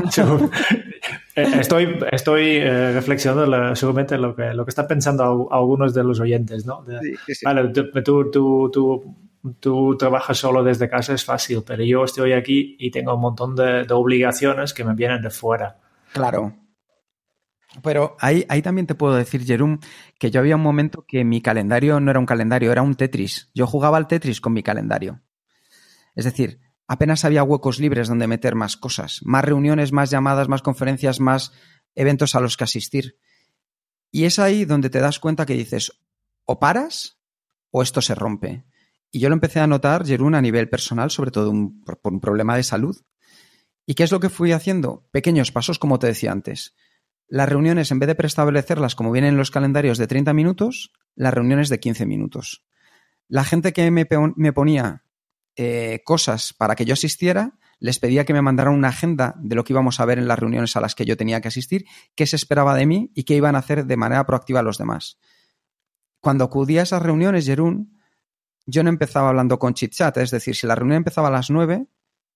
Eh, 1.35 1.47
estoy 1.59 1.97
estoy 2.11 2.57
eh, 2.57 2.91
reflexionando 2.91 3.75
seguramente 3.75 4.19
lo 4.19 4.35
que, 4.35 4.53
lo 4.53 4.65
que 4.65 4.69
están 4.69 4.87
pensando 4.87 5.47
algunos 5.51 5.91
de 5.93 6.03
los 6.03 6.19
oyentes, 6.19 6.63
¿no? 6.63 6.85
Vale, 7.43 7.69
tú, 7.69 8.29
tú, 8.29 8.69
tú, 8.71 9.15
tú, 9.59 9.97
trabajas 9.97 10.37
solo 10.37 10.63
desde 10.63 10.89
casa, 10.89 11.13
es 11.13 11.25
fácil, 11.25 11.63
pero 11.65 11.83
yo 11.83 12.03
estoy 12.03 12.33
aquí 12.33 12.75
y 12.79 12.91
tengo 12.91 13.15
un 13.15 13.21
montón 13.21 13.55
de, 13.55 13.85
obligaciones 13.91 14.73
que 14.73 14.83
me 14.83 14.93
vienen 14.93 15.21
de 15.21 15.29
fuera. 15.29 15.79
Claro. 16.13 16.55
Pero 17.81 18.15
ahí, 18.19 18.45
ahí 18.49 18.61
también 18.61 18.85
te 18.85 18.95
puedo 18.95 19.15
decir, 19.15 19.43
Jerum, 19.43 19.79
que 20.19 20.29
yo 20.29 20.39
había 20.39 20.55
un 20.55 20.61
momento 20.61 21.05
que 21.07 21.23
mi 21.23 21.41
calendario 21.41 21.99
no 21.99 22.11
era 22.11 22.19
un 22.19 22.25
calendario, 22.25 22.71
era 22.71 22.83
un 22.83 22.95
Tetris. 22.95 23.49
Yo 23.53 23.65
jugaba 23.65 23.97
al 23.97 24.07
Tetris 24.07 24.39
con 24.39 24.53
mi 24.53 24.61
calendario. 24.61 25.21
Es 26.15 26.25
decir, 26.25 26.59
apenas 26.87 27.25
había 27.25 27.43
huecos 27.43 27.79
libres 27.79 28.07
donde 28.07 28.27
meter 28.27 28.53
más 28.53 28.77
cosas, 28.77 29.21
más 29.23 29.43
reuniones, 29.43 29.91
más 29.91 30.11
llamadas, 30.11 30.47
más 30.47 30.61
conferencias, 30.61 31.19
más 31.19 31.51
eventos 31.95 32.35
a 32.35 32.39
los 32.39 32.57
que 32.57 32.63
asistir. 32.63 33.17
Y 34.11 34.25
es 34.25 34.37
ahí 34.37 34.65
donde 34.65 34.91
te 34.91 34.99
das 34.99 35.19
cuenta 35.19 35.47
que 35.47 35.55
dices, 35.55 35.91
o 36.45 36.59
paras 36.59 37.19
o 37.71 37.81
esto 37.81 38.01
se 38.01 38.13
rompe. 38.13 38.65
Y 39.15 39.19
yo 39.19 39.29
lo 39.29 39.35
empecé 39.35 39.59
a 39.59 39.67
notar, 39.67 40.07
Jerún, 40.07 40.33
a 40.33 40.41
nivel 40.41 40.69
personal, 40.69 41.11
sobre 41.11 41.29
todo 41.29 41.53
por 41.85 41.99
un 42.11 42.19
problema 42.19 42.55
de 42.55 42.63
salud. 42.63 42.99
¿Y 43.85 43.93
qué 43.93 44.01
es 44.01 44.11
lo 44.11 44.19
que 44.19 44.29
fui 44.29 44.51
haciendo? 44.53 45.07
Pequeños 45.11 45.51
pasos, 45.51 45.77
como 45.77 45.99
te 45.99 46.07
decía 46.07 46.31
antes. 46.31 46.73
Las 47.27 47.47
reuniones, 47.47 47.91
en 47.91 47.99
vez 47.99 48.07
de 48.07 48.15
preestablecerlas 48.15 48.95
como 48.95 49.11
vienen 49.11 49.33
en 49.33 49.37
los 49.37 49.51
calendarios 49.51 49.99
de 49.99 50.07
30 50.07 50.33
minutos, 50.33 50.93
las 51.13 51.31
reuniones 51.31 51.69
de 51.69 51.79
15 51.79 52.07
minutos. 52.07 52.65
La 53.27 53.43
gente 53.43 53.71
que 53.71 53.91
me, 53.91 54.05
ponía 54.07 55.03
eh, 55.57 56.01
cosas 56.03 56.51
para 56.51 56.75
que 56.75 56.85
yo 56.85 56.93
asistiera, 56.93 57.59
les 57.77 57.99
pedía 57.99 58.25
que 58.25 58.33
me 58.33 58.41
mandaran 58.41 58.73
una 58.73 58.87
agenda 58.87 59.35
de 59.37 59.53
lo 59.53 59.63
que 59.63 59.73
íbamos 59.73 59.99
a 59.99 60.05
ver 60.05 60.17
en 60.17 60.27
las 60.27 60.39
reuniones 60.39 60.75
a 60.75 60.81
las 60.81 60.95
que 60.95 61.05
yo 61.05 61.17
tenía 61.17 61.39
que 61.39 61.49
asistir, 61.49 61.85
qué 62.15 62.25
se 62.25 62.35
esperaba 62.35 62.73
de 62.73 62.87
mí 62.87 63.11
y 63.13 63.25
qué 63.25 63.35
iban 63.35 63.55
a 63.55 63.59
hacer 63.59 63.85
de 63.85 63.95
manera 63.95 64.25
proactiva 64.25 64.63
los 64.63 64.79
demás. 64.79 65.19
Cuando 66.19 66.45
acudía 66.45 66.79
a 66.79 66.83
esas 66.83 67.03
reuniones, 67.03 67.45
Jerún, 67.45 67.93
yo 68.65 68.83
no 68.83 68.89
empezaba 68.89 69.29
hablando 69.29 69.59
con 69.59 69.73
chit 69.73 69.93
chat, 69.93 70.17
es 70.17 70.31
decir, 70.31 70.55
si 70.55 70.67
la 70.67 70.75
reunión 70.75 70.97
empezaba 70.97 71.27
a 71.27 71.31
las 71.31 71.49
9, 71.49 71.87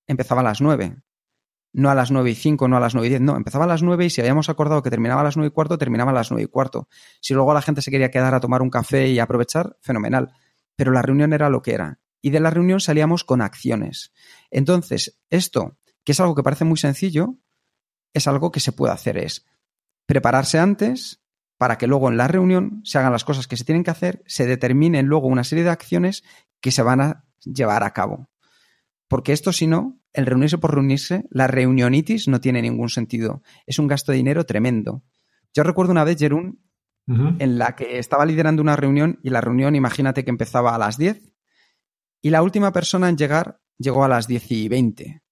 empezaba 0.07 0.41
a 0.41 0.43
las 0.43 0.61
9 0.61 0.97
no 1.77 1.91
a 1.91 1.95
las 1.95 2.09
9 2.09 2.31
y 2.31 2.35
5, 2.35 2.67
no 2.67 2.77
a 2.77 2.79
las 2.79 2.95
9 2.95 3.05
y 3.05 3.09
10, 3.11 3.21
no, 3.21 3.37
empezaba 3.37 3.65
a 3.65 3.67
las 3.67 3.83
9 3.83 4.05
y 4.05 4.09
si 4.09 4.19
habíamos 4.21 4.49
acordado 4.49 4.81
que 4.81 4.89
terminaba 4.89 5.21
a 5.21 5.23
las 5.23 5.37
9 5.37 5.49
y 5.49 5.51
cuarto, 5.51 5.77
terminaba 5.77 6.09
a 6.09 6.13
las 6.13 6.31
9 6.31 6.43
y 6.43 6.47
cuarto. 6.47 6.87
Si 7.21 7.35
luego 7.35 7.53
la 7.53 7.61
gente 7.61 7.83
se 7.83 7.91
quería 7.91 8.09
quedar 8.09 8.33
a 8.33 8.39
tomar 8.39 8.63
un 8.63 8.71
café 8.71 9.07
y 9.09 9.19
aprovechar, 9.19 9.77
fenomenal. 9.81 10.33
Pero 10.75 10.91
la 10.91 11.03
reunión 11.03 11.33
era 11.33 11.49
lo 11.49 11.61
que 11.61 11.75
era. 11.75 11.99
Y 12.19 12.31
de 12.31 12.39
la 12.39 12.49
reunión 12.49 12.79
salíamos 12.79 13.23
con 13.23 13.41
acciones. 13.41 14.11
Entonces, 14.49 15.19
esto, 15.29 15.77
que 16.03 16.13
es 16.13 16.19
algo 16.19 16.33
que 16.33 16.41
parece 16.41 16.65
muy 16.65 16.77
sencillo, 16.77 17.35
es 18.11 18.27
algo 18.27 18.51
que 18.51 18.59
se 18.59 18.71
puede 18.71 18.93
hacer. 18.93 19.19
Es 19.19 19.45
prepararse 20.07 20.57
antes 20.57 21.21
para 21.57 21.77
que 21.77 21.87
luego 21.87 22.09
en 22.09 22.17
la 22.17 22.27
reunión 22.27 22.81
se 22.83 22.97
hagan 22.97 23.11
las 23.11 23.25
cosas 23.25 23.47
que 23.47 23.57
se 23.57 23.65
tienen 23.65 23.83
que 23.83 23.91
hacer, 23.91 24.23
se 24.27 24.45
determinen 24.45 25.07
luego 25.07 25.27
una 25.27 25.43
serie 25.43 25.63
de 25.63 25.71
acciones 25.71 26.23
que 26.61 26.71
se 26.71 26.83
van 26.83 27.01
a 27.01 27.25
llevar 27.39 27.83
a 27.83 27.93
cabo. 27.93 28.29
Porque 29.07 29.33
esto, 29.33 29.53
si 29.53 29.67
no, 29.67 29.99
el 30.13 30.25
reunirse 30.25 30.57
por 30.57 30.73
reunirse, 30.73 31.23
la 31.29 31.47
reunionitis 31.47 32.27
no 32.27 32.41
tiene 32.41 32.61
ningún 32.61 32.89
sentido. 32.89 33.41
Es 33.65 33.79
un 33.79 33.87
gasto 33.87 34.11
de 34.11 34.17
dinero 34.17 34.45
tremendo. 34.45 35.03
Yo 35.53 35.63
recuerdo 35.63 35.91
una 35.91 36.03
vez, 36.03 36.17
Jerún, 36.19 36.61
en 37.07 37.57
la 37.57 37.75
que 37.75 37.99
estaba 37.99 38.25
liderando 38.25 38.61
una 38.61 38.75
reunión 38.75 39.19
y 39.23 39.29
la 39.29 39.39
reunión, 39.39 39.75
imagínate 39.75 40.25
que 40.25 40.29
empezaba 40.29 40.75
a 40.75 40.77
las 40.77 40.97
10 40.97 41.23
y 42.21 42.31
la 42.31 42.43
última 42.43 42.73
persona 42.73 43.07
en 43.07 43.15
llegar 43.15 43.61
llegó 43.77 44.03
a 44.03 44.09
las 44.09 44.27
10 44.27 44.51
y 44.51 44.67
20. 44.67 45.23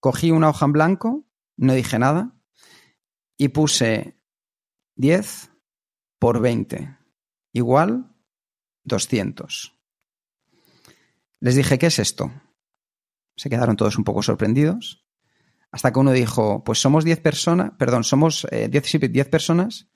Cogí 0.00 0.32
una 0.32 0.48
hoja 0.48 0.66
en 0.66 0.72
blanco, 0.72 1.26
no 1.56 1.72
dije 1.72 2.00
nada 2.00 2.34
y 3.36 3.48
puse 3.48 4.18
10 4.96 5.50
por 6.18 6.40
20 6.40 6.96
igual 7.52 8.14
200. 8.84 9.74
Les 11.40 11.54
dije, 11.54 11.78
¿qué 11.78 11.86
es 11.86 11.98
esto? 11.98 12.32
Se 13.36 13.50
quedaron 13.50 13.76
todos 13.76 13.96
un 13.96 14.04
poco 14.04 14.22
sorprendidos. 14.22 15.04
Hasta 15.70 15.92
que 15.92 15.98
uno 15.98 16.12
dijo, 16.12 16.62
pues 16.64 16.78
somos 16.78 17.04
10 17.04 17.20
personas, 17.20 17.72
perdón, 17.78 18.04
somos 18.04 18.46
10 18.50 18.94
eh, 18.94 19.24
personas 19.24 19.88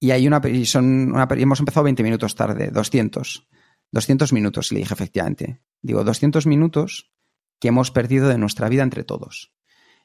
y 0.00 0.12
hay 0.12 0.26
una, 0.26 0.40
y 0.48 0.66
son 0.66 1.14
hemos 1.36 1.58
empezado 1.58 1.84
20 1.84 2.02
minutos 2.02 2.34
tarde, 2.34 2.70
200. 2.70 3.48
200 3.90 4.32
minutos, 4.32 4.70
y 4.70 4.74
le 4.74 4.80
dije 4.80 4.94
efectivamente. 4.94 5.62
Digo, 5.82 6.04
200 6.04 6.46
minutos 6.46 7.10
que 7.58 7.68
hemos 7.68 7.90
perdido 7.90 8.28
de 8.28 8.38
nuestra 8.38 8.68
vida 8.68 8.82
entre 8.82 9.02
todos. 9.02 9.52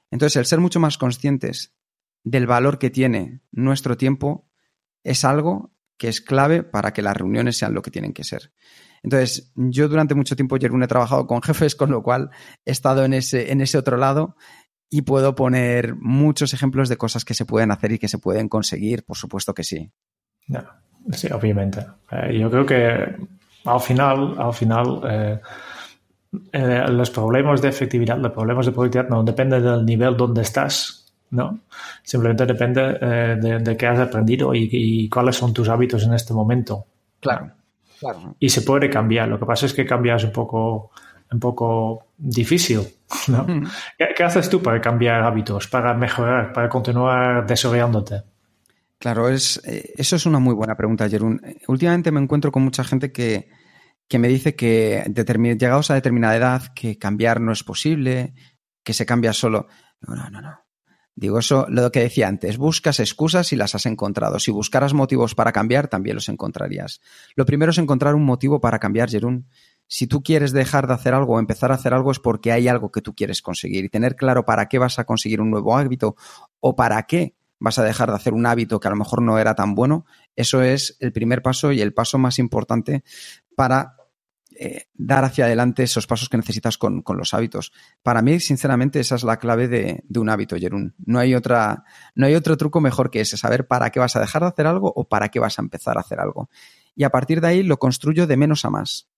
Entonces, 0.10 0.38
el 0.38 0.46
ser 0.46 0.60
mucho 0.60 0.80
más 0.80 0.98
conscientes 0.98 1.76
del 2.24 2.48
valor 2.48 2.80
que 2.80 2.90
tiene 2.90 3.42
nuestro 3.52 3.98
tiempo 3.98 4.50
es 5.04 5.26
algo 5.26 5.74
que 5.98 6.08
es 6.08 6.22
clave 6.22 6.64
para 6.64 6.94
que 6.94 7.02
las 7.02 7.16
reuniones 7.16 7.58
sean 7.58 7.74
lo 7.74 7.82
que 7.82 7.92
tienen 7.92 8.14
que 8.14 8.24
ser. 8.24 8.52
Entonces, 9.04 9.52
yo 9.56 9.90
durante 9.90 10.16
mucho 10.16 10.36
tiempo, 10.36 10.58
Jerún, 10.58 10.84
he 10.84 10.88
trabajado 10.88 11.28
con 11.28 11.42
jefes, 11.42 11.76
con 11.78 11.92
lo 11.92 12.02
cual 12.02 12.30
he 12.66 12.72
estado 12.72 13.06
en 13.06 13.14
ese, 13.14 13.52
en 13.52 13.62
ese 13.62 13.78
otro 13.78 13.98
lado 13.98 14.36
y 14.90 15.02
puedo 15.02 15.36
poner 15.36 15.96
muchos 15.96 16.54
ejemplos 16.54 16.88
de 16.88 16.98
cosas 16.98 17.26
que 17.26 17.34
se 17.34 17.46
pueden 17.46 17.72
hacer 17.72 17.92
y 17.94 18.00
que 18.00 18.08
se 18.08 18.20
pueden 18.20 18.48
conseguir, 18.48 19.04
por 19.04 19.18
supuesto 19.18 19.54
que 19.54 19.64
sí. 19.64 19.92
sí, 21.12 21.28
obviamente. 21.32 21.86
Eh, 22.12 22.38
yo 22.40 22.50
creo 22.52 22.66
que 22.66 23.16
al 23.66 23.80
final, 23.80 24.36
al 24.38 24.54
final 24.54 25.02
eh, 25.10 25.40
eh, 26.52 26.86
los 26.90 27.10
problemas 27.10 27.62
de 27.62 27.70
efectividad, 27.70 28.18
los 28.20 28.32
problemas 28.32 28.68
de 28.68 28.72
productividad 28.72 29.10
no 29.10 29.24
dependen 29.24 29.64
del 29.64 29.86
nivel 29.86 30.16
donde 30.16 30.44
estás, 30.44 31.03
¿no? 31.34 31.60
Simplemente 32.04 32.46
depende 32.46 32.82
de, 33.60 33.78
qué 33.78 33.88
has 33.88 34.00
aprendido 34.00 34.54
y, 34.54 34.70
y, 34.72 35.10
cuáles 35.10 35.36
son 35.36 35.54
tus 35.54 35.68
hábitos 35.68 36.04
en 36.04 36.14
este 36.14 36.34
momento. 36.34 36.86
Claro. 37.20 37.52
Y 38.40 38.50
se 38.50 38.62
puede 38.62 38.90
cambiar. 38.90 39.28
Lo 39.28 39.40
que 39.40 39.46
pasa 39.46 39.66
es 39.66 39.74
que 39.74 39.86
cambias 39.86 40.24
un 40.24 40.32
poco, 40.32 40.92
un 41.32 41.40
poco 41.40 42.08
difícil. 42.18 42.82
¿no? 43.28 43.48
¿Qué, 43.98 44.24
haces 44.24 44.50
tú 44.50 44.62
para 44.62 44.80
cambiar 44.80 45.24
hábitos, 45.24 45.68
para 45.68 45.94
mejorar, 45.94 46.54
para 46.54 46.70
continuar 46.70 47.46
desarrollándote? 47.48 48.24
Claro, 49.00 49.28
es, 49.30 49.62
eh, 49.66 49.94
eso 49.98 50.16
es 50.16 50.26
una 50.26 50.40
muy 50.40 50.54
buena 50.54 50.76
pregunta, 50.76 51.10
Jerún. 51.10 51.42
Últimamente 51.68 52.12
me 52.12 52.22
encuentro 52.22 52.52
con 52.52 52.64
mucha 52.64 52.84
gente 52.84 53.12
que, 53.12 53.50
que 54.08 54.20
me 54.20 54.28
dice 54.28 54.56
que 54.56 55.04
llegados 55.60 55.90
a 55.90 55.96
determinada 55.96 56.36
edad, 56.36 56.74
que 56.76 56.98
cambiar 56.98 57.42
no 57.42 57.52
es 57.52 57.64
posible, 57.64 58.34
que 58.84 58.94
se 58.94 59.06
cambia 59.06 59.34
solo. 59.34 59.68
No, 60.02 60.16
no, 60.16 60.30
no, 60.30 60.42
no. 60.42 60.63
Digo, 61.16 61.38
eso, 61.38 61.68
lo 61.70 61.92
que 61.92 62.00
decía 62.00 62.28
antes, 62.28 62.58
buscas 62.58 63.00
excusas 63.00 63.54
y 63.54 63.56
las 63.56 63.76
has 63.76 63.86
encontrado. 63.86 64.40
Si 64.40 64.52
buscaras 64.52 64.94
motivos 64.94 65.36
para 65.36 65.52
cambiar, 65.52 65.88
también 65.88 66.16
los 66.16 66.28
encontrarías. 66.28 67.02
Lo 67.36 67.46
primero 67.46 67.72
es 67.72 67.78
encontrar 67.78 68.16
un 68.16 68.26
motivo 68.26 68.60
para 68.60 68.80
cambiar, 68.80 69.10
Jerún. 69.10 69.48
Si 69.88 70.08
tú 70.08 70.24
quieres 70.24 70.54
dejar 70.54 70.88
de 70.88 70.94
hacer 70.94 71.14
algo 71.14 71.34
o 71.34 71.40
empezar 71.40 71.72
a 71.72 71.76
hacer 71.76 71.94
algo 71.94 72.12
es 72.12 72.20
porque 72.20 72.52
hay 72.52 72.68
algo 72.68 72.92
que 72.92 73.02
tú 73.02 73.14
quieres 73.14 73.42
conseguir 73.42 73.86
y 73.86 73.90
tener 73.90 74.16
claro 74.16 74.44
para 74.44 74.68
qué 74.68 74.80
vas 74.80 74.98
a 74.98 75.04
conseguir 75.04 75.40
un 75.40 75.52
nuevo 75.52 75.78
hábito 75.78 76.16
o 76.60 76.76
para 76.76 77.04
qué 77.04 77.36
vas 77.60 77.78
a 77.78 77.84
dejar 77.84 78.10
de 78.10 78.16
hacer 78.16 78.34
un 78.34 78.46
hábito 78.46 78.80
que 78.80 78.88
a 78.88 78.92
lo 78.92 78.98
mejor 78.98 79.22
no 79.22 79.38
era 79.38 79.56
tan 79.56 79.76
bueno, 79.76 80.06
eso 80.36 80.62
es 80.62 80.98
el 81.00 81.14
primer 81.14 81.42
paso 81.42 81.72
y 81.72 81.82
el 81.82 81.94
paso 81.94 82.18
más 82.18 82.40
importante 82.40 83.04
para 83.56 83.96
eh, 84.66 84.88
dar 84.94 85.26
hacia 85.26 85.44
adelante 85.44 85.84
esos 85.84 86.08
pasos 86.08 86.30
que 86.30 86.38
necesitas 86.38 86.78
con, 86.78 87.04
los 87.06 87.34
hábitos. 87.34 87.74
Para 88.02 88.22
mí, 88.22 88.40
sinceramente, 88.40 89.02
esa 89.02 89.16
es 89.16 89.26
la 89.26 89.38
clave 89.38 89.68
de, 89.68 90.04
un 90.16 90.30
hábito, 90.30 90.56
Jerún. 90.56 90.96
No 91.06 91.20
hay, 91.20 91.36
otra, 91.36 91.84
no 92.16 92.28
hay 92.28 92.36
otro 92.36 92.56
truco 92.56 92.80
mejor 92.80 93.12
que 93.12 93.20
ese, 93.20 93.36
saber 93.36 93.68
para 93.68 93.90
qué 93.90 94.00
vas 94.00 94.16
a 94.16 94.22
dejar 94.22 94.44
de 94.44 94.48
hacer 94.48 94.66
algo 94.66 94.94
o 94.96 95.10
para 95.10 95.28
qué 95.28 95.42
vas 95.42 95.60
a 95.60 95.64
empezar 95.64 95.98
a 95.98 96.00
hacer 96.00 96.22
algo. 96.22 96.50
Y 96.96 97.04
a 97.04 97.10
partir 97.10 97.42
de 97.42 97.48
ahí 97.48 97.62
lo 97.62 97.78
construyo 97.78 98.26
de 98.26 98.38
menos 98.38 98.64
a 98.64 98.70
más. 98.70 99.10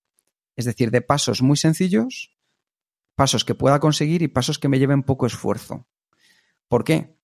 Es 0.55 0.65
decir, 0.65 0.89
de 0.89 1.01
pasos 1.01 1.43
muy 1.43 1.57
sencillos, 1.57 2.35
pasos 3.13 3.45
que 3.45 3.53
pueda 3.53 3.79
conseguir 3.79 4.23
y 4.23 4.27
pasos 4.27 4.57
que 4.57 4.67
me 4.67 4.79
lleven 4.79 5.03
poco 5.03 5.27
esfuerzo. 5.27 5.85
¿Por 6.67 6.83
qué? 6.83 7.14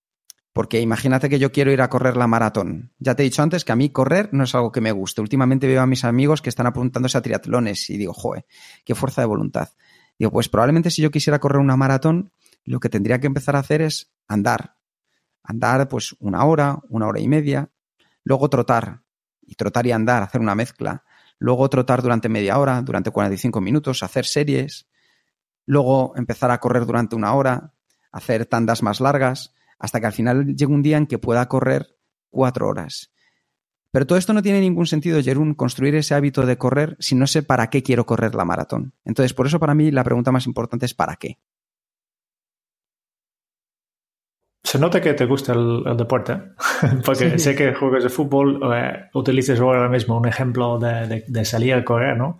Porque 0.53 0.81
imagínate 0.81 1.29
que 1.29 1.39
yo 1.39 1.51
quiero 1.51 1.71
ir 1.71 1.81
a 1.81 1.89
correr 1.89 2.17
la 2.17 2.27
maratón. 2.27 2.91
Ya 2.99 3.15
te 3.15 3.23
he 3.23 3.25
dicho 3.25 3.41
antes 3.41 3.63
que 3.63 3.71
a 3.71 3.75
mí 3.75 3.89
correr 3.89 4.29
no 4.33 4.43
es 4.43 4.53
algo 4.53 4.71
que 4.71 4.81
me 4.81 4.91
guste. 4.91 5.21
Últimamente 5.21 5.65
veo 5.65 5.81
a 5.81 5.87
mis 5.87 6.03
amigos 6.03 6.41
que 6.41 6.49
están 6.49 6.67
apuntándose 6.67 7.17
a 7.17 7.21
triatlones 7.21 7.89
y 7.89 7.97
digo, 7.97 8.13
joder, 8.13 8.45
qué 8.83 8.93
fuerza 8.93 9.21
de 9.21 9.27
voluntad. 9.27 9.69
Digo, 10.19 10.31
pues 10.31 10.49
probablemente 10.49 10.91
si 10.91 11.01
yo 11.01 11.09
quisiera 11.09 11.39
correr 11.39 11.61
una 11.61 11.77
maratón, 11.77 12.33
lo 12.65 12.81
que 12.81 12.89
tendría 12.89 13.19
que 13.19 13.27
empezar 13.27 13.55
a 13.55 13.59
hacer 13.59 13.81
es 13.81 14.11
andar. 14.27 14.75
Andar 15.41 15.87
pues 15.87 16.15
una 16.19 16.43
hora, 16.43 16.79
una 16.89 17.07
hora 17.07 17.21
y 17.21 17.29
media. 17.29 17.69
Luego 18.25 18.49
trotar. 18.49 19.03
Y 19.41 19.55
trotar 19.55 19.87
y 19.87 19.93
andar, 19.93 20.21
hacer 20.21 20.41
una 20.41 20.53
mezcla. 20.53 21.05
Luego 21.39 21.69
trotar 21.69 22.01
durante 22.01 22.27
media 22.29 22.59
hora, 22.59 22.81
durante 22.81 23.09
45 23.09 23.61
minutos, 23.61 24.03
hacer 24.03 24.25
series. 24.25 24.87
Luego 25.65 26.13
empezar 26.17 26.51
a 26.51 26.59
correr 26.59 26.85
durante 26.85 27.15
una 27.15 27.33
hora, 27.33 27.73
hacer 28.11 28.45
tandas 28.45 28.83
más 28.83 28.99
largas 28.99 29.53
hasta 29.81 29.99
que 29.99 30.05
al 30.05 30.13
final 30.13 30.45
llegue 30.55 30.71
un 30.71 30.83
día 30.83 30.97
en 30.97 31.07
que 31.07 31.17
pueda 31.17 31.47
correr 31.47 31.97
cuatro 32.29 32.67
horas. 32.67 33.11
Pero 33.91 34.05
todo 34.07 34.17
esto 34.17 34.31
no 34.31 34.41
tiene 34.41 34.61
ningún 34.61 34.85
sentido, 34.85 35.21
Jerún, 35.21 35.55
construir 35.55 35.95
ese 35.95 36.13
hábito 36.13 36.45
de 36.45 36.57
correr 36.57 36.95
si 36.99 37.15
no 37.15 37.27
sé 37.27 37.43
para 37.43 37.69
qué 37.69 37.83
quiero 37.83 38.05
correr 38.05 38.35
la 38.35 38.45
maratón. 38.45 38.93
Entonces, 39.03 39.33
por 39.33 39.47
eso 39.47 39.59
para 39.59 39.73
mí 39.73 39.91
la 39.91 40.03
pregunta 40.03 40.31
más 40.31 40.45
importante 40.45 40.85
es 40.85 40.93
¿para 40.93 41.15
qué? 41.15 41.39
Se 44.63 44.79
nota 44.79 45.01
que 45.01 45.13
te 45.13 45.25
gusta 45.25 45.53
el, 45.53 45.97
deporte, 45.97 46.39
porque 47.05 47.37
sé 47.39 47.55
que 47.55 47.73
juegas 47.73 48.03
de 48.03 48.09
fútbol, 48.09 48.61
eh, 48.73 49.09
utilizas 49.15 49.59
ahora 49.59 49.89
mismo 49.89 50.17
un 50.17 50.27
ejemplo 50.27 50.79
de, 50.79 51.25
de, 51.27 51.45
salir 51.45 51.73
a 51.73 51.83
correr, 51.83 52.15
¿no? 52.15 52.39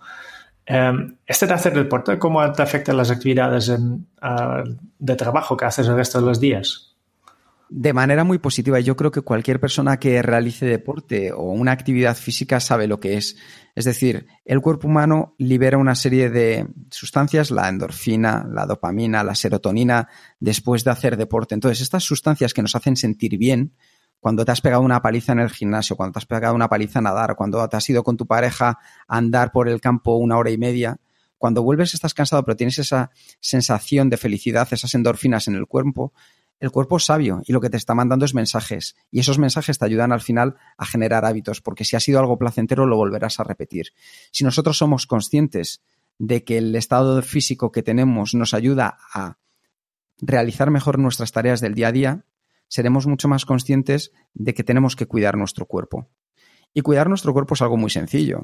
Em, 0.66 1.18
este 1.26 1.48
de 1.48 1.54
hacer 1.54 1.74
deporte, 1.74 2.18
¿cómo 2.20 2.50
te 2.54 2.62
afectan 2.62 2.96
las 2.96 3.12
actividades 3.12 3.74
ah, 4.22 4.64
de 5.00 5.16
trabajo 5.16 5.58
que 5.58 5.66
haces 5.66 5.88
el 5.88 5.96
resto 5.96 6.22
de 6.22 6.28
los 6.28 6.40
días? 6.40 6.91
De 7.74 7.94
manera 7.94 8.26
muy 8.26 8.38
positiva. 8.38 8.82
Yo 8.82 8.98
creo 8.98 9.12
que 9.12 9.22
cualquier 9.22 9.62
persona 9.62 9.98
que 9.98 10.22
realice 10.22 10.66
deporte 10.66 11.32
o 11.32 11.44
una 11.44 11.72
actividad 11.72 12.18
física 12.18 12.60
sabe 12.60 12.86
lo 12.86 13.00
que 13.00 13.16
es. 13.16 13.38
Es 13.76 13.86
decir, 13.86 14.28
el 14.44 14.60
cuerpo 14.60 14.90
humano 14.90 15.36
libera 15.38 15.78
una 15.78 15.96
serie 15.96 16.30
de 16.30 16.68
sustancias, 16.90 17.50
la 17.50 17.70
endorfina, 17.70 18.46
la 18.52 18.66
dopamina, 18.66 19.24
la 19.24 19.36
serotonina, 19.36 20.10
después 20.42 20.84
de 20.84 20.92
hacer 20.92 21.16
deporte. 21.16 21.56
Entonces, 21.56 21.80
estas 21.80 22.04
sustancias 22.04 22.54
que 22.54 22.62
nos 22.62 22.76
hacen 22.76 22.98
sentir 22.98 23.38
bien, 23.38 23.74
cuando 24.20 24.44
te 24.44 24.52
has 24.52 24.60
pegado 24.60 24.84
una 24.84 25.02
paliza 25.02 25.32
en 25.32 25.40
el 25.40 25.50
gimnasio, 25.50 25.96
cuando 25.96 26.12
te 26.12 26.20
has 26.20 26.26
pegado 26.26 26.54
una 26.54 26.68
paliza 26.68 27.00
a 27.00 27.04
nadar, 27.04 27.38
cuando 27.38 27.66
te 27.70 27.78
has 27.78 27.90
ido 27.90 28.04
con 28.04 28.18
tu 28.18 28.28
pareja 28.28 28.80
a 29.08 29.18
andar 29.18 29.54
por 29.54 29.70
el 29.70 29.80
campo 29.80 30.18
una 30.18 30.38
hora 30.38 30.52
y 30.52 30.58
media, 30.58 31.00
cuando 31.38 31.64
vuelves 31.64 31.94
estás 31.94 32.14
cansado, 32.14 32.44
pero 32.44 32.58
tienes 32.58 32.78
esa 32.80 33.12
sensación 33.40 34.10
de 34.10 34.18
felicidad, 34.18 34.68
esas 34.72 34.94
endorfinas 34.94 35.48
en 35.48 35.56
el 35.56 35.66
cuerpo, 35.66 36.14
el 36.62 36.70
cuerpo 36.70 36.98
es 36.98 37.06
sabio 37.06 37.42
y 37.46 37.54
lo 37.54 37.60
que 37.60 37.72
te 37.72 37.78
está 37.78 37.96
mandando 37.96 38.24
es 38.24 38.36
mensajes. 38.36 38.96
Y 39.10 39.20
esos 39.20 39.40
mensajes 39.40 39.80
te 39.80 39.86
ayudan 39.86 40.12
al 40.12 40.22
final 40.22 40.58
a 40.78 40.86
generar 40.86 41.26
hábitos, 41.26 41.60
porque 41.60 41.84
si 41.84 41.96
ha 41.96 42.00
sido 42.00 42.20
algo 42.20 42.38
placentero 42.38 42.86
lo 42.86 42.98
volverás 42.98 43.40
a 43.40 43.44
repetir. 43.44 43.88
Si 44.32 44.44
nosotros 44.44 44.78
somos 44.78 45.08
conscientes 45.08 45.82
de 46.20 46.44
que 46.44 46.60
el 46.60 46.76
estado 46.76 47.20
físico 47.24 47.72
que 47.72 47.82
tenemos 47.82 48.36
nos 48.36 48.54
ayuda 48.54 49.00
a 49.12 49.40
realizar 50.20 50.70
mejor 50.70 51.00
nuestras 51.00 51.32
tareas 51.32 51.62
del 51.62 51.74
día 51.74 51.88
a 51.88 51.92
día, 51.92 52.26
seremos 52.68 53.08
mucho 53.08 53.28
más 53.28 53.44
conscientes 53.46 54.12
de 54.36 54.54
que 54.54 54.64
tenemos 54.64 54.96
que 54.96 55.08
cuidar 55.08 55.38
nuestro 55.38 55.66
cuerpo. 55.66 56.12
Y 56.76 56.82
cuidar 56.82 57.10
nuestro 57.10 57.34
cuerpo 57.34 57.56
es 57.56 57.64
algo 57.64 57.76
muy 57.76 57.90
sencillo. 57.90 58.44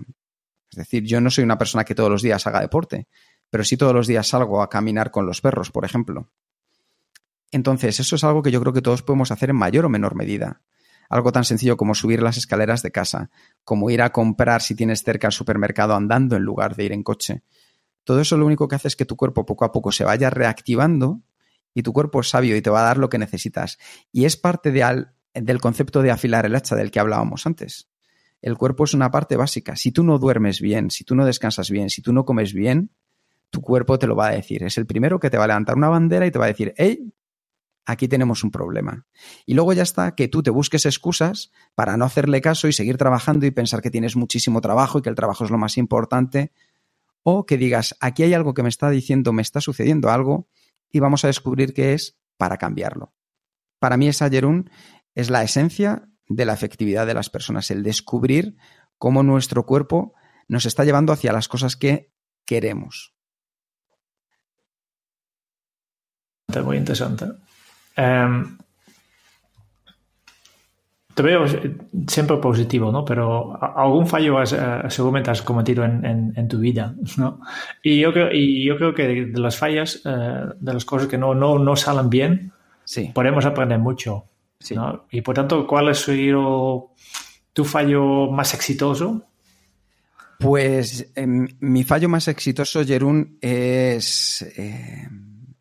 Es 0.72 0.78
decir, 0.78 1.03
yo 1.03 1.22
no 1.22 1.30
soy 1.30 1.43
una 1.43 1.59
persona 1.59 1.86
que 1.86 1.93
todos 1.93 2.09
los 2.09 2.24
días 2.24 2.47
haga 2.47 2.61
deporte, 2.61 3.07
pero 3.51 3.63
sí 3.63 3.78
todos 3.78 3.93
los 3.93 4.07
días 4.07 4.28
salgo 4.28 4.63
a 4.63 4.72
caminar 4.72 5.11
con 5.11 5.28
los 5.28 5.39
perros, 5.39 5.70
por 5.70 5.86
ejemplo. 5.86 6.32
Entonces, 7.52 8.00
eso 8.00 8.16
es 8.16 8.24
algo 8.24 8.41
que 8.41 8.52
yo 8.52 8.60
creo 8.62 8.74
que 8.74 8.82
todos 8.82 9.04
podemos 9.04 9.32
hacer 9.32 9.50
en 9.50 9.56
mayor 9.56 9.86
o 9.86 9.89
menor 9.89 10.16
medida. 10.16 10.62
Algo 11.10 11.32
tan 11.32 11.45
sencillo 11.45 11.78
como 11.78 11.95
subir 11.95 12.22
las 12.22 12.38
escaleras 12.38 12.84
de 12.84 12.91
casa, 12.91 13.30
como 13.64 13.89
ir 13.89 14.02
a 14.02 14.12
comprar 14.12 14.62
si 14.62 14.76
tienes 14.76 15.04
cerca 15.04 15.28
el 15.28 15.34
supermercado 15.34 15.95
andando 15.95 16.36
en 16.36 16.43
lugar 16.43 16.76
de 16.76 16.84
ir 16.84 16.91
en 16.91 17.04
coche. 17.04 17.43
Todo 18.04 18.22
eso 18.22 18.38
lo 18.38 18.45
único 18.45 18.68
que 18.68 18.76
hace 18.76 18.89
es 18.89 18.95
que 18.95 19.06
tu 19.06 19.16
cuerpo 19.16 19.45
poco 19.45 19.66
a 19.66 19.72
poco 19.72 19.91
se 19.91 20.04
vaya 20.04 20.30
reactivando 20.30 21.22
y 21.74 21.84
tu 21.84 21.93
cuerpo 21.93 22.22
es 22.22 22.30
sabio 22.30 22.56
y 22.56 22.62
te 22.62 22.70
va 22.70 22.82
a 22.82 22.86
dar 22.86 22.98
lo 22.98 23.10
que 23.10 23.18
necesitas. 23.18 23.78
Y 24.12 24.26
es 24.26 24.36
parte 24.36 24.72
del 24.72 25.62
concepto 25.62 26.02
de 26.02 26.12
afilar 26.12 26.45
el 26.45 26.56
hacha 26.56 26.76
del 26.76 26.91
que 26.91 27.00
hablábamos 27.00 27.45
antes. 27.45 27.89
El 28.41 28.58
cuerpo 28.58 28.84
es 28.84 28.93
una 28.93 29.12
parte 29.12 29.36
básica. 29.36 29.76
Si 29.76 29.91
tú 29.91 30.04
no 30.04 30.20
duermes 30.20 30.62
bien, 30.62 30.91
si 30.91 31.04
tú 31.04 31.16
no 31.16 31.26
descansas 31.26 31.70
bien, 31.70 31.89
si 31.89 32.02
tú 32.02 32.14
no 32.14 32.26
comes 32.26 32.54
bien, 32.54 32.91
tu 33.50 33.62
cuerpo 33.62 33.98
te 33.98 34.08
lo 34.08 34.16
va 34.16 34.28
a 34.28 34.32
decir. 34.32 34.64
Es 34.64 34.78
el 34.78 34.86
primero 34.86 35.20
que 35.20 35.30
te 35.30 35.38
va 35.38 35.45
a 35.45 35.48
levantar 35.48 35.76
una 35.76 35.89
bandera 35.89 36.26
y 36.26 36.32
te 36.32 36.39
va 36.39 36.45
a 36.45 36.50
decir, 36.50 36.74
hey, 36.78 37.14
aquí 37.88 38.09
tenemos 38.09 38.43
un 38.43 38.51
problema. 38.51 39.07
Y 39.45 39.53
luego 39.53 39.73
ya 39.73 39.81
está 39.81 40.13
que 40.13 40.27
tú 40.27 40.43
te 40.43 40.51
busques 40.51 40.85
excusas 40.85 41.51
para 41.73 41.95
no 41.95 42.05
hacerle 42.05 42.41
caso 42.41 42.67
y 42.67 42.73
seguir 42.73 42.97
trabajando 42.97 43.45
y 43.45 43.51
pensar 43.51 43.81
que 43.81 43.89
tienes 43.89 44.15
muchísimo 44.15 44.59
trabajo 44.61 44.99
y 44.99 45.01
que 45.01 45.09
el 45.09 45.15
trabajo 45.15 45.45
es 45.45 45.49
lo 45.49 45.57
más 45.57 45.77
importante. 45.77 46.51
O 47.23 47.45
que 47.45 47.57
digas, 47.57 47.95
aquí 48.01 48.23
hay 48.23 48.33
algo 48.33 48.53
que 48.53 48.61
me 48.61 48.69
está 48.69 48.89
diciendo, 48.89 49.31
me 49.31 49.41
está 49.41 49.61
sucediendo 49.61 50.11
algo 50.11 50.49
y 50.91 50.99
vamos 50.99 51.23
a 51.23 51.27
descubrir 51.27 51.73
qué 51.73 51.93
es 51.93 52.17
para 52.35 52.57
cambiarlo. 52.57 53.13
Para 53.79 53.95
mí 53.95 54.09
esa 54.09 54.29
Jerún 54.29 54.69
es 55.15 55.29
la 55.29 55.43
esencia 55.43 56.09
de 56.27 56.45
la 56.45 56.53
efectividad 56.53 57.07
de 57.07 57.13
las 57.13 57.29
personas, 57.29 57.71
el 57.71 57.83
descubrir 57.83 58.57
cómo 58.97 59.23
nuestro 59.23 59.65
cuerpo 59.65 60.13
nos 60.49 60.65
está 60.65 60.83
llevando 60.83 61.13
hacia 61.13 61.31
las 61.31 61.47
cosas 61.47 61.77
que 61.77 62.11
queremos. 62.45 63.13
Muy 66.63 66.77
interesante. 66.77 67.25
Em, 67.98 68.58
te 71.18 71.24
veo 71.24 71.45
siempre 72.08 72.38
positivo, 72.38 72.91
¿no? 72.91 73.04
Pero 73.04 73.58
algún 73.60 74.06
fallo 74.06 74.38
has, 74.38 74.54
eh, 74.54 74.84
seguramente 74.89 75.32
has 75.32 75.41
cometido 75.41 75.84
en, 75.84 76.48
tu 76.48 76.60
vida, 76.60 76.93
¿no? 77.18 77.41
Y 77.82 78.00
yo 78.00 78.14
creo, 78.14 78.32
y 78.32 78.64
yo 78.64 78.78
creo 78.78 78.93
que 78.93 79.08
de, 79.08 79.39
las 79.39 79.58
fallas, 79.58 80.00
eh, 80.06 80.43
de 80.60 80.74
las 80.74 80.86
cosas 80.86 81.08
que 81.08 81.18
no, 81.18 81.34
no, 81.34 81.58
no 81.58 81.76
salen 81.76 82.12
bien, 82.12 82.52
sí. 82.84 83.10
podemos 83.16 83.45
aprender 83.45 83.80
mucho. 83.80 84.26
Sí. 84.60 84.76
Y 85.10 85.22
por 85.22 85.34
tanto, 85.34 85.66
¿cuál 85.66 85.89
ha 85.89 85.93
sido 85.95 86.91
tu 87.52 87.66
fallo 87.66 88.30
más 88.30 88.54
exitoso? 88.54 89.24
Pues 90.39 91.12
em, 91.16 91.48
mi 91.62 91.84
fallo 91.84 92.10
más 92.10 92.28
exitoso, 92.28 92.86
Jerún, 92.86 93.39
es... 93.41 94.43
Eh, 94.56 95.08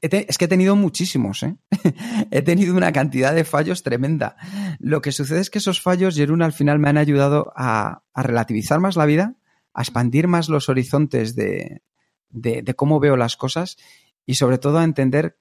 es 0.01 0.39
que 0.39 0.45
he 0.45 0.49
tenido 0.49 0.77
muchísimos, 0.77 1.43
¿eh? 1.43 1.57
he 2.31 2.43
tenido 2.43 2.77
una 2.77 2.93
cantidad 2.93 3.35
de 3.35 3.45
fallos 3.45 3.83
tremenda. 3.83 4.37
Lo 4.79 5.01
que 5.01 5.13
sucede 5.13 5.41
es 5.41 5.51
que 5.51 5.59
esos 5.59 5.81
fallos, 5.81 6.17
Jerún, 6.17 6.43
al 6.43 6.53
final 6.53 6.79
me 6.79 6.89
han 6.89 6.99
ayudado 6.99 7.53
a, 7.57 8.03
relativizar 8.15 8.81
más 8.81 8.97
la 8.97 9.07
vida, 9.07 9.37
a 9.73 9.83
expandir 9.83 10.29
más 10.29 10.49
los 10.49 10.69
horizontes 10.69 11.35
de, 11.35 11.83
de, 12.31 12.75
cómo 12.75 13.01
veo 13.01 13.17
las 13.17 13.37
cosas 13.37 13.77
y 14.25 14.35
sobre 14.35 14.59
todo 14.59 14.79
a 14.79 14.85
entender 14.85 15.39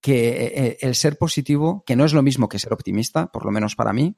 que 0.00 0.28
eh, 0.28 0.78
el 0.80 0.94
ser 0.94 1.18
positivo, 1.18 1.82
que 1.86 1.96
no 1.96 2.04
es 2.04 2.12
lo 2.12 2.22
mismo 2.22 2.48
que 2.48 2.58
ser 2.58 2.72
optimista, 2.72 3.26
por 3.32 3.44
lo 3.44 3.50
menos 3.50 3.74
para 3.74 3.92
mí, 3.92 4.16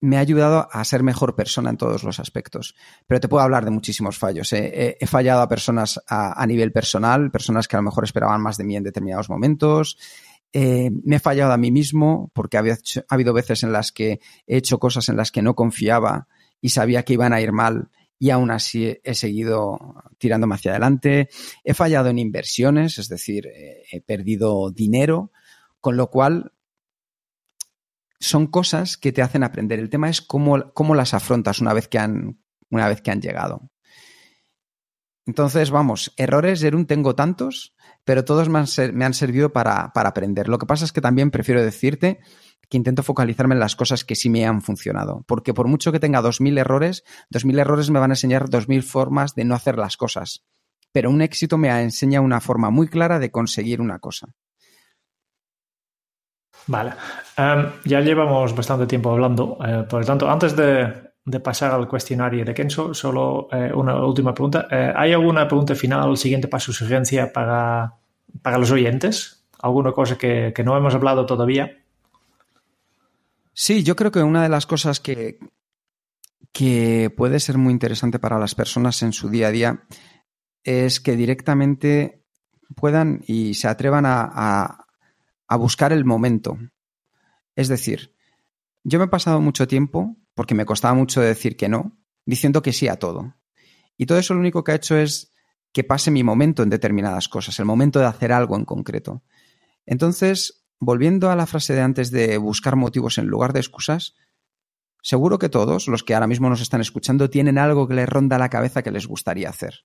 me 0.00 0.16
ha 0.16 0.20
ayudado 0.20 0.68
a 0.70 0.84
ser 0.84 1.02
mejor 1.02 1.34
persona 1.34 1.70
en 1.70 1.76
todos 1.76 2.04
los 2.04 2.20
aspectos. 2.20 2.74
Pero 3.06 3.20
te 3.20 3.28
puedo 3.28 3.42
hablar 3.42 3.64
de 3.64 3.70
muchísimos 3.70 4.18
fallos. 4.18 4.52
¿eh? 4.52 4.96
He, 5.00 5.06
fallado 5.06 5.40
a 5.40 5.48
personas 5.48 6.00
a, 6.06 6.46
nivel 6.46 6.72
personal, 6.72 7.30
personas 7.30 7.66
que 7.66 7.76
a 7.76 7.80
lo 7.80 7.84
mejor 7.84 8.04
esperaban 8.04 8.42
más 8.42 8.56
de 8.56 8.64
mí 8.64 8.76
en 8.76 8.84
determinados 8.84 9.30
momentos. 9.30 9.98
Eh, 10.52 10.90
me 11.04 11.16
he 11.16 11.20
fallado 11.20 11.52
a 11.52 11.56
mí 11.56 11.70
mismo 11.70 12.30
porque 12.34 12.58
ha 12.58 12.62
habido 13.08 13.32
veces 13.32 13.62
en 13.62 13.72
las 13.72 13.92
que 13.92 14.20
he 14.46 14.56
hecho 14.58 14.78
cosas 14.78 15.08
en 15.08 15.16
las 15.16 15.30
que 15.30 15.42
no 15.42 15.54
confiaba 15.54 16.28
y 16.60 16.70
sabía 16.70 17.02
que 17.02 17.14
iban 17.14 17.32
a 17.32 17.40
ir 17.40 17.52
mal 17.52 17.90
y 18.18 18.30
aún 18.30 18.50
así 18.50 18.98
he 19.02 19.14
seguido 19.14 19.78
tirándome 20.18 20.54
hacia 20.54 20.70
adelante. 20.70 21.28
He 21.64 21.74
fallado 21.74 22.08
en 22.08 22.18
inversiones, 22.18 22.98
es 22.98 23.08
decir, 23.08 23.46
he 23.46 24.00
perdido 24.00 24.70
dinero, 24.70 25.32
con 25.80 25.96
lo 25.96 26.08
cual 26.08 26.52
son 28.20 28.46
cosas 28.46 28.96
que 28.96 29.12
te 29.12 29.22
hacen 29.22 29.42
aprender. 29.42 29.78
El 29.78 29.90
tema 29.90 30.08
es 30.08 30.22
cómo, 30.22 30.72
cómo 30.72 30.94
las 30.94 31.14
afrontas 31.14 31.60
una 31.60 31.72
vez 31.72 31.88
que 31.88 31.98
han, 31.98 32.40
una 32.70 32.88
vez 32.88 33.00
que 33.00 33.10
han 33.10 33.20
llegado. 33.20 33.70
Entonces, 35.26 35.72
vamos, 35.72 36.14
errores, 36.16 36.60
Jerún, 36.60 36.86
tengo 36.86 37.16
tantos, 37.16 37.74
pero 38.04 38.24
todos 38.24 38.48
me 38.48 38.58
han, 38.58 39.14
servido 39.14 39.52
para, 39.52 39.92
para, 39.92 40.10
aprender. 40.10 40.48
Lo 40.48 40.58
que 40.58 40.66
pasa 40.66 40.84
es 40.84 40.92
que 40.92 41.00
también 41.00 41.32
prefiero 41.32 41.64
decirte 41.64 42.20
que 42.68 42.76
intento 42.76 43.02
focalizarme 43.02 43.54
en 43.54 43.60
las 43.60 43.74
cosas 43.74 44.04
que 44.04 44.14
sí 44.14 44.30
me 44.30 44.46
han 44.46 44.62
funcionado. 44.62 45.24
Porque 45.26 45.52
por 45.52 45.66
mucho 45.66 45.90
que 45.90 45.98
tenga 45.98 46.22
2.000 46.22 46.60
errores, 46.60 47.02
2.000 47.32 47.58
errores 47.58 47.90
me 47.90 47.98
van 47.98 48.12
a 48.12 48.14
enseñar 48.14 48.48
2.000 48.48 48.82
formas 48.82 49.34
de 49.34 49.44
no 49.44 49.56
hacer 49.56 49.78
las 49.78 49.96
cosas. 49.96 50.44
Pero 50.92 51.10
un 51.10 51.20
éxito 51.20 51.58
me 51.58 51.70
enseña 51.82 52.20
una 52.20 52.40
forma 52.40 52.70
muy 52.70 52.86
clara 52.86 53.18
de 53.18 53.32
conseguir 53.32 53.80
una 53.80 53.98
cosa. 53.98 54.28
Vale. 56.66 56.92
Em, 57.36 57.70
ya 57.84 58.00
llevamos 58.00 58.54
bastante 58.54 58.86
tiempo 58.86 59.10
hablando. 59.10 59.58
Eh, 59.64 59.84
por 59.88 60.00
lo 60.00 60.06
tanto, 60.06 60.28
antes 60.28 60.56
de, 60.56 61.06
pasar 61.42 61.72
al 61.72 61.88
cuestionario 61.88 62.44
de 62.44 62.54
Kenzo, 62.54 62.94
solo 62.94 63.48
eh, 63.52 63.72
una 63.72 64.04
última 64.04 64.34
pregunta. 64.34 64.66
Eh, 64.70 64.92
¿Hay 64.94 65.12
alguna 65.12 65.46
pregunta 65.46 65.74
final, 65.74 66.16
siguiente 66.16 66.48
paso, 66.48 66.72
sugerencia 66.72 67.32
para, 67.32 67.94
para 68.42 68.58
los 68.58 68.70
oyentes? 68.70 69.44
¿Alguna 69.60 69.92
cosa 69.92 70.18
que, 70.18 70.52
no 70.64 70.76
hemos 70.76 70.94
hablado 70.94 71.24
todavía? 71.24 71.78
Sí, 73.52 73.82
yo 73.82 73.96
creo 73.96 74.10
que 74.10 74.22
una 74.22 74.42
de 74.42 74.48
las 74.48 74.66
cosas 74.66 75.00
que, 75.00 75.38
que 76.52 77.12
puede 77.16 77.40
ser 77.40 77.58
muy 77.58 77.72
interesante 77.72 78.18
para 78.18 78.38
las 78.38 78.54
personas 78.54 79.02
en 79.02 79.12
su 79.12 79.30
día 79.30 79.48
a 79.48 79.50
día 79.50 79.84
es 80.62 81.00
que 81.00 81.16
directamente 81.16 82.22
puedan 82.74 83.22
y 83.26 83.54
se 83.54 83.68
atrevan 83.68 84.04
a 84.06 84.85
buscar 85.54 85.92
el 85.92 86.04
momento. 86.04 86.58
Es 87.54 87.68
decir, 87.68 88.16
yo 88.82 88.98
me 88.98 89.04
he 89.04 89.08
pasado 89.08 89.40
mucho 89.40 89.68
tiempo, 89.68 90.16
porque 90.34 90.56
me 90.56 90.66
costaba 90.66 90.94
mucho 90.94 91.20
decir 91.20 91.56
que 91.56 91.68
no, 91.68 91.96
diciendo 92.24 92.62
que 92.62 92.72
sí 92.72 92.88
a 92.88 92.98
todo. 92.98 93.36
Y 93.96 94.06
todo 94.06 94.18
eso 94.18 94.34
lo 94.34 94.40
único 94.40 94.64
que 94.64 94.72
ha 94.72 94.76
hecho 94.76 94.96
es 94.96 95.32
que 95.72 95.84
pase 95.84 96.10
mi 96.10 96.22
momento 96.22 96.62
en 96.62 96.70
determinadas 96.70 97.28
cosas, 97.28 97.58
el 97.58 97.64
momento 97.64 97.98
de 97.98 98.06
hacer 98.06 98.32
algo 98.32 98.56
en 98.56 98.64
concreto. 98.64 99.22
Entonces, 99.86 100.66
volviendo 100.80 101.30
a 101.30 101.36
la 101.36 101.46
frase 101.46 101.74
de 101.74 101.80
antes 101.80 102.10
de 102.10 102.38
buscar 102.38 102.76
motivos 102.76 103.18
en 103.18 103.26
lugar 103.26 103.52
de 103.52 103.60
excusas, 103.60 104.14
seguro 105.02 105.38
que 105.38 105.48
todos 105.48 105.86
los 105.88 106.02
que 106.02 106.14
ahora 106.14 106.26
mismo 106.26 106.48
nos 106.48 106.60
están 106.60 106.80
escuchando 106.80 107.30
tienen 107.30 107.58
algo 107.58 107.86
que 107.86 107.94
les 107.94 108.08
ronda 108.08 108.38
la 108.38 108.48
cabeza 108.48 108.82
que 108.82 108.90
les 108.90 109.06
gustaría 109.06 109.48
hacer. 109.48 109.84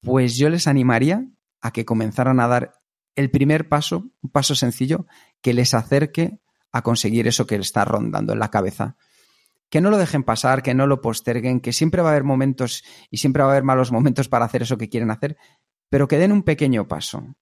Pues 0.00 0.36
yo 0.36 0.48
les 0.50 0.66
animaría 0.66 1.26
a 1.60 1.72
que 1.72 1.84
comenzaran 1.84 2.40
a 2.40 2.48
dar 2.48 2.81
el 3.14 3.30
primer 3.30 3.68
paso, 3.68 4.10
un 4.22 4.30
paso 4.30 4.54
sencillo, 4.54 5.06
que 5.40 5.54
les 5.54 5.74
acerque 5.74 6.40
a 6.72 6.82
conseguir 6.82 7.28
eso 7.28 7.46
que 7.46 7.58
les 7.58 7.68
está 7.68 7.84
rondando 7.84 8.32
en 8.32 8.38
la 8.38 8.50
cabeza. 8.50 8.96
Que 9.68 9.80
no 9.80 9.90
lo 9.90 9.98
dejen 9.98 10.22
pasar, 10.22 10.62
que 10.62 10.74
no 10.74 10.86
lo 10.86 11.00
posterguen, 11.00 11.60
que 11.60 11.72
siempre 11.72 12.02
va 12.02 12.08
a 12.08 12.12
haber 12.12 12.24
momentos 12.24 12.84
y 13.10 13.18
siempre 13.18 13.42
va 13.42 13.50
a 13.50 13.52
haber 13.52 13.64
malos 13.64 13.92
momentos 13.92 14.28
para 14.28 14.44
hacer 14.44 14.62
eso 14.62 14.78
que 14.78 14.88
quieren 14.88 15.10
hacer, 15.10 15.36
pero 15.88 16.08
que 16.08 16.18
den 16.18 16.32
un 16.32 16.42
pequeño 16.42 16.88
paso. 16.88 17.34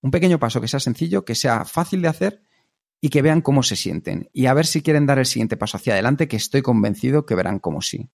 Un 0.00 0.10
pequeño 0.10 0.38
paso 0.38 0.60
que 0.60 0.68
sea 0.68 0.80
sencillo, 0.80 1.24
que 1.24 1.34
sea 1.34 1.64
fácil 1.64 2.02
de 2.02 2.08
hacer 2.08 2.42
y 3.00 3.10
que 3.10 3.22
vean 3.22 3.42
cómo 3.42 3.62
se 3.62 3.76
sienten. 3.76 4.28
Y 4.32 4.46
a 4.46 4.54
ver 4.54 4.66
si 4.66 4.82
quieren 4.82 5.06
dar 5.06 5.18
el 5.18 5.26
siguiente 5.26 5.56
paso 5.56 5.76
hacia 5.76 5.94
adelante, 5.94 6.28
que 6.28 6.36
estoy 6.36 6.62
convencido 6.62 7.26
que 7.26 7.34
verán 7.34 7.58
cómo 7.58 7.82
sí. 7.82 8.10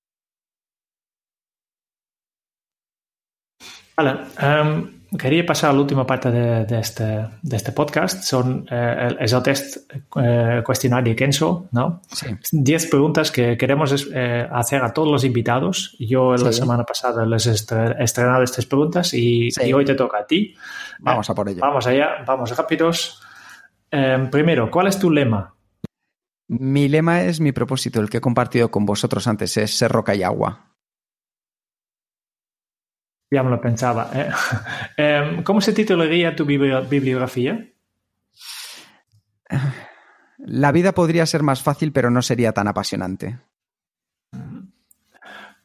Vale, 3.97 4.27
um, 4.43 4.94
quería 5.19 5.45
pasar 5.45 5.71
a 5.71 5.73
la 5.73 5.81
última 5.81 6.07
parte 6.07 6.31
de, 6.31 6.65
de, 6.65 6.79
este, 6.79 7.05
de 7.43 7.57
este, 7.57 7.73
podcast. 7.73 8.25
Son, 8.25 8.67
eh, 8.71 9.17
es 9.21 9.33
el 9.33 9.43
test 9.43 9.91
eh, 10.17 10.63
cuestionario 10.65 11.15
Kenzo, 11.17 11.69
¿no? 11.73 12.03
Sí. 12.11 12.27
Diez 12.53 12.87
preguntas 12.87 13.31
que 13.31 13.57
queremos 13.57 14.09
eh, 14.13 14.49
hacer 14.51 14.83
a 14.83 14.93
todos 14.93 15.11
los 15.11 15.25
invitados. 15.25 15.97
Yo 15.99 16.35
la 16.35 16.53
semana 16.53 16.85
pasada 16.85 17.25
les 17.27 17.47
he 17.47 17.53
estrenado 18.03 18.43
estas 18.43 18.67
preguntas 18.67 19.15
y, 19.15 19.51
Sí. 19.51 19.63
y 19.67 19.73
hoy 19.73 19.85
te 19.85 19.95
toca 19.95 20.19
a 20.19 20.27
ti. 20.27 20.55
Vamos 21.01 21.29
a 21.31 21.35
por 21.35 21.49
ello. 21.49 21.61
Vamos 21.61 21.87
allá, 21.87 22.25
vamos 22.27 22.57
rápidos. 22.57 23.23
Em, 23.91 24.29
primero, 24.31 24.71
¿cuál 24.71 24.89
es 24.89 24.99
tu 24.99 25.11
lema? 25.11 25.55
Mi 26.49 26.89
lema 26.89 27.23
es 27.23 27.41
mi 27.41 27.53
propósito, 27.53 28.01
el 28.01 28.11
que 28.11 28.19
he 28.19 28.21
compartido 28.21 28.71
con 28.71 28.85
vosotros 28.85 29.27
antes, 29.27 29.57
es 29.57 29.77
ser 29.77 29.91
roca 29.91 30.15
y 30.15 30.23
agua. 30.23 30.74
Ya 33.35 33.43
me 33.43 33.51
lo 33.51 33.61
pensaba. 33.61 34.11
¿eh? 34.15 34.31
Em, 34.97 35.43
¿Cómo 35.43 35.61
se 35.61 35.73
titularía 35.73 36.37
tu 36.37 36.47
bibli- 36.47 36.89
bibliografía? 36.89 37.69
La 40.39 40.71
vida 40.73 40.93
podría 40.93 41.27
ser 41.27 41.43
más 41.43 41.63
fácil, 41.63 41.91
pero 41.93 42.11
no 42.11 42.23
sería 42.23 42.53
tan 42.53 42.69
apasionante. 42.69 43.41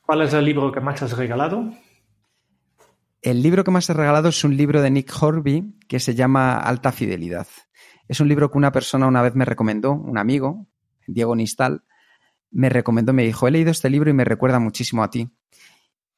¿Cuál 0.01 0.21
es 0.23 0.33
el 0.33 0.45
libro 0.45 0.71
que 0.71 0.79
más 0.79 1.01
has 1.03 1.15
regalado? 1.15 1.71
El 3.21 3.43
libro 3.43 3.63
que 3.63 3.69
más 3.71 3.87
he 3.89 3.93
regalado 3.93 4.29
es 4.29 4.43
un 4.43 4.57
libro 4.57 4.81
de 4.81 4.89
Nick 4.89 5.11
Horby 5.21 5.77
que 5.87 5.99
se 5.99 6.15
llama 6.15 6.57
Alta 6.57 6.91
Fidelidad. 6.91 7.47
Es 8.07 8.19
un 8.19 8.27
libro 8.29 8.49
que 8.49 8.57
una 8.57 8.71
persona 8.71 9.05
una 9.05 9.21
vez 9.21 9.35
me 9.35 9.45
recomendó, 9.45 9.91
un 9.93 10.17
amigo, 10.17 10.65
Diego 11.05 11.35
Nistal, 11.35 11.83
me 12.49 12.69
recomendó, 12.69 13.13
me 13.13 13.23
dijo, 13.23 13.47
he 13.47 13.51
leído 13.51 13.69
este 13.69 13.89
libro 13.91 14.09
y 14.09 14.13
me 14.13 14.23
recuerda 14.25 14.57
muchísimo 14.59 15.03
a 15.03 15.11
ti. 15.11 15.29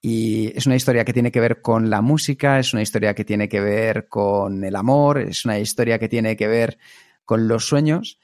Y 0.02 0.52
es 0.58 0.66
una 0.66 0.76
historia 0.76 1.06
que 1.06 1.14
tiene 1.14 1.32
que 1.32 1.40
ver 1.40 1.62
con 1.62 1.90
la 1.90 2.02
música, 2.02 2.58
es 2.58 2.74
una 2.74 2.82
historia 2.82 3.14
que 3.14 3.24
tiene 3.24 3.48
que 3.48 3.62
ver 3.62 4.08
con 4.08 4.64
el 4.64 4.76
amor, 4.76 5.20
es 5.20 5.46
una 5.46 5.60
historia 5.60 6.00
que 6.00 6.10
tiene 6.10 6.36
que 6.36 6.48
ver 6.48 6.80
con 7.24 7.48
los 7.48 7.68
sueños. 7.68 8.20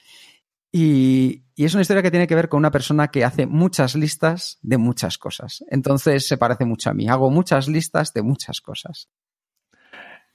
Y, 0.71 1.43
y 1.55 1.65
es 1.65 1.73
una 1.73 1.81
historia 1.81 2.03
que 2.03 2.11
tiene 2.11 2.27
que 2.27 2.35
ver 2.35 2.49
con 2.49 2.59
una 2.59 2.71
persona 2.71 3.07
que 3.09 3.23
hace 3.23 3.45
muchas 3.45 3.95
listas 3.95 4.59
de 4.61 4.77
muchas 4.77 5.17
cosas. 5.17 5.63
Entonces 5.69 6.27
se 6.27 6.37
parece 6.37 6.65
mucho 6.65 6.89
a 6.89 6.93
mí. 6.93 7.07
Hago 7.07 7.29
muchas 7.29 7.67
listas 7.67 8.13
de 8.13 8.21
muchas 8.21 8.59
cosas. 8.61 9.09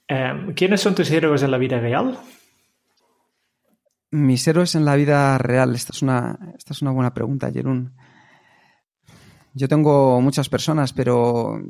Em, 0.07 0.53
¿Quiénes 0.53 0.81
son 0.81 0.95
tus 0.95 1.09
héroes 1.11 1.43
en 1.43 1.51
la 1.51 1.57
vida 1.57 1.79
real? 1.79 2.17
Mis 4.11 4.47
héroes 4.47 4.75
en 4.75 4.85
la 4.85 4.95
vida 4.95 5.37
real. 5.37 5.75
Esta 5.75 5.93
es 5.93 6.01
una, 6.01 6.37
esta 6.57 6.73
es 6.73 6.81
una 6.81 6.91
buena 6.91 7.13
pregunta, 7.13 7.51
Jerún. 7.51 7.93
Yo 9.53 9.67
tengo 9.67 10.19
muchas 10.21 10.49
personas, 10.49 10.93
pero 10.93 11.61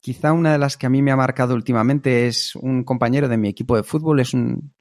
quizá 0.00 0.32
una 0.32 0.52
de 0.52 0.58
las 0.58 0.76
que 0.76 0.86
a 0.86 0.90
mí 0.90 1.02
me 1.02 1.10
ha 1.12 1.16
marcado 1.16 1.54
últimamente 1.54 2.26
es 2.26 2.54
un 2.56 2.84
compañero 2.84 3.28
de 3.28 3.36
mi 3.36 3.48
equipo 3.48 3.76
de 3.76 3.82
fútbol. 3.82 4.20
Es 4.20 4.32
un, 4.34 4.74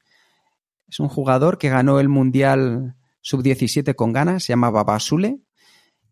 es 0.88 1.00
un 1.00 1.10
jugador 1.10 1.58
que 1.58 1.70
ganó 1.70 2.00
el 2.00 2.10
Mundial 2.10 2.96
Sub-17 3.22 3.96
con 3.96 4.14
ganas, 4.14 4.44
se 4.44 4.54
llama 4.54 4.70
Babasule, 4.70 5.40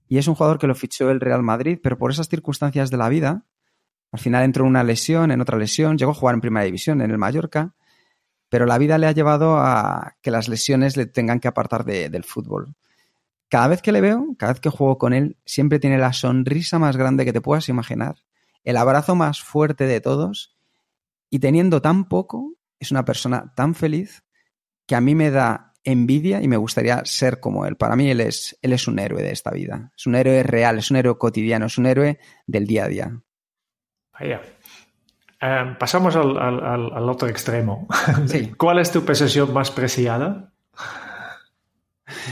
y 0.07 0.17
es 0.17 0.27
un 0.27 0.35
jugador 0.35 0.59
que 0.59 0.67
lo 0.67 0.75
fichó 0.75 1.09
el 1.09 1.19
Real 1.19 1.43
Madrid, 1.43 1.79
pero 1.81 1.97
por 1.97 2.11
esas 2.11 2.27
circunstancias 2.29 2.89
de 2.89 2.97
la 2.97 3.09
vida, 3.09 3.45
al 4.11 4.19
final 4.19 4.43
entró 4.43 4.63
en 4.65 4.69
una 4.71 4.83
lesión, 4.83 5.31
en 5.31 5.39
otra 5.41 5.57
lesión, 5.57 5.97
llegó 5.97 6.11
a 6.11 6.15
jugar 6.15 6.35
en 6.35 6.41
Primera 6.41 6.65
División, 6.65 7.01
en 7.01 7.11
el 7.11 7.17
Mallorca, 7.17 7.75
pero 8.49 8.65
la 8.65 8.77
vida 8.79 8.97
le 8.97 9.05
ha 9.07 9.11
llevado 9.11 9.57
a 9.57 10.15
que 10.21 10.31
las 10.31 10.49
lesiones 10.49 10.97
le 10.97 11.05
tengan 11.05 11.39
que 11.39 11.47
apartar 11.47 11.85
de- 11.85 12.09
del 12.09 12.23
fútbol. 12.23 12.75
Cada 13.49 13.67
vez 13.67 13.81
que 13.81 13.91
le 13.91 14.01
veo, 14.01 14.35
cada 14.37 14.53
vez 14.53 14.59
que 14.61 14.69
juego 14.69 14.97
con 14.97 15.13
él, 15.13 15.37
siempre 15.45 15.79
tiene 15.79 15.97
la 15.97 16.13
sonrisa 16.13 16.77
más 16.79 16.95
grande 16.97 17.25
que 17.25 17.33
te 17.33 17.41
puedas 17.41 17.67
imaginar, 17.69 18.15
el 18.63 18.77
abrazo 18.77 19.15
más 19.15 19.41
fuerte 19.41 19.85
de 19.85 20.01
todos, 20.01 20.57
y 21.29 21.39
teniendo 21.39 21.81
tan 21.81 22.07
poco, 22.09 22.53
es 22.79 22.91
una 22.91 23.05
persona 23.05 23.53
tan 23.55 23.73
feliz 23.75 24.23
que 24.85 24.95
a 24.95 25.01
mí 25.01 25.15
me 25.15 25.31
da 25.31 25.73
envidia 25.83 26.41
y 26.41 26.47
me 26.47 26.57
gustaría 26.57 27.03
ser 27.05 27.39
como 27.39 27.65
él. 27.65 27.75
Para 27.77 27.95
mí 27.95 28.09
él 28.09 28.21
es, 28.21 28.57
él 28.61 28.73
es 28.73 28.87
un 28.87 28.99
héroe 28.99 29.21
de 29.23 29.31
esta 29.31 29.51
vida, 29.51 29.91
es 29.97 30.05
un 30.07 30.15
héroe 30.15 30.43
real, 30.43 30.77
es 30.77 30.91
un 30.91 30.97
héroe 30.97 31.17
cotidiano, 31.17 31.65
es 31.67 31.77
un 31.77 31.85
héroe 31.85 32.19
del 32.47 32.67
día 32.67 32.85
a 32.85 32.87
día. 32.87 33.21
Vaya. 34.19 34.41
Em, 35.41 35.77
pasamos 35.77 36.15
al, 36.15 36.37
al- 36.37 36.63
al- 36.63 36.93
al 36.93 37.09
otro 37.09 37.27
extremo. 37.29 37.87
Sí. 38.27 38.51
¿Cuál 38.57 38.79
es 38.79 38.91
tu 38.91 39.05
posesión 39.05 39.53
más 39.53 39.71
preciada? 39.71 40.53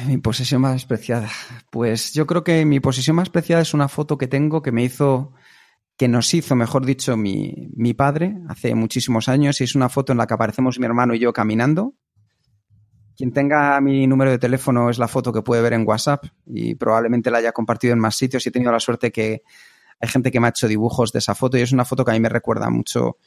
Mi 0.08 0.18
posesión 0.18 0.62
más 0.62 0.86
preciada. 0.86 1.30
Pues 1.70 2.14
yo 2.14 2.26
creo 2.26 2.44
que 2.44 2.66
mi 2.66 2.80
posesión 2.80 3.16
más 3.16 3.30
preciada 3.30 3.62
es 3.62 3.74
una 3.74 3.88
foto 3.88 4.18
que 4.18 4.28
tengo 4.28 4.62
que 4.62 4.72
me 4.72 4.84
hizo, 4.84 5.34
que 5.98 6.08
nos 6.08 6.34
hizo, 6.34 6.56
mejor 6.56 6.86
dicho, 6.86 7.18
mi, 7.18 7.70
mi 7.76 7.94
padre 7.94 8.38
hace 8.48 8.76
muchísimos 8.76 9.30
años. 9.30 9.60
Y 9.62 9.64
es 9.64 9.76
una 9.76 9.90
foto 9.90 10.12
en 10.12 10.18
la 10.18 10.28
que 10.28 10.34
aparecemos 10.34 10.80
mi 10.80 10.86
hermano 10.86 11.14
y 11.14 11.20
yo 11.20 11.34
caminando. 11.34 11.96
Quien 13.16 13.32
tenga 13.32 13.80
mi 13.82 14.06
número 14.06 14.32
de 14.32 14.38
teléfono 14.38 14.90
es 14.90 15.00
la 15.00 15.08
foto 15.08 15.34
que 15.34 15.42
puede 15.42 15.62
ver 15.62 15.74
en 15.74 15.88
WhatsApp 15.88 16.26
y 16.46 16.76
probablemente 16.76 17.32
la 17.32 17.40
haya 17.40 17.52
compartido 17.52 17.94
en 17.94 18.00
más 18.00 18.16
sitios. 18.16 18.46
Y 18.46 18.50
he 18.50 18.52
tenido 18.52 18.72
la 18.72 18.80
suerte 18.80 19.12
que 19.12 19.42
hay 20.00 20.10
gente 20.10 20.32
que 20.32 20.40
me 20.40 20.48
ha 20.48 20.50
hecho 20.52 20.68
dibujos 20.68 21.12
de 21.12 21.20
esa 21.20 21.34
foto 21.34 21.58
y 21.58 21.62
es 21.62 21.72
una 21.72 21.86
foto 21.86 22.06
que 22.06 22.12
a 22.12 22.14
mí 22.14 22.20
me 22.20 22.30
recuerda 22.30 22.70
mucho 22.70 23.18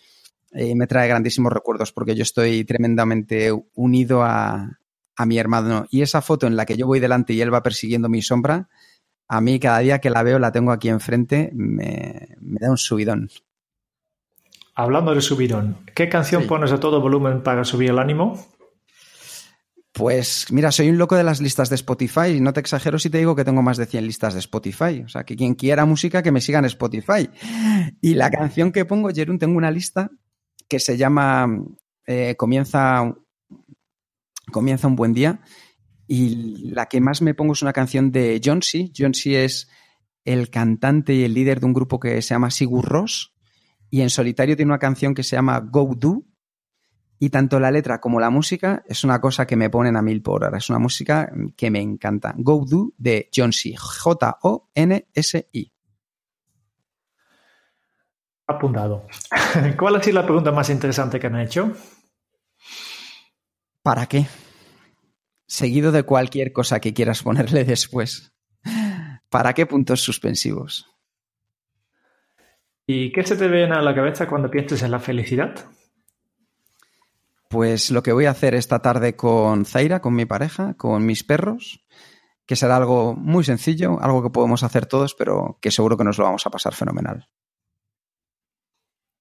y 0.53 0.75
me 0.75 0.87
trae 0.87 1.09
grandísimos 1.09 1.53
recuerdos 1.53 1.93
porque 1.93 2.15
yo 2.15 2.23
estoy 2.23 2.65
tremendamente 2.65 3.53
unido 3.75 4.23
a, 4.23 4.79
a 5.17 5.27
mi 5.27 5.39
hermano. 5.39 5.87
Y 5.91 6.03
esa 6.03 6.23
foto 6.23 6.47
en 6.47 6.57
la 6.57 6.67
que 6.67 6.77
yo 6.77 6.87
voy 6.87 7.01
delante 7.01 7.33
y 7.33 7.41
él 7.41 7.53
va 7.53 7.63
persiguiendo 7.63 8.09
mi 8.09 8.23
sombra, 8.23 8.69
a 9.29 9.41
mí 9.41 9.61
cada 9.61 9.79
día 9.81 9.99
que 10.01 10.11
la 10.11 10.23
veo, 10.23 10.39
la 10.39 10.53
tengo 10.53 10.73
aquí 10.73 10.89
enfrente, 10.89 11.51
me, 11.55 12.37
me 12.41 12.59
da 12.61 12.71
un 12.71 12.79
subidón. 12.79 13.29
Hablando 14.75 15.15
de 15.15 15.21
subidón, 15.21 15.77
¿qué 15.95 16.09
canción 16.09 16.43
Sí. 16.43 16.49
pones 16.49 16.73
a 16.73 16.81
todo 16.81 17.01
volumen 17.01 17.43
para 17.43 17.65
subir 17.65 17.91
el 17.91 17.99
ánimo? 17.99 18.39
Pues 19.93 20.47
mira, 20.51 20.71
soy 20.71 20.89
un 20.89 20.99
loco 20.99 21.17
de 21.17 21.25
las 21.25 21.41
listas 21.41 21.69
de 21.69 21.75
Spotify 21.75 22.29
y 22.37 22.41
no 22.41 22.53
te 22.53 22.61
exagero 22.61 22.99
si 22.99 23.11
te 23.11 23.19
digo 23.19 23.35
que 23.35 23.45
tengo 23.45 23.61
más 23.61 23.77
de 23.77 23.87
100 23.87 24.07
listas 24.07 24.35
de 24.35 24.41
Spotify. 24.41 25.03
O 25.05 25.09
sea, 25.09 25.25
que 25.25 25.37
quien 25.37 25.55
quiera 25.55 25.85
música 25.85 26.23
que 26.23 26.31
me 26.31 26.41
siga 26.41 26.61
en 26.61 26.67
Spotify. 26.67 27.29
Y 28.01 28.15
la 28.15 28.31
canción 28.31 28.71
que 28.73 28.85
pongo, 28.85 29.11
Jerún, 29.11 29.39
tengo 29.39 29.59
una 29.59 29.71
lista 29.71 30.11
que 30.69 30.79
se 30.79 30.97
llama 30.97 31.49
eh, 32.07 32.37
Comienza, 32.39 33.13
Comienza 34.51 34.87
un 34.87 34.97
buen 34.97 35.13
día. 35.13 35.41
Y 36.07 36.71
la 36.73 36.87
que 36.87 37.01
más 37.01 37.23
me 37.23 37.35
pongo 37.35 37.53
es 37.53 37.63
una 37.63 37.73
canción 37.73 38.11
de 38.11 38.41
John 38.45 38.63
C. 38.63 38.91
John 38.97 39.15
C. 39.15 39.45
es 39.45 39.69
el 40.25 40.51
cantante 40.51 41.15
y 41.15 41.25
el 41.25 41.35
líder 41.35 41.61
de 41.61 41.67
un 41.67 41.73
grupo 41.73 42.01
que 42.01 42.21
se 42.23 42.35
llama 42.35 42.51
Sigur 42.51 42.87
Rós. 42.87 43.35
Y 43.91 44.03
en 44.03 44.11
solitario 44.11 44.57
tiene 44.57 44.71
una 44.71 44.79
canción 44.79 45.15
que 45.15 45.23
se 45.23 45.37
llama 45.37 45.61
Go 45.61 45.95
Do, 45.97 46.25
y 47.23 47.29
tanto 47.29 47.61
la 47.61 47.71
letra 47.71 48.01
como 48.01 48.19
la 48.19 48.31
música 48.31 48.83
es 48.87 49.05
una 49.05 49.21
cosa 49.21 49.47
que 49.47 49.55
me 49.55 49.69
ponen 49.69 49.95
a 49.95 50.01
mil 50.03 50.23
por 50.23 50.43
hora. 50.43 50.57
Es 50.57 50.71
una 50.71 50.79
música 50.79 51.31
que 51.55 51.71
me 51.71 51.83
encanta. 51.83 52.33
Go 52.39 52.65
Do 52.67 52.95
de 52.97 53.29
John 53.35 53.53
C. 53.53 53.77
J-O-N-S-I. 53.77 55.73
Apuntado. 58.47 59.07
¿Cuál 59.79 59.97
ha 59.97 60.03
sido 60.03 60.15
la 60.15 60.25
pregunta 60.25 60.51
más 60.51 60.71
interesante 60.71 61.21
que 61.21 61.27
han 61.27 61.39
hecho? 61.39 61.73
¿Para 63.83 64.07
qué? 64.07 64.27
Seguido 65.47 65.91
de 65.91 66.03
cualquier 66.03 66.53
cosa 66.53 66.81
que 66.81 66.93
quieras 66.93 67.23
ponerle 67.23 67.65
después. 67.65 68.33
¿Para 69.31 69.55
qué 69.55 69.67
puntos 69.67 70.01
suspensivos? 70.01 70.87
¿Y 72.87 73.13
qué 73.13 73.23
se 73.25 73.37
te 73.37 73.49
viene 73.49 73.75
a 73.75 73.83
la 73.83 73.95
cabeza 73.95 74.27
cuando 74.27 74.51
piensas 74.51 74.83
en 74.83 74.91
la 74.91 74.99
felicidad? 74.99 75.55
Pues 77.49 77.91
lo 77.91 78.03
que 78.03 78.13
voy 78.13 78.27
a 78.27 78.31
hacer 78.31 78.55
esta 78.55 78.81
tarde 78.81 79.17
con 79.17 79.65
Zaira, 79.65 80.01
con 80.01 80.15
mi 80.15 80.25
pareja, 80.25 80.75
con 80.75 81.07
mis 81.07 81.25
perros, 81.25 81.85
que 82.47 82.57
será 82.57 82.77
algo 82.77 83.15
muy 83.15 83.45
sencillo, 83.45 84.01
algo 84.01 84.23
que 84.23 84.31
podemos 84.31 84.63
hacer 84.63 84.87
todos, 84.87 85.15
pero 85.15 85.59
que 85.61 85.71
seguro 85.71 85.97
que 85.97 86.05
nos 86.05 86.19
lo 86.19 86.25
vamos 86.25 86.47
a 86.47 86.51
pasar 86.51 86.75
fenomenal. 86.75 87.29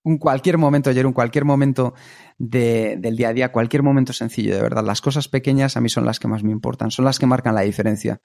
Un 0.04 0.18
cualquier 0.18 0.58
momento, 0.58 0.90
ayer, 0.90 1.06
un 1.06 1.14
cualquier 1.14 1.46
momento 1.46 1.94
de- 2.38 2.96
del 3.00 3.18
día 3.18 3.30
a 3.30 3.34
día, 3.34 3.52
cualquier 3.52 3.84
momento 3.84 4.14
sencillo, 4.14 4.56
de 4.56 4.62
verdad. 4.62 4.84
Las 4.86 5.02
cosas 5.02 5.28
pequeñas 5.28 5.76
a 5.78 5.82
mí 5.82 5.90
son 5.90 6.06
las 6.06 6.20
que 6.20 6.28
más 6.28 6.44
me 6.44 6.52
importan, 6.52 6.90
son 6.90 7.06
las 7.06 7.20
que 7.20 7.26
marcan 7.26 7.54
la 7.56 7.62
diferencia. 7.62 8.22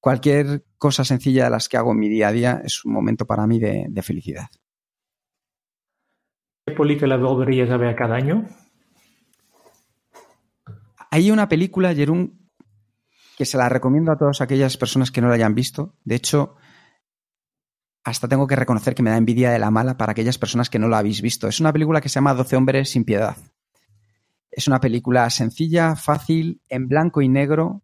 Cualquier 0.00 0.64
cosa 0.78 1.04
sencilla 1.04 1.44
de 1.44 1.50
las 1.50 1.68
que 1.68 1.76
hago 1.76 1.92
en 1.92 1.98
mi 1.98 2.08
día 2.08 2.28
a 2.28 2.32
día 2.32 2.62
es 2.64 2.84
un 2.84 2.92
momento 2.92 3.26
para 3.26 3.46
mí 3.46 3.58
de, 3.58 3.86
de 3.88 4.02
felicidad. 4.02 4.46
¿Qué 6.66 6.74
película 6.74 7.16
volverías 7.16 7.70
a 7.70 7.76
ver 7.76 7.94
cada 7.94 8.16
año? 8.16 8.46
Hay 11.10 11.30
una 11.30 11.48
película, 11.48 11.94
Jerún, 11.94 12.50
que 13.36 13.44
se 13.44 13.58
la 13.58 13.68
recomiendo 13.68 14.10
a 14.12 14.16
todas 14.16 14.40
aquellas 14.40 14.76
personas 14.76 15.10
que 15.10 15.20
no 15.20 15.28
la 15.28 15.34
hayan 15.34 15.54
visto. 15.54 15.94
De 16.04 16.14
hecho, 16.14 16.56
hasta 18.04 18.28
tengo 18.28 18.46
que 18.46 18.56
reconocer 18.56 18.94
que 18.94 19.02
me 19.02 19.10
da 19.10 19.16
envidia 19.16 19.50
de 19.50 19.58
la 19.58 19.70
mala 19.70 19.96
para 19.96 20.12
aquellas 20.12 20.38
personas 20.38 20.68
que 20.68 20.78
no 20.78 20.88
la 20.88 20.98
habéis 20.98 21.22
visto. 21.22 21.48
Es 21.48 21.58
una 21.58 21.72
película 21.72 22.02
que 22.02 22.10
se 22.10 22.16
llama 22.16 22.34
Doce 22.34 22.54
hombres 22.54 22.90
sin 22.90 23.04
piedad. 23.04 23.36
Es 24.50 24.68
una 24.68 24.78
película 24.78 25.28
sencilla, 25.30 25.96
fácil, 25.96 26.60
en 26.68 26.86
blanco 26.86 27.22
y 27.22 27.28
negro, 27.28 27.82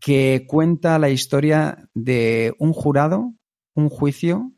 que 0.00 0.46
cuenta 0.48 0.98
la 0.98 1.10
historia 1.10 1.88
de 1.94 2.54
un 2.58 2.72
jurado, 2.72 3.34
un 3.74 3.90
juicio, 3.90 4.52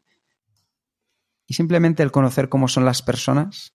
y 1.46 1.54
simplemente 1.54 2.02
el 2.02 2.12
conocer 2.12 2.48
cómo 2.48 2.68
son 2.68 2.84
las 2.84 3.02
personas 3.02 3.74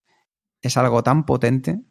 es 0.62 0.78
algo 0.78 1.04
tan 1.04 1.26
potente. 1.26 1.82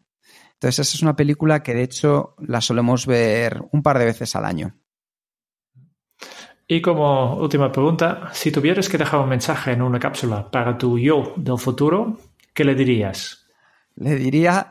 Entonces, 0.55 0.81
esa 0.81 0.97
es 0.97 1.03
una 1.03 1.15
película 1.15 1.63
que 1.63 1.75
de 1.75 1.83
hecho 1.83 2.35
la 2.39 2.61
solemos 2.61 3.07
ver 3.07 3.63
un 3.71 3.83
par 3.83 3.99
de 3.99 4.07
veces 4.07 4.35
al 4.35 4.45
año. 4.45 4.77
Y 6.71 6.83
como 6.83 7.37
última 7.37 7.73
pregunta, 7.73 8.29
si 8.35 8.53
tuvieras 8.53 8.91
que 8.91 8.99
dejar 8.99 9.21
un 9.21 9.31
mensaje 9.31 9.73
en 9.73 9.81
una 9.81 9.99
cápsula 9.99 10.51
para 10.51 10.77
tu 10.77 10.99
yo 10.99 11.33
del 11.37 11.57
futuro, 11.57 12.19
¿qué 12.53 12.63
le 12.63 12.75
dirías? 12.75 13.47
Le 13.97 14.17
diría, 14.17 14.69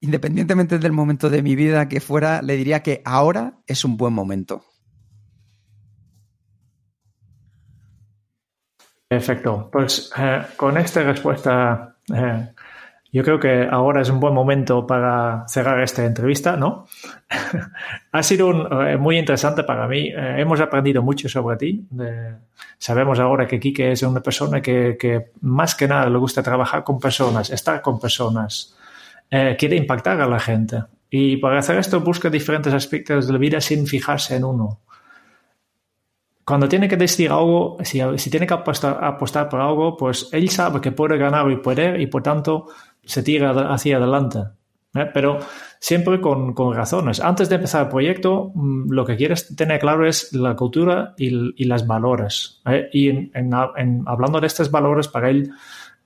independientemente 0.00 0.78
del 0.78 0.92
momento 0.92 1.30
de 1.30 1.42
mi 1.42 1.56
vida 1.56 1.88
que 1.88 2.00
fuera, 2.00 2.42
le 2.42 2.56
diría 2.56 2.82
que 2.82 3.00
ahora 3.06 3.54
es 3.66 3.86
un 3.86 3.96
buen 3.96 4.12
momento. 4.12 4.62
Perfecto. 9.08 9.70
Pues 9.72 10.12
eh, 10.18 10.42
con 10.58 10.76
esta 10.76 11.02
respuesta 11.02 11.96
eh, 12.14 12.48
yo 13.12 13.24
creo 13.24 13.40
que 13.40 13.66
ahora 13.68 14.02
es 14.02 14.08
un 14.08 14.20
buen 14.20 14.32
momento 14.32 14.86
para 14.86 15.44
cerrar 15.48 15.80
esta 15.80 16.04
entrevista, 16.04 16.56
¿no? 16.56 16.86
ha 18.12 18.22
sido 18.22 18.82
eh, 18.86 18.96
muy 18.96 19.18
interesante 19.18 19.64
para 19.64 19.88
mí. 19.88 20.08
Eh, 20.08 20.36
hemos 20.38 20.60
aprendido 20.60 21.02
mucho 21.02 21.28
sobre 21.28 21.56
ti. 21.56 21.88
sabemos 22.78 23.18
ahora 23.18 23.48
que 23.48 23.58
Kike 23.58 23.92
es 23.92 24.02
una 24.04 24.20
persona 24.20 24.62
que, 24.62 25.32
más 25.40 25.74
que 25.74 25.88
nada 25.88 26.08
le 26.08 26.18
gusta 26.18 26.42
trabajar 26.42 26.84
con 26.84 27.00
personas, 27.00 27.50
estar 27.50 27.82
con 27.82 27.98
personas, 27.98 28.76
eh, 29.28 29.56
quiere 29.58 29.76
impactar 29.76 30.20
a 30.20 30.28
la 30.28 30.38
gente. 30.38 30.78
Y 31.10 31.38
para 31.38 31.58
hacer 31.58 31.78
esto 31.78 32.00
busca 32.00 32.30
diferentes 32.30 32.72
aspectos 32.72 33.26
de 33.26 33.32
la 33.32 33.38
vida 33.40 33.60
sin 33.60 33.88
fijarse 33.88 34.36
en 34.36 34.44
uno. 34.44 34.78
Cuando 36.44 36.68
tiene 36.68 36.88
que 36.88 36.96
decidir 36.96 37.32
algo, 37.32 37.76
si, 37.82 38.30
tiene 38.30 38.46
que 38.46 38.54
apostar, 38.54 39.02
apostar 39.04 39.48
por 39.48 39.60
algo, 39.60 39.96
pues 39.96 40.28
él 40.32 40.48
sabe 40.48 40.80
que 40.80 40.90
puede 40.92 41.16
ganar 41.16 41.50
y 41.50 41.56
poder 41.56 42.00
y 42.00 42.06
por 42.06 42.22
tanto 42.22 42.66
se 43.04 43.22
tira 43.22 43.50
hacia 43.72 43.96
adelante. 43.96 44.38
¿eh? 44.94 45.06
Pero 45.12 45.38
siempre 45.78 46.20
con, 46.20 46.54
razones. 46.74 47.20
Antes 47.20 47.48
de 47.48 47.56
empezar 47.56 47.84
el 47.84 47.88
proyecto, 47.88 48.52
mm, 48.54 48.90
lo 48.90 49.04
que 49.04 49.16
quieres 49.16 49.54
tener 49.56 49.80
claro 49.80 50.06
es 50.06 50.32
la 50.32 50.54
cultura 50.56 51.14
y, 51.16 51.64
las 51.64 51.86
valores. 51.86 52.60
¿eh? 52.66 52.88
Y 52.92 53.08
en, 53.08 53.54
hablando 54.06 54.40
de 54.40 54.46
estos 54.46 54.70
valores, 54.70 55.08
para 55.08 55.30
él 55.30 55.50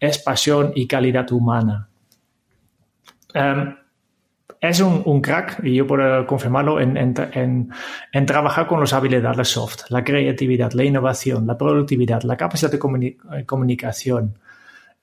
es 0.00 0.18
pasión 0.18 0.72
y 0.74 0.86
calidad 0.86 1.30
humana. 1.32 1.88
Em, 3.32 3.76
es 4.60 4.80
un, 4.80 5.20
crack, 5.20 5.62
y 5.62 5.74
yo 5.74 5.86
puedo 5.86 6.26
confirmarlo, 6.26 6.80
en, 6.80 7.68
trabajar 8.26 8.66
con 8.66 8.80
las 8.80 8.94
habilidades 8.94 9.48
soft, 9.48 9.90
la 9.90 10.02
creatividad, 10.02 10.72
la 10.72 10.84
innovación, 10.84 11.46
la 11.46 11.58
productividad, 11.58 12.22
la 12.22 12.36
capacidad 12.36 12.70
de 12.70 12.78
comunicación. 13.44 14.38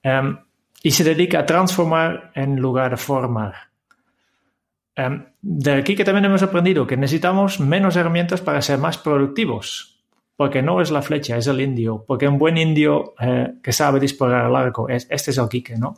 Em, 0.01 0.37
y 0.83 0.91
se 0.91 1.03
dedica 1.03 1.39
a 1.39 1.45
transformar 1.45 2.31
en 2.35 2.55
lugar 2.57 2.91
de 2.91 2.97
formar. 2.97 3.53
Um, 4.97 5.25
de 5.41 5.73
aquí 5.73 5.95
que 5.95 6.03
también 6.03 6.25
hemos 6.25 6.43
aprendido 6.43 6.85
que 6.85 6.97
necesitamos 6.97 7.59
menos 7.59 7.95
herramientas 7.95 8.41
para 8.41 8.61
ser 8.61 8.77
más 8.77 8.97
productivos, 8.97 10.03
porque 10.35 10.61
no 10.61 10.81
es 10.81 10.91
la 10.91 11.01
flecha, 11.01 11.37
es 11.37 11.47
el 11.47 11.61
indio, 11.61 12.03
porque 12.07 12.27
un 12.27 12.37
buen 12.37 12.57
indio 12.57 13.13
eh, 13.19 13.53
que 13.61 13.71
sabe 13.71 13.99
disparar 13.99 14.45
al 14.45 14.55
arco, 14.55 14.89
es, 14.89 15.07
este 15.09 15.31
es 15.31 15.37
el 15.37 15.47
Quique, 15.47 15.77
¿no? 15.77 15.97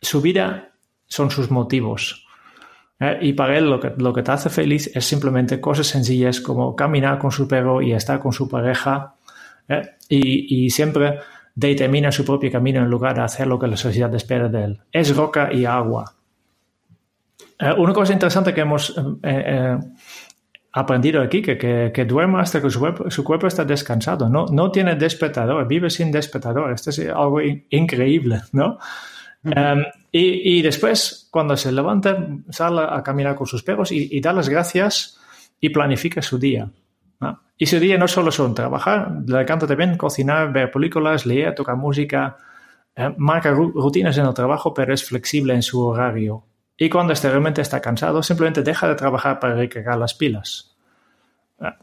Su 0.00 0.20
vida 0.20 0.72
son 1.06 1.30
sus 1.30 1.50
motivos. 1.50 2.26
Eh, 2.98 3.18
y 3.20 3.32
para 3.34 3.58
él 3.58 3.68
lo 3.68 3.78
que, 3.78 3.92
lo 3.98 4.12
que 4.12 4.22
te 4.22 4.30
hace 4.30 4.48
feliz 4.48 4.90
es 4.94 5.04
simplemente 5.04 5.60
cosas 5.60 5.88
sencillas 5.88 6.40
como 6.40 6.74
caminar 6.74 7.18
con 7.18 7.30
su 7.30 7.46
perro 7.46 7.82
y 7.82 7.92
estar 7.92 8.20
con 8.20 8.32
su 8.32 8.48
pareja 8.48 9.16
eh, 9.68 9.82
y, 10.08 10.64
y 10.64 10.70
siempre 10.70 11.18
determina 11.54 12.10
su 12.10 12.24
propio 12.24 12.50
camino 12.50 12.80
en 12.80 12.88
lugar 12.88 13.14
de 13.16 13.22
hacer 13.22 13.46
lo 13.46 13.58
que 13.58 13.66
la 13.66 13.76
sociedad 13.76 14.14
espera 14.14 14.48
de 14.48 14.64
él. 14.64 14.80
Es 14.90 15.14
roca 15.14 15.52
y 15.52 15.64
agua. 15.64 16.14
Eh, 17.58 17.72
una 17.76 17.92
cosa 17.92 18.12
interesante 18.12 18.54
que 18.54 18.62
hemos 18.62 18.90
eh, 18.90 18.94
eh, 19.22 19.78
aprendido 20.72 21.20
aquí, 21.20 21.42
que, 21.42 21.58
que, 21.92 22.04
duerme 22.04 22.40
hasta 22.40 22.60
que 22.62 22.70
su 22.70 23.24
cuerpo, 23.24 23.46
está 23.46 23.64
descansado, 23.64 24.28
no, 24.28 24.46
no 24.46 24.70
tiene 24.70 24.96
despertador, 24.96 25.66
vive 25.68 25.90
sin 25.90 26.10
despertador. 26.10 26.72
Esto 26.72 26.90
es 26.90 26.98
algo 27.00 27.40
increíble, 27.70 28.40
¿no? 28.52 28.78
Em, 29.44 29.84
y, 30.12 30.62
después, 30.62 31.28
cuando 31.30 31.56
se 31.56 31.72
levanta, 31.72 32.26
sale 32.50 32.82
a 32.88 33.02
caminar 33.02 33.34
con 33.34 33.46
sus 33.46 33.62
perros 33.62 33.90
y 33.92 34.20
da 34.20 34.32
las 34.32 34.48
gracias 34.48 35.18
y 35.60 35.70
planifica 35.70 36.22
su 36.22 36.38
día. 36.38 36.70
Y 37.56 37.66
su 37.66 37.78
día 37.78 37.96
no 37.96 38.08
solo 38.08 38.32
son 38.32 38.54
trabajar, 38.54 39.12
le 39.26 39.40
encanta 39.40 39.66
también 39.66 39.96
cocinar, 39.96 40.52
ver 40.52 40.70
películas, 40.70 41.26
leer, 41.26 41.54
tocar 41.54 41.76
música, 41.76 42.36
eh, 42.96 43.14
marca 43.16 43.52
rutinas 43.52 44.18
en 44.18 44.26
el 44.26 44.34
trabajo, 44.34 44.74
pero 44.74 44.92
es 44.92 45.04
flexible 45.04 45.54
en 45.54 45.62
su 45.62 45.80
horario. 45.80 46.44
Y 46.76 46.88
cuando 46.88 47.12
este 47.12 47.28
realmente 47.28 47.60
está 47.60 47.80
cansado, 47.80 48.22
simplemente 48.22 48.62
deja 48.62 48.88
de 48.88 48.96
trabajar 48.96 49.38
para 49.38 49.54
recargar 49.54 49.96
las 49.98 50.14
pilas. 50.14 50.76
Ah. 51.60 51.76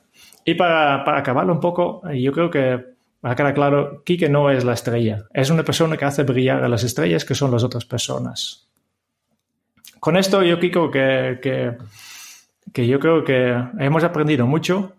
Y 0.43 0.55
para, 0.55 1.03
para 1.05 1.19
acabarlo 1.19 1.53
un 1.53 1.59
poco, 1.59 2.01
yo 2.11 2.31
creo 2.31 2.49
que 2.49 2.97
para 3.21 3.35
quedar 3.35 3.53
claro, 3.53 4.03
Kike 4.05 4.29
no 4.29 4.49
es 4.49 4.63
la 4.63 4.73
estrella. 4.73 5.25
Es 5.33 5.49
una 5.49 5.63
persona 5.63 5.97
que 5.97 6.05
hace 6.05 6.23
brillar 6.23 6.63
a 6.63 6.69
las 6.69 6.83
estrellas 6.83 7.25
que 7.25 7.35
son 7.35 7.51
las 7.51 7.63
otras 7.63 7.85
personas. 7.85 8.69
Con 9.99 10.15
esto 10.15 10.41
yo 10.43 10.57
creo 10.59 10.89
que, 10.89 11.39
que, 11.41 11.77
que 12.71 12.87
yo 12.87 12.99
creo 12.99 13.23
que 13.23 13.61
hemos 13.79 14.03
aprendido 14.03 14.47
mucho 14.47 14.93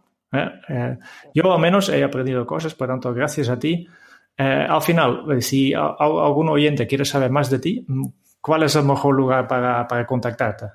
yo 1.35 1.53
al 1.53 1.61
menos 1.61 1.89
he 1.89 2.03
aprendido 2.05 2.47
cosas, 2.47 2.74
por 2.74 2.89
tanto, 2.89 3.12
gracias 3.12 3.49
a 3.49 3.59
ti. 3.59 3.87
Eh, 4.37 4.66
al 4.68 4.83
final, 4.83 5.43
si 5.43 5.74
algún 5.74 6.49
oyente 6.49 6.87
quiere 6.87 7.05
saber 7.05 7.31
más 7.31 7.51
de 7.51 7.59
ti, 7.59 7.87
¿cuál 8.41 8.62
es 8.62 8.74
el 8.76 8.85
mejor 8.85 9.14
lugar 9.14 9.47
para, 9.47 9.87
para 9.87 10.07
contactarte? 10.07 10.66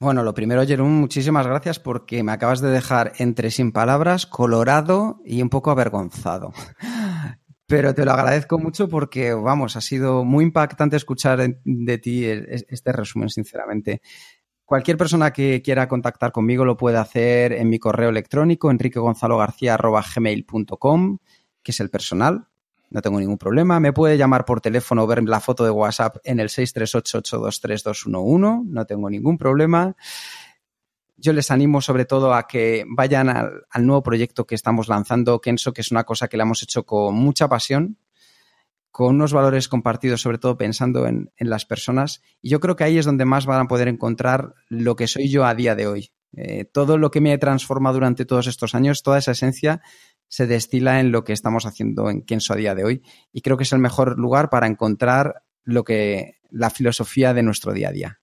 Bueno, 0.00 0.22
lo 0.22 0.32
primero, 0.32 0.64
Jerón, 0.64 0.92
muchísimas 0.92 1.46
gracias 1.46 1.80
porque 1.80 2.22
me 2.22 2.30
acabas 2.30 2.60
de 2.60 2.70
dejar 2.70 3.14
entre 3.18 3.50
sin 3.50 3.72
palabras, 3.72 4.26
colorado 4.26 5.20
y 5.24 5.42
un 5.42 5.48
poco 5.48 5.70
avergonzado. 5.70 6.52
Pero 7.66 7.94
te 7.94 8.04
lo 8.04 8.12
agradezco 8.12 8.58
mucho 8.58 8.88
porque, 8.88 9.34
vamos, 9.34 9.76
ha 9.76 9.80
sido 9.80 10.24
muy 10.24 10.44
impactante 10.44 10.96
escuchar 10.96 11.40
de 11.64 11.98
ti 11.98 12.24
este 12.24 12.92
resumen, 12.92 13.28
sinceramente. 13.28 14.00
Cualquier 14.68 14.96
persona 14.98 15.32
que 15.32 15.62
quiera 15.62 15.88
contactar 15.88 16.30
conmigo 16.30 16.66
lo 16.66 16.76
puede 16.76 16.98
hacer 16.98 17.54
en 17.54 17.70
mi 17.70 17.78
correo 17.78 18.10
electrónico 18.10 18.70
enriquegonzalogarcía.gmail.com, 18.70 21.18
que 21.62 21.70
es 21.70 21.80
el 21.80 21.88
personal. 21.88 22.48
No 22.90 23.00
tengo 23.00 23.18
ningún 23.18 23.38
problema. 23.38 23.80
Me 23.80 23.94
puede 23.94 24.18
llamar 24.18 24.44
por 24.44 24.60
teléfono 24.60 25.04
o 25.04 25.06
ver 25.06 25.24
la 25.24 25.40
foto 25.40 25.64
de 25.64 25.70
WhatsApp 25.70 26.18
en 26.22 26.38
el 26.38 26.50
638-823-211. 26.50 28.64
No 28.66 28.84
tengo 28.84 29.08
ningún 29.08 29.38
problema. 29.38 29.96
Yo 31.16 31.32
les 31.32 31.50
animo 31.50 31.80
sobre 31.80 32.04
todo 32.04 32.34
a 32.34 32.46
que 32.46 32.84
vayan 32.94 33.30
al, 33.30 33.62
al 33.70 33.86
nuevo 33.86 34.02
proyecto 34.02 34.46
que 34.46 34.54
estamos 34.54 34.88
lanzando, 34.88 35.40
Kenso, 35.40 35.72
que 35.72 35.80
es 35.80 35.90
una 35.92 36.04
cosa 36.04 36.28
que 36.28 36.36
le 36.36 36.42
hemos 36.42 36.62
hecho 36.62 36.84
con 36.84 37.14
mucha 37.14 37.48
pasión 37.48 37.96
con 38.90 39.14
unos 39.14 39.32
valores 39.32 39.68
compartidos, 39.68 40.20
sobre 40.20 40.38
todo 40.38 40.56
pensando 40.56 41.06
en, 41.06 41.30
las 41.38 41.64
personas. 41.64 42.22
Y 42.40 42.50
yo 42.50 42.60
creo 42.60 42.76
que 42.76 42.84
ahí 42.84 42.98
es 42.98 43.04
donde 43.04 43.24
más 43.24 43.46
van 43.46 43.60
a 43.60 43.68
poder 43.68 43.88
encontrar 43.88 44.54
lo 44.68 44.96
que 44.96 45.06
soy 45.06 45.28
yo 45.28 45.44
a 45.44 45.54
día 45.54 45.74
de 45.74 45.86
hoy. 45.86 46.10
Eh, 46.36 46.64
todo 46.64 46.98
lo 46.98 47.10
que 47.10 47.20
me 47.20 47.32
he 47.32 47.38
transformado 47.38 47.94
durante 47.94 48.24
todos 48.24 48.46
estos 48.46 48.74
años, 48.74 49.02
toda 49.02 49.18
esa 49.18 49.32
esencia 49.32 49.80
se 50.28 50.46
destila 50.46 51.00
en 51.00 51.10
lo 51.10 51.24
que 51.24 51.32
estamos 51.32 51.64
haciendo 51.64 52.10
en 52.10 52.22
Kenso 52.22 52.52
a 52.52 52.56
día 52.56 52.74
de 52.74 52.84
hoy. 52.84 53.02
Y 53.32 53.40
creo 53.40 53.56
que 53.56 53.64
es 53.64 53.72
el 53.72 53.78
mejor 53.78 54.18
lugar 54.18 54.50
para 54.50 54.66
encontrar 54.66 55.42
lo 55.64 55.84
que 55.84 56.38
la 56.50 56.70
filosofía 56.70 57.34
de 57.34 57.42
nuestro 57.42 57.72
día 57.72 57.88
a 57.88 57.92
día. 57.92 58.20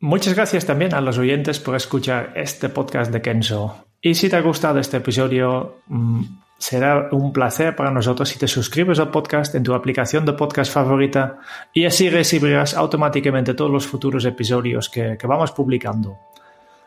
Muchas 0.00 0.34
gracias 0.34 0.64
también 0.64 0.94
a 0.94 1.00
los 1.00 1.18
oyentes 1.18 1.60
por 1.60 1.76
escuchar 1.76 2.32
este 2.34 2.70
podcast 2.70 3.12
de 3.12 3.20
Kenso. 3.20 3.86
Y 4.00 4.14
si 4.14 4.30
te 4.30 4.36
ha 4.36 4.40
gustado 4.40 4.78
este 4.78 4.96
episodio, 4.96 5.82
mm, 5.88 6.22
Será 6.60 7.08
un 7.12 7.32
placer 7.32 7.74
para 7.74 7.90
nosotros 7.90 8.28
si 8.28 8.38
te 8.38 8.46
suscribes 8.46 8.98
al 8.98 9.10
podcast 9.10 9.54
en 9.54 9.62
tu 9.62 9.72
aplicación 9.72 10.26
de 10.26 10.34
podcast 10.34 10.70
favorita 10.70 11.38
y 11.72 11.86
así 11.86 12.10
recibirás 12.10 12.74
automáticamente 12.74 13.54
todos 13.54 13.70
los 13.70 13.86
futuros 13.86 14.26
episodios 14.26 14.90
que, 14.90 15.16
vamos 15.24 15.52
publicando. 15.52 16.18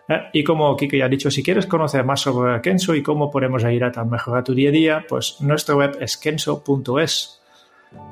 Eh, 0.07 0.29
y 0.33 0.43
como 0.43 0.77
Kike 0.77 0.99
ya 0.99 1.05
ha 1.05 1.09
dicho, 1.09 1.31
si 1.31 1.41
quieres 1.41 1.65
conocer 1.65 2.05
más 2.05 2.21
sobre 2.21 2.61
Kenso 2.61 2.93
y 2.93 3.01
cómo 3.01 3.31
podemos 3.31 3.63
ayudarte 3.63 3.99
a 3.99 4.03
mejorar 4.03 4.43
tu 4.43 4.53
día 4.53 4.69
a 4.69 4.71
día, 4.71 5.05
pues 5.09 5.41
nuestra 5.41 5.75
web 5.75 5.97
es 5.99 6.17
kenso.es. 6.17 7.41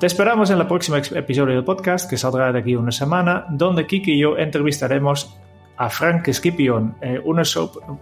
Te 0.00 0.06
esperamos 0.06 0.50
en 0.50 0.58
el 0.58 0.66
próximo 0.66 0.96
episodio 0.96 1.54
del 1.54 1.64
podcast 1.64 2.10
que 2.10 2.16
saldrá 2.16 2.50
de 2.50 2.58
aquí 2.58 2.74
una 2.74 2.90
semana, 2.90 3.46
donde 3.50 3.86
Kiki 3.86 4.14
y 4.14 4.18
yo 4.18 4.36
entrevistaremos 4.36 5.32
a 5.76 5.88
Frank 5.88 6.28
Scipion, 6.32 6.96
eh, 7.00 7.20
una 7.24 7.42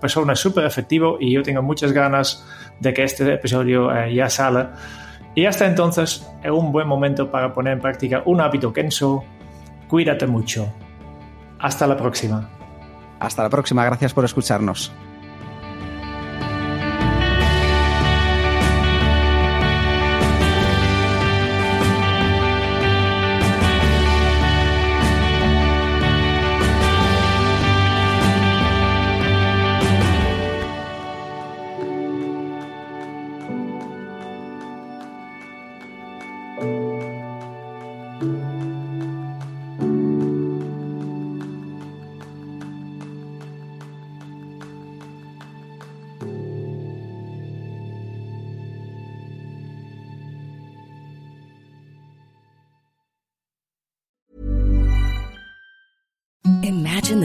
persona 0.00 0.34
súper 0.34 0.64
efectiva 0.64 1.12
y 1.18 1.32
yo 1.32 1.42
tengo 1.42 1.62
muchas 1.62 1.92
ganas 1.92 2.46
de 2.80 2.92
que 2.92 3.04
este 3.04 3.32
episodio 3.32 3.94
eh, 3.94 4.14
ya 4.14 4.28
salga. 4.28 4.74
Y 5.34 5.46
hasta 5.46 5.66
entonces 5.66 6.28
es 6.42 6.50
un 6.50 6.72
buen 6.72 6.88
momento 6.88 7.30
para 7.30 7.52
poner 7.52 7.74
en 7.74 7.80
práctica 7.80 8.22
un 8.24 8.40
hábito 8.40 8.72
Kenso. 8.72 9.24
Cuídate 9.88 10.26
mucho. 10.26 10.72
Hasta 11.58 11.86
la 11.86 11.96
próxima. 11.96 12.48
Hasta 13.20 13.42
la 13.42 13.50
próxima, 13.50 13.84
gracias 13.84 14.12
por 14.12 14.24
escucharnos. 14.24 14.92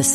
this 0.05 0.14